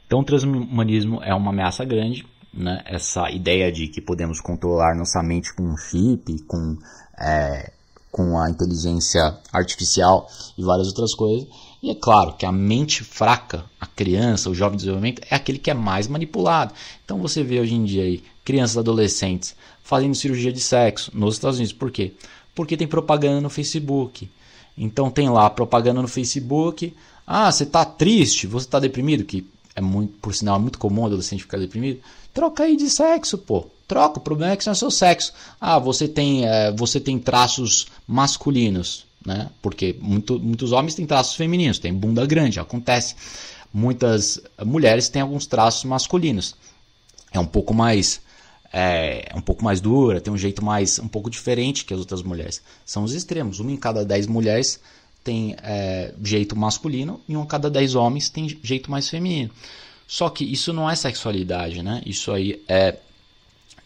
Então, 0.06 0.20
o 0.20 0.26
transhumanismo 0.26 1.24
é 1.24 1.34
uma 1.34 1.52
ameaça 1.52 1.86
grande. 1.86 2.26
Né? 2.54 2.84
Essa 2.86 3.32
ideia 3.32 3.72
de 3.72 3.88
que 3.88 4.02
podemos 4.02 4.42
controlar 4.42 4.94
nossa 4.94 5.24
mente 5.24 5.54
com 5.56 5.64
um 5.64 5.78
chip, 5.78 6.44
com, 6.44 6.78
é, 7.18 7.72
com 8.12 8.38
a 8.38 8.50
inteligência 8.50 9.22
artificial 9.54 10.28
e 10.58 10.64
várias 10.64 10.88
outras 10.88 11.16
coisas. 11.16 11.48
E 11.82 11.90
é 11.90 11.96
claro 11.96 12.34
que 12.34 12.46
a 12.46 12.52
mente 12.52 13.04
fraca, 13.04 13.66
a 13.80 13.88
criança, 13.88 14.50
o 14.50 14.56
jovem 14.56 14.78
desenvolvimento, 14.78 15.24
é 15.30 15.36
aquele 15.36 15.58
que 15.58 15.72
é 15.72 15.74
mais 15.74 16.08
manipulado. 16.08 16.74
Então 17.04 17.18
você 17.18 17.44
vê 17.44 17.60
hoje 17.60 17.74
em 17.74 17.84
dia 17.84 18.04
aí 18.04 18.24
crianças 18.46 18.78
adolescentes 18.78 19.56
fazendo 19.84 20.14
cirurgia 20.14 20.54
de 20.54 20.60
sexo 20.60 21.12
nos 21.14 21.36
Estados 21.36 21.58
Unidos. 21.58 21.74
Por 21.74 21.92
quê? 21.92 22.14
Porque 22.54 22.78
tem 22.78 22.88
propaganda 22.88 23.42
no 23.42 23.50
Facebook. 23.50 24.30
Então 24.78 25.10
tem 25.10 25.30
lá 25.30 25.50
propaganda 25.50 26.02
no 26.02 26.08
Facebook. 26.08 26.94
Ah, 27.26 27.52
você 27.52 27.64
está 27.64 27.84
triste, 27.84 28.46
você 28.46 28.68
está 28.68 28.80
deprimido, 28.80 29.24
que 29.24 29.48
é 29.76 29.82
muito, 29.82 30.14
por 30.20 30.36
sinal, 30.36 30.58
é 30.58 30.60
muito 30.60 30.78
comum 30.78 31.06
adolescente 31.06 31.44
ficar 31.44 31.58
deprimido. 31.58 32.00
Troca 32.34 32.64
aí 32.64 32.76
de 32.76 32.90
sexo, 32.90 33.38
pô. 33.38 33.68
Troca, 33.88 34.20
o 34.20 34.22
problema 34.22 34.54
é 34.54 34.56
que 34.56 34.66
não 34.66 34.72
é 34.72 34.76
seu 34.76 34.92
sexo. 34.92 35.34
Ah, 35.60 35.80
você 35.80 36.08
tem, 36.08 36.46
é, 36.46 36.72
você 36.72 37.00
tem 37.00 37.18
traços 37.20 37.88
masculinos, 38.08 39.06
né? 39.26 39.50
Porque 39.62 39.96
muito, 40.00 40.40
muitos 40.40 40.72
homens 40.72 40.96
têm 40.96 41.06
traços 41.06 41.36
femininos, 41.36 41.80
tem 41.80 41.94
bunda 41.94 42.26
grande, 42.26 42.60
acontece. 42.60 43.16
Muitas 43.74 44.42
mulheres 44.66 45.10
têm 45.10 45.22
alguns 45.22 45.46
traços 45.46 45.84
masculinos. 45.86 46.56
É 47.32 47.40
um 47.40 47.46
pouco 47.46 47.74
mais 47.74 48.22
é, 48.74 49.28
é, 49.30 49.36
um 49.36 49.42
pouco 49.42 49.64
mais 49.64 49.82
dura, 49.82 50.22
tem 50.22 50.32
um 50.32 50.38
jeito 50.38 50.64
mais 50.64 50.98
um 51.00 51.08
pouco 51.08 51.30
diferente 51.30 51.84
que 51.84 51.94
as 51.94 52.00
outras 52.00 52.24
mulheres. 52.24 52.62
São 52.86 53.04
os 53.04 53.14
extremos. 53.14 53.60
Uma 53.60 53.72
em 53.72 53.78
cada 53.78 54.06
dez 54.06 54.28
mulheres 54.28 54.80
tem 55.24 55.56
é, 55.62 56.14
jeito 56.24 56.56
masculino 56.56 57.22
e 57.28 57.36
um 57.36 57.44
em 57.44 57.46
cada 57.46 57.70
dez 57.70 57.96
homens 57.96 58.30
tem 58.30 58.48
jeito 58.64 58.90
mais 58.90 59.10
feminino. 59.10 59.52
Só 60.08 60.30
que 60.30 60.44
isso 60.44 60.74
não 60.74 60.90
é 60.90 60.96
sexualidade, 60.96 61.82
né? 61.82 62.02
Isso 62.06 62.32
aí 62.32 62.62
é 62.68 62.98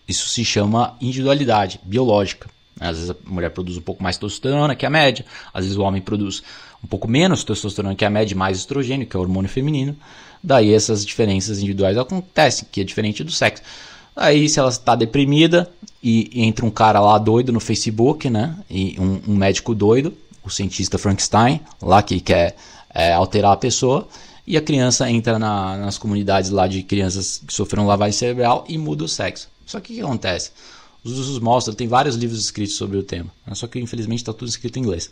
isso 0.07 0.29
se 0.29 0.45
chama 0.45 0.95
individualidade 1.01 1.79
biológica. 1.83 2.49
Às 2.79 2.97
vezes 2.97 3.09
a 3.11 3.15
mulher 3.25 3.49
produz 3.49 3.77
um 3.77 3.81
pouco 3.81 4.03
mais 4.03 4.17
testosterona 4.17 4.75
que 4.75 4.85
a 4.85 4.89
média, 4.89 5.25
às 5.53 5.63
vezes 5.63 5.77
o 5.77 5.81
homem 5.81 6.01
produz 6.01 6.43
um 6.83 6.88
pouco 6.88 7.07
menos 7.07 7.43
testosterona 7.43 7.95
que 7.95 8.05
a 8.05 8.09
média, 8.09 8.35
mais 8.35 8.57
estrogênio, 8.57 9.07
que 9.07 9.15
é 9.15 9.19
o 9.19 9.21
hormônio 9.21 9.49
feminino. 9.49 9.95
Daí 10.43 10.73
essas 10.73 11.05
diferenças 11.05 11.59
individuais 11.59 11.97
acontecem, 11.97 12.67
que 12.71 12.81
é 12.81 12.83
diferente 12.83 13.23
do 13.23 13.31
sexo. 13.31 13.63
Aí, 14.15 14.47
se 14.47 14.59
ela 14.59 14.69
está 14.69 14.95
deprimida 14.95 15.69
e, 16.01 16.43
entra 16.45 16.65
um 16.65 16.69
cara 16.69 16.99
lá 16.99 17.17
doido 17.17 17.51
no 17.51 17.59
Facebook, 17.59 18.29
né? 18.29 18.55
E 18.69 18.95
um, 18.99 19.33
um 19.33 19.35
médico 19.35 19.75
doido, 19.75 20.13
o 20.43 20.49
cientista 20.49 20.97
Frankenstein, 20.97 21.59
lá 21.81 22.01
que 22.01 22.21
quer 22.21 22.55
é, 22.93 23.11
alterar 23.11 23.53
a 23.53 23.57
pessoa, 23.57 24.07
e 24.47 24.55
a 24.55 24.61
criança 24.61 25.09
entra 25.09 25.39
na, 25.39 25.75
nas 25.77 25.97
comunidades 25.97 26.51
lá 26.51 26.67
de 26.67 26.83
crianças 26.83 27.41
que 27.45 27.53
sofreram 27.53 27.88
lavagem 27.88 28.13
cerebral 28.13 28.63
e 28.69 28.77
muda 28.77 29.03
o 29.03 29.07
sexo. 29.07 29.49
Só 29.65 29.79
que 29.79 29.93
o 29.93 29.95
que 29.95 30.01
acontece? 30.01 30.51
Os 31.05 31.19
usos 31.19 31.39
mostram, 31.39 31.75
tem 31.75 31.87
vários 31.87 32.15
livros 32.15 32.39
escritos 32.39 32.75
sobre 32.75 32.97
o 32.97 33.03
tema, 33.03 33.31
né? 33.45 33.53
só 33.53 33.67
que 33.67 33.79
infelizmente 33.79 34.19
está 34.19 34.33
tudo 34.33 34.49
escrito 34.49 34.77
em 34.77 34.81
inglês. 34.81 35.11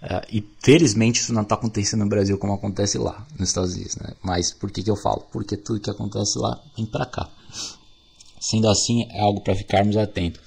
Uh, 0.00 0.24
e 0.30 0.46
felizmente 0.60 1.20
isso 1.20 1.32
não 1.32 1.42
está 1.42 1.56
acontecendo 1.56 2.04
no 2.04 2.08
Brasil 2.08 2.38
como 2.38 2.52
acontece 2.52 2.98
lá 2.98 3.26
nos 3.36 3.48
Estados 3.48 3.74
Unidos. 3.74 3.96
Né? 3.96 4.14
Mas 4.22 4.52
por 4.52 4.70
que, 4.70 4.80
que 4.82 4.90
eu 4.90 4.94
falo? 4.94 5.26
Porque 5.32 5.56
tudo 5.56 5.80
que 5.80 5.90
acontece 5.90 6.38
lá 6.38 6.62
vem 6.76 6.86
para 6.86 7.04
cá. 7.04 7.28
Sendo 8.38 8.68
assim, 8.68 9.08
é 9.10 9.20
algo 9.22 9.40
para 9.40 9.56
ficarmos 9.56 9.96
atentos. 9.96 10.40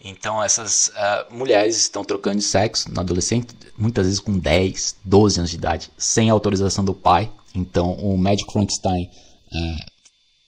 Então, 0.00 0.42
essas 0.42 0.88
uh, 0.88 1.34
mulheres 1.34 1.76
estão 1.76 2.04
trocando 2.04 2.38
de 2.38 2.44
sexo 2.44 2.90
na 2.90 3.02
adolescente, 3.02 3.54
muitas 3.76 4.06
vezes 4.06 4.20
com 4.20 4.38
10, 4.38 4.96
12 5.04 5.40
anos 5.40 5.50
de 5.50 5.56
idade, 5.56 5.90
sem 5.98 6.30
autorização 6.30 6.84
do 6.84 6.94
pai. 6.94 7.30
Então, 7.54 7.92
o 7.94 8.16
médico 8.16 8.52
Frankenstein 8.52 9.10
uh, 9.52 9.93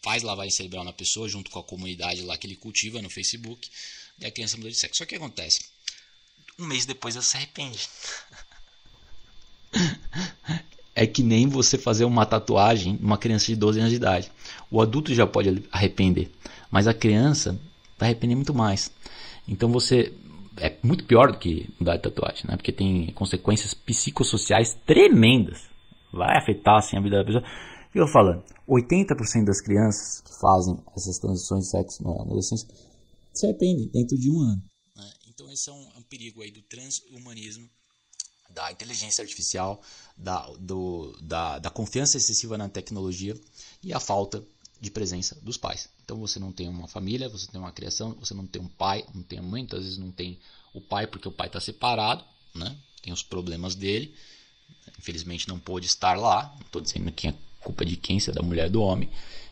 faz 0.07 0.22
lavagem 0.22 0.52
cerebral 0.52 0.84
na 0.84 0.92
pessoa, 0.92 1.28
junto 1.28 1.50
com 1.50 1.59
a 1.59 1.64
comunidade 1.64 2.22
lá 2.22 2.38
que 2.38 2.46
ele 2.46 2.54
cultiva 2.54 3.02
no 3.02 3.11
Facebook, 3.11 3.68
e 4.20 4.24
a 4.24 4.30
criança 4.30 4.57
muda 4.57 4.70
de 4.70 4.76
sexo. 4.76 4.98
Só 4.98 5.04
que 5.04 5.16
acontece? 5.16 5.62
Um 6.57 6.64
mês 6.64 6.86
depois 6.86 7.16
ela 7.16 7.24
se 7.24 7.36
arrepende. 7.36 7.88
é 10.94 11.09
que 11.09 11.24
nem 11.24 11.48
você 11.48 11.76
fazer 11.76 12.04
uma 12.04 12.24
tatuagem 12.24 12.96
numa 13.00 13.18
criança 13.18 13.46
de 13.46 13.57
12 13.57 13.80
anos 13.80 13.90
de 13.90 13.96
idade. 13.96 14.30
O 14.70 14.80
adulto 14.80 15.12
já 15.12 15.26
pode 15.26 15.64
arrepender, 15.72 16.30
mas 16.70 16.86
a 16.86 16.94
criança 16.94 17.59
vai 17.98 18.11
arrepender 18.11 18.36
muito 18.36 18.54
mais. 18.54 18.92
Então 19.48 19.72
você 19.72 20.12
é 20.59 20.72
muito 20.84 21.02
pior 21.02 21.32
do 21.32 21.38
que 21.38 21.68
mudar 21.80 21.96
de 21.96 22.02
tatuagem, 22.04 22.44
né? 22.46 22.57
Porque 22.57 22.70
tem 22.70 23.09
consequências 23.09 23.74
psicossociais 23.74 24.72
tremendas. 24.86 25.64
Vai 26.12 26.38
afetar 26.38 26.76
assim 26.76 26.96
a 26.96 27.00
vida 27.00 27.18
da 27.18 27.24
pessoa. 27.24 27.44
Que 27.97 28.03
eu 28.03 28.07
falando? 28.07 28.44
80% 28.68 29.47
das 29.47 29.62
crianças 29.62 30.20
que 30.20 30.38
fazem 30.38 30.78
essas 30.94 31.18
transições 31.18 31.64
de 31.64 31.70
sexo 31.70 32.05
na 32.05 32.11
adolescência 32.11 32.68
se 33.32 33.47
arrependem 33.47 33.88
dentro 33.88 34.18
de 34.18 34.30
um 34.30 34.38
ano. 34.38 34.62
Né? 34.94 35.11
Então 35.28 35.51
esse 35.51 35.70
é 35.70 35.72
um, 35.72 35.82
é 35.94 35.99
um 35.99 36.03
perigo 36.03 36.42
aí 36.42 36.51
do 36.51 36.61
transhumanismo, 36.61 37.66
da 38.51 38.70
inteligência 38.70 39.22
artificial, 39.22 39.80
da, 40.14 40.47
do, 40.59 41.16
da, 41.22 41.59
da 41.59 41.70
confiança 41.70 42.18
excessiva 42.18 42.59
na 42.59 42.68
tecnologia 42.68 43.34
e 43.82 43.94
a 43.94 43.99
falta 43.99 44.44
de 44.78 44.90
presença 44.90 45.34
dos 45.40 45.57
pais. 45.57 45.88
Então 46.05 46.18
você 46.18 46.38
não 46.38 46.53
tem 46.53 46.68
uma 46.68 46.88
família, 46.88 47.30
você 47.30 47.47
tem 47.47 47.59
uma 47.59 47.72
criação, 47.72 48.12
você 48.20 48.34
não 48.34 48.47
tem 48.47 48.61
um 48.61 48.68
pai, 48.68 49.07
não 49.14 49.22
tem 49.22 49.38
a 49.38 49.42
mãe, 49.42 49.62
muitas 49.62 49.84
vezes 49.84 49.97
não 49.97 50.12
tem 50.12 50.38
o 50.74 50.82
pai 50.82 51.07
porque 51.07 51.28
o 51.28 51.32
pai 51.32 51.47
está 51.47 51.62
separado, 51.62 52.22
né? 52.55 52.76
tem 53.01 53.11
os 53.11 53.22
problemas 53.22 53.74
dele, 53.74 54.14
infelizmente 54.99 55.49
não 55.49 55.59
pôde 55.59 55.86
estar 55.86 56.14
lá, 56.18 56.55
não 56.57 56.66
estou 56.66 56.82
dizendo 56.82 57.11
que 57.11 57.28
é 57.28 57.45
culpa 57.66 57.84
de 57.84 57.96
quem, 57.96 58.20
se 58.20 58.30
é 58.30 58.32
da 58.32 58.42
mulher 58.42 58.70
do 58.70 58.80
homem, 58.80 59.08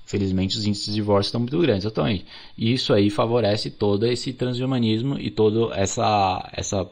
infelizmente 0.06 0.56
os 0.56 0.64
índices 0.64 0.86
de 0.86 0.94
divórcio 0.94 1.28
estão 1.28 1.40
muito 1.40 1.58
grandes 1.58 1.84
atualmente. 1.84 2.24
E 2.56 2.72
isso 2.72 2.92
aí 2.92 3.10
favorece 3.10 3.70
todo 3.70 4.06
esse 4.06 4.32
transhumanismo 4.32 5.18
e 5.18 5.30
toda 5.30 5.74
essa, 5.74 6.48
essa, 6.52 6.86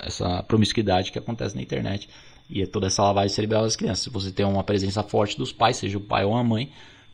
essa 0.00 0.42
promiscuidade 0.44 1.10
que 1.10 1.18
acontece 1.18 1.56
na 1.56 1.62
internet 1.62 2.08
e 2.48 2.62
é 2.62 2.66
toda 2.66 2.88
essa 2.88 3.02
lavagem 3.02 3.30
cerebral 3.30 3.62
das 3.62 3.76
crianças. 3.76 4.04
Se 4.04 4.10
você 4.10 4.30
tem 4.30 4.44
uma 4.44 4.64
presença 4.64 5.02
forte 5.02 5.36
dos 5.36 5.52
pais, 5.52 5.76
seja 5.76 5.98
o 5.98 6.00
pai 6.00 6.24
ou 6.24 6.34
a 6.34 6.42
mãe, 6.42 6.70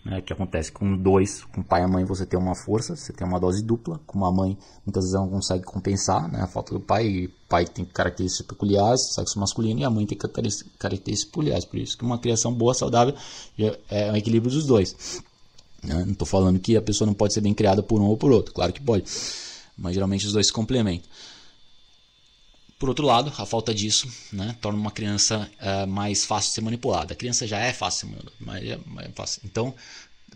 né, 0.07 0.21
que 0.21 0.33
acontece 0.33 0.71
com 0.71 0.97
dois, 0.97 1.43
com 1.45 1.65
pai 1.65 1.83
e 1.83 1.87
mãe 1.89 2.05
você 2.05 2.25
tem 2.25 2.39
uma 2.39 2.55
força, 2.55 2.95
você 2.95 3.13
tem 3.13 3.27
uma 3.27 3.41
dose 3.41 3.61
dupla, 3.61 4.01
com 4.07 4.17
uma 4.17 4.31
mãe 4.31 4.57
muitas 4.85 5.03
vezes 5.03 5.19
não 5.19 5.29
consegue 5.29 5.65
compensar 5.65 6.31
né, 6.31 6.41
a 6.41 6.47
falta 6.47 6.73
do 6.73 6.81
pai, 6.81 7.07
e 7.07 7.29
pai 7.49 7.67
tem 7.67 7.85
características 7.85 8.47
peculiares, 8.47 9.13
sexo 9.13 9.41
masculino, 9.41 9.81
e 9.81 9.85
a 9.85 9.91
mãe 9.91 10.07
tem 10.07 10.17
características 10.17 11.25
peculiares, 11.25 11.65
por 11.65 11.79
isso 11.81 11.99
que 11.99 12.05
uma 12.05 12.19
criação 12.19 12.55
boa, 12.55 12.73
saudável, 12.73 13.17
é 13.91 14.13
um 14.13 14.17
equilíbrio 14.17 14.53
dos 14.53 14.65
dois. 14.65 15.21
Né? 15.83 16.05
Não 16.05 16.13
estou 16.13 16.27
falando 16.27 16.61
que 16.61 16.77
a 16.77 16.83
pessoa 16.83 17.05
não 17.05 17.15
pode 17.15 17.35
ser 17.35 17.41
bem 17.41 17.53
criada 17.53 17.83
por 17.83 18.01
um 18.01 18.05
ou 18.05 18.17
por 18.17 18.31
outro, 18.31 18.55
claro 18.55 18.73
que 18.73 18.81
pode, 18.81 19.05
mas 19.77 19.95
geralmente 19.95 20.25
os 20.25 20.33
dois 20.33 20.47
se 20.47 20.53
complementam. 20.53 21.11
Por 22.79 22.91
outro 22.91 23.07
lado, 23.07 23.33
a 23.39 23.47
falta 23.47 23.75
disso 23.75 24.07
né, 24.31 24.55
torna 24.61 24.79
uma 24.79 24.91
criança 24.91 25.51
uh, 25.61 25.87
mais 25.87 26.27
fácil 26.27 26.51
de 26.51 26.55
ser 26.57 26.61
manipulada. 26.61 27.15
A 27.15 27.17
criança 27.17 27.47
já 27.47 27.59
é 27.59 27.73
fácil, 27.73 28.15
mas 28.39 28.63
é, 28.65 28.79
é 28.99 29.09
fácil. 29.15 29.41
Então, 29.45 29.75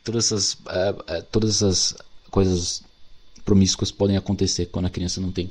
todas 0.03 0.27
essas, 0.27 0.55
uh, 0.55 1.19
uh, 1.19 1.23
todas 1.31 1.57
essas 1.57 1.95
coisas 2.31 2.83
promíscuas 3.45 3.91
podem 3.91 4.17
acontecer 4.17 4.67
quando 4.67 4.87
a 4.87 4.91
criança 4.91 5.21
não 5.21 5.31
tem 5.31 5.47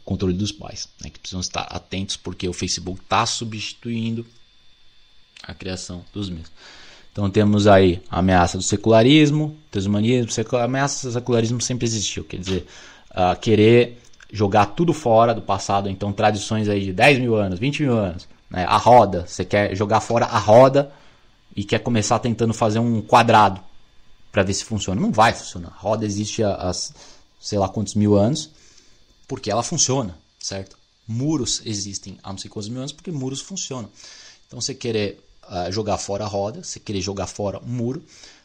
o 0.00 0.04
controle 0.04 0.32
dos 0.32 0.50
pais. 0.50 0.88
Né, 1.02 1.10
que 1.10 1.18
precisam 1.18 1.40
estar 1.40 1.64
atentos 1.64 2.16
porque 2.16 2.48
o 2.48 2.54
Facebook 2.54 3.02
está 3.02 3.26
substituindo 3.26 4.24
a 5.42 5.52
criação 5.52 6.02
dos 6.10 6.30
mesmos. 6.30 6.50
Então 7.12 7.28
temos 7.28 7.66
aí 7.66 8.02
a 8.08 8.20
ameaça 8.20 8.56
do 8.56 8.64
secularismo, 8.64 9.58
transhumanismo, 9.70 10.32
a 10.56 10.64
ameaça 10.64 11.06
do 11.06 11.12
secularismo 11.12 11.60
sempre 11.60 11.84
existiu, 11.84 12.24
quer 12.24 12.38
dizer, 12.38 12.66
querer 13.42 14.01
jogar 14.32 14.66
tudo 14.66 14.94
fora 14.94 15.34
do 15.34 15.42
passado, 15.42 15.90
então 15.90 16.10
tradições 16.10 16.66
aí 16.68 16.86
de 16.86 16.92
10 16.92 17.18
mil 17.18 17.36
anos, 17.36 17.58
20 17.58 17.82
mil 17.82 17.96
anos, 17.96 18.26
né? 18.50 18.64
a 18.64 18.78
roda, 18.78 19.26
você 19.28 19.44
quer 19.44 19.76
jogar 19.76 20.00
fora 20.00 20.24
a 20.24 20.38
roda 20.38 20.90
e 21.54 21.62
quer 21.62 21.80
começar 21.80 22.18
tentando 22.18 22.54
fazer 22.54 22.78
um 22.78 23.02
quadrado 23.02 23.60
para 24.32 24.42
ver 24.42 24.54
se 24.54 24.64
funciona. 24.64 24.98
Não 24.98 25.12
vai 25.12 25.34
funcionar. 25.34 25.68
A 25.68 25.78
roda 25.78 26.06
existe 26.06 26.42
há, 26.42 26.72
sei 27.38 27.58
lá 27.58 27.68
quantos 27.68 27.94
mil 27.94 28.16
anos 28.16 28.50
porque 29.28 29.50
ela 29.50 29.62
funciona, 29.62 30.16
certo? 30.38 30.78
Muros 31.06 31.60
existem 31.66 32.18
há 32.22 32.30
não 32.30 32.38
sei 32.38 32.50
quantos 32.50 32.70
mil 32.70 32.80
anos 32.80 32.92
porque 32.92 33.10
muros 33.10 33.42
funcionam. 33.42 33.90
Então 34.46 34.60
você 34.60 34.74
querer 34.74 35.22
uh, 35.44 35.70
jogar 35.70 35.98
fora 35.98 36.24
a 36.24 36.28
roda, 36.28 36.64
você 36.64 36.80
querer 36.80 37.02
jogar 37.02 37.26
fora 37.26 37.58
um 37.58 37.68
muro 37.68 38.02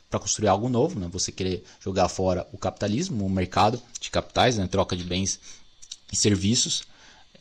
para 0.09 0.19
construir 0.19 0.49
algo 0.49 0.67
novo, 0.67 0.99
né? 0.99 1.07
você 1.11 1.31
querer 1.31 1.63
jogar 1.79 2.09
fora 2.09 2.47
o 2.51 2.57
capitalismo, 2.57 3.25
o 3.25 3.29
mercado 3.29 3.81
de 3.99 4.09
capitais, 4.09 4.57
né? 4.57 4.67
troca 4.67 4.95
de 4.95 5.03
bens 5.03 5.39
e 6.11 6.15
serviços 6.15 6.83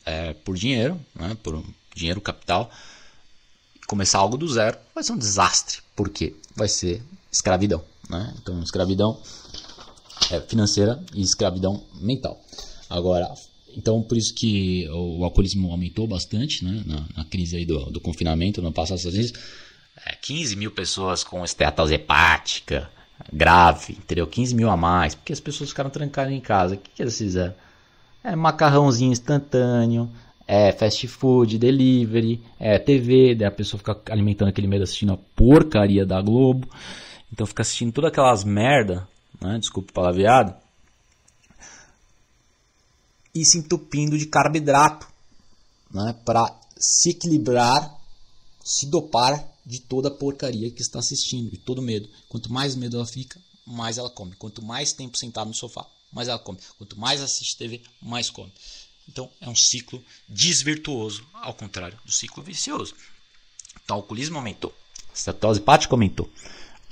é, 0.05 0.33
por 0.33 0.55
dinheiro, 0.55 0.99
né, 1.15 1.37
por 1.43 1.63
dinheiro 1.95 2.21
capital, 2.21 2.71
começar 3.87 4.19
algo 4.19 4.37
do 4.37 4.47
zero 4.47 4.77
vai 4.93 5.03
ser 5.03 5.13
um 5.13 5.17
desastre, 5.17 5.79
porque 5.95 6.35
vai 6.55 6.67
ser 6.67 7.01
escravidão. 7.31 7.83
Né? 8.09 8.33
Então, 8.41 8.61
escravidão 8.61 9.19
é 10.31 10.39
financeira 10.41 11.01
e 11.13 11.21
escravidão 11.21 11.83
mental. 11.95 12.41
Agora, 12.89 13.33
então 13.75 14.01
por 14.01 14.17
isso 14.17 14.33
que 14.33 14.87
o 14.89 15.23
alcoolismo 15.23 15.71
aumentou 15.71 16.07
bastante 16.07 16.63
né, 16.63 16.83
na, 16.85 17.05
na 17.17 17.25
crise 17.25 17.57
aí 17.57 17.65
do, 17.65 17.91
do 17.91 17.99
confinamento 17.99 18.61
no 18.61 18.71
passado, 18.71 18.97
às 18.97 19.15
é, 20.05 20.15
15 20.21 20.55
mil 20.55 20.71
pessoas 20.71 21.23
com 21.23 21.43
esteatose 21.43 21.93
hepática 21.93 22.89
grave, 23.31 23.93
entendeu? 23.93 24.27
15 24.27 24.55
mil 24.55 24.69
a 24.69 24.77
mais, 24.77 25.15
porque 25.15 25.33
as 25.33 25.39
pessoas 25.39 25.69
ficaram 25.69 25.89
trancadas 25.89 26.31
em 26.31 26.39
casa. 26.39 26.75
O 26.75 26.77
que, 26.77 26.89
que 26.95 27.01
eles 27.01 27.17
fizeram? 27.17 27.53
É 28.23 28.35
macarrãozinho 28.35 29.11
instantâneo, 29.11 30.09
é 30.47 30.71
fast 30.71 31.07
food, 31.07 31.57
delivery, 31.57 32.41
é 32.57 32.79
TV, 32.79 33.35
daí 33.35 33.47
a 33.47 33.51
pessoa 33.51 33.77
fica 33.77 33.99
alimentando 34.09 34.47
aquele 34.47 34.67
medo 34.67 34.83
assistindo 34.83 35.13
a 35.13 35.17
porcaria 35.17 36.05
da 36.05 36.21
Globo. 36.21 36.69
Então 37.31 37.45
fica 37.45 37.61
assistindo 37.61 37.91
todas 37.91 38.09
aquelas 38.09 38.43
merda, 38.45 39.07
né? 39.41 39.59
Desculpa 39.59 39.91
o 39.91 39.93
palavreado. 39.93 40.55
E 43.35 43.43
se 43.45 43.57
entupindo 43.57 44.17
de 44.17 44.25
carboidrato, 44.25 45.07
né? 45.93 46.15
Para 46.25 46.57
se 46.77 47.09
equilibrar, 47.09 47.93
se 48.63 48.85
dopar 48.85 49.43
de 49.65 49.81
toda 49.81 50.07
a 50.07 50.11
porcaria 50.11 50.71
que 50.71 50.81
está 50.81 50.99
assistindo, 50.99 51.51
de 51.51 51.57
todo 51.57 51.81
medo. 51.81 52.07
Quanto 52.29 52.51
mais 52.51 52.73
medo 52.73 52.95
ela 52.95 53.05
fica, 53.05 53.39
mais 53.65 53.97
ela 53.97 54.09
come. 54.09 54.33
Quanto 54.35 54.63
mais 54.63 54.93
tempo 54.93 55.17
sentado 55.17 55.47
no 55.47 55.53
sofá, 55.53 55.85
mais 56.11 56.27
ela 56.27 56.39
come. 56.39 56.57
Quanto 56.77 56.99
mais 56.99 57.21
assiste 57.21 57.57
TV, 57.57 57.81
mais 58.01 58.29
come. 58.29 58.51
Então 59.07 59.29
é 59.39 59.47
um 59.49 59.55
ciclo 59.55 60.03
desvirtuoso, 60.27 61.23
ao 61.33 61.53
contrário 61.53 61.97
do 62.05 62.11
ciclo 62.11 62.43
vicioso. 62.43 62.93
Então 63.83 63.97
o 63.97 63.99
alcoolismo 64.01 64.37
aumentou, 64.37 64.73
a 65.13 65.15
cetose 65.15 65.59
hepática 65.59 65.93
aumentou, 65.93 66.29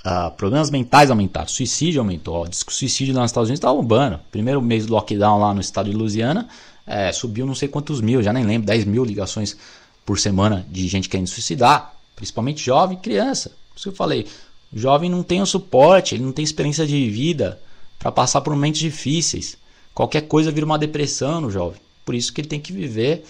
uh, 0.04 0.30
problemas 0.36 0.70
mentais 0.70 1.10
aumentaram, 1.10 1.48
suicídio 1.48 2.00
aumentou. 2.00 2.44
O 2.44 2.48
disco 2.48 2.72
suicídio 2.72 3.14
lá 3.14 3.22
nos 3.22 3.30
Estados 3.30 3.50
Unidos 3.50 3.58
estava 3.58 3.74
bombando. 3.74 4.18
Primeiro 4.30 4.62
mês 4.62 4.86
do 4.86 4.92
lockdown 4.94 5.38
lá 5.38 5.52
no 5.52 5.60
estado 5.60 5.90
de 5.90 5.96
Louisiana, 5.96 6.48
é, 6.86 7.12
subiu 7.12 7.44
não 7.44 7.54
sei 7.54 7.68
quantos 7.68 8.00
mil, 8.00 8.22
já 8.22 8.32
nem 8.32 8.44
lembro, 8.44 8.66
10 8.66 8.84
mil 8.84 9.04
ligações 9.04 9.56
por 10.04 10.18
semana 10.18 10.64
de 10.70 10.86
gente 10.86 11.08
querendo 11.08 11.26
suicidar, 11.26 11.94
principalmente 12.14 12.64
jovem 12.64 12.96
e 12.96 13.00
criança. 13.00 13.50
Por 13.70 13.76
isso 13.76 13.82
que 13.82 13.88
eu 13.88 13.96
falei, 13.96 14.26
o 14.72 14.78
jovem 14.78 15.10
não 15.10 15.22
tem 15.22 15.42
o 15.42 15.46
suporte, 15.46 16.14
ele 16.14 16.22
não 16.24 16.32
tem 16.32 16.44
experiência 16.44 16.86
de 16.86 17.10
vida, 17.10 17.60
para 17.98 18.12
passar 18.12 18.40
por 18.40 18.52
momentos 18.54 18.80
difíceis. 18.80 19.56
Qualquer 19.94 20.22
coisa 20.22 20.50
vira 20.50 20.66
uma 20.66 20.78
depressão 20.78 21.40
no 21.40 21.50
jovem. 21.50 21.80
Por 22.04 22.14
isso 22.14 22.32
que 22.32 22.40
ele 22.40 22.48
tem 22.48 22.60
que 22.60 22.72
viver 22.72 23.24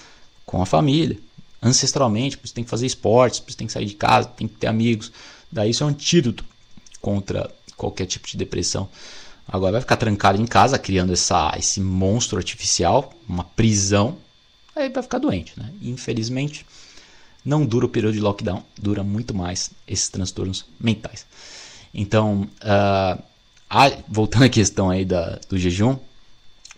com 0.45 0.61
a 0.61 0.67
família, 0.67 1.19
ancestralmente, 1.63 2.37
por 2.37 2.45
isso 2.45 2.55
tem 2.55 2.65
que 2.65 2.71
fazer 2.71 2.87
esportes, 2.87 3.41
por 3.41 3.49
isso 3.49 3.59
tem 3.59 3.67
que 3.67 3.73
sair 3.73 3.87
de 3.87 3.95
casa, 3.95 4.29
tem 4.29 4.47
que 4.47 4.57
ter 4.57 4.67
amigos. 4.67 5.13
Daí 5.51 5.71
isso 5.71 5.83
é 5.83 5.87
um 5.87 5.91
antídoto 5.91 6.45
contra 7.01 7.51
qualquer 7.77 8.07
tipo 8.07 8.27
de 8.29 8.37
depressão. 8.37 8.89
Agora 9.49 9.73
vai 9.73 9.81
ficar 9.81 9.97
trancado 9.97 10.41
em 10.41 10.47
casa, 10.47 10.79
criando 10.79 11.13
essa, 11.13 11.55
esse 11.57 11.81
monstro 11.81 12.37
artificial, 12.37 13.13
uma 13.29 13.45
prisão, 13.45 14.17
aí 14.75 14.89
vai 14.89 15.03
ficar 15.03 15.19
doente. 15.19 15.53
Né? 15.57 15.73
Infelizmente, 15.83 16.67
não 17.45 17.65
dura 17.65 17.87
o 17.87 17.89
período 17.89 18.15
de 18.15 18.21
lockdown, 18.21 18.63
dura 18.77 19.05
muito 19.05 19.33
mais 19.33 19.71
esses 19.87 20.09
transtornos 20.09 20.67
mentais. 20.81 21.25
Então, 21.95 22.49
uh, 22.61 23.23
ah, 23.69 23.91
voltando 24.09 24.45
à 24.45 24.49
questão 24.49 24.91
aí 24.91 25.05
da, 25.05 25.39
do 25.49 25.59
jejum, 25.59 25.97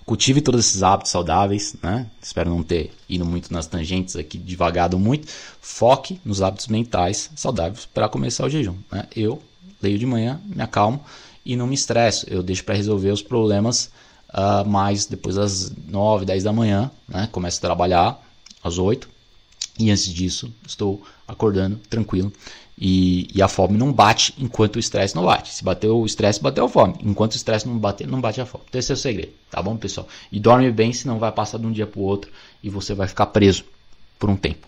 cultive 0.09 0.41
todos 0.41 0.67
esses 0.67 0.83
hábitos 0.83 1.13
saudáveis, 1.13 1.77
né? 1.83 2.07
Espero 2.23 2.49
não 2.49 2.63
ter 2.63 2.91
ido 3.07 3.27
muito 3.27 3.53
nas 3.53 3.67
tangentes 3.67 4.17
aqui, 4.17 4.39
devagado 4.39 4.99
muito. 4.99 5.29
Foque 5.61 6.19
nos 6.25 6.41
hábitos 6.41 6.69
mentais 6.69 7.31
saudáveis 7.37 7.85
para 7.85 8.09
começar 8.09 8.47
o 8.47 8.51
jejum. 8.51 8.77
Né? 8.91 9.07
Eu 9.15 9.43
leio 9.83 9.99
de 9.99 10.07
manhã, 10.07 10.41
me 10.47 10.63
acalmo 10.63 11.05
e 11.45 11.57
não 11.57 11.67
me 11.67 11.75
estresso. 11.75 12.27
Eu 12.29 12.43
deixo 12.43 12.65
para 12.65 12.75
resolver 12.75 13.11
os 13.11 13.21
problemas 13.21 13.91
uh, 14.31 14.67
mais 14.67 15.05
depois 15.05 15.37
das 15.37 15.71
9, 15.87 16.25
10 16.25 16.45
da 16.45 16.53
manhã, 16.55 16.91
né? 17.07 17.29
Começo 17.31 17.59
a 17.59 17.61
trabalhar 17.61 18.19
às 18.65 18.79
8 18.79 19.09
e 19.79 19.91
antes 19.91 20.07
disso 20.07 20.53
estou 20.67 21.03
acordando 21.27 21.77
tranquilo 21.91 22.33
e, 22.81 23.29
e, 23.35 23.43
a 23.43 23.49
fome 23.49 23.77
não 23.77 23.93
bate 23.93 24.35
enquanto 24.39 24.77
o 24.77 24.79
estresse 24.79 25.17
não 25.17 25.25
bate. 25.25 25.53
Se 25.53 25.65
bateu 25.65 25.99
o 25.99 26.07
estresse, 26.07 26.41
bateu 26.41 26.65
a 26.65 26.69
fome. 26.69 26.95
Enquanto 27.03 27.33
o 27.33 27.37
estresse 27.37 27.67
não 27.67 27.77
bater, 27.77 28.07
não 28.07 28.21
bate 28.21 28.41
a 28.41 28.47
fome. 28.47 28.65
Então 28.69 28.79
esse 28.79 28.93
é 28.93 28.95
o 28.95 28.97
segredo, 28.97 29.33
tá 29.51 29.61
bom, 29.61 29.77
pessoal? 29.77 30.07
E 30.31 30.39
dorme 30.39 30.71
bem, 30.71 30.93
senão 30.93 31.19
vai 31.19 31.33
passar 31.33 31.59
de 31.59 31.67
um 31.67 31.73
dia 31.73 31.87
para 31.87 32.01
o 32.01 32.05
outro 32.05 32.31
e 32.63 32.71
você 32.71 32.95
vai 32.95 33.09
ficar 33.09 33.27
preso 33.27 33.65
por 34.19 34.31
um 34.31 34.37
tempo. 34.37 34.67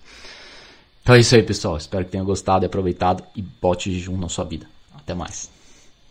Então 1.03 1.15
é 1.15 1.21
isso 1.21 1.35
aí, 1.35 1.43
pessoal. 1.43 1.77
Espero 1.77 2.05
que 2.05 2.11
tenham 2.11 2.27
gostado 2.27 2.65
e 2.65 2.67
aproveitado 2.67 3.23
e 3.35 3.43
bote 3.43 3.93
jejum 3.93 4.17
na 4.17 4.29
sua 4.29 4.45
vida. 4.45 4.67
Até 4.95 5.15
mais. 5.15 5.60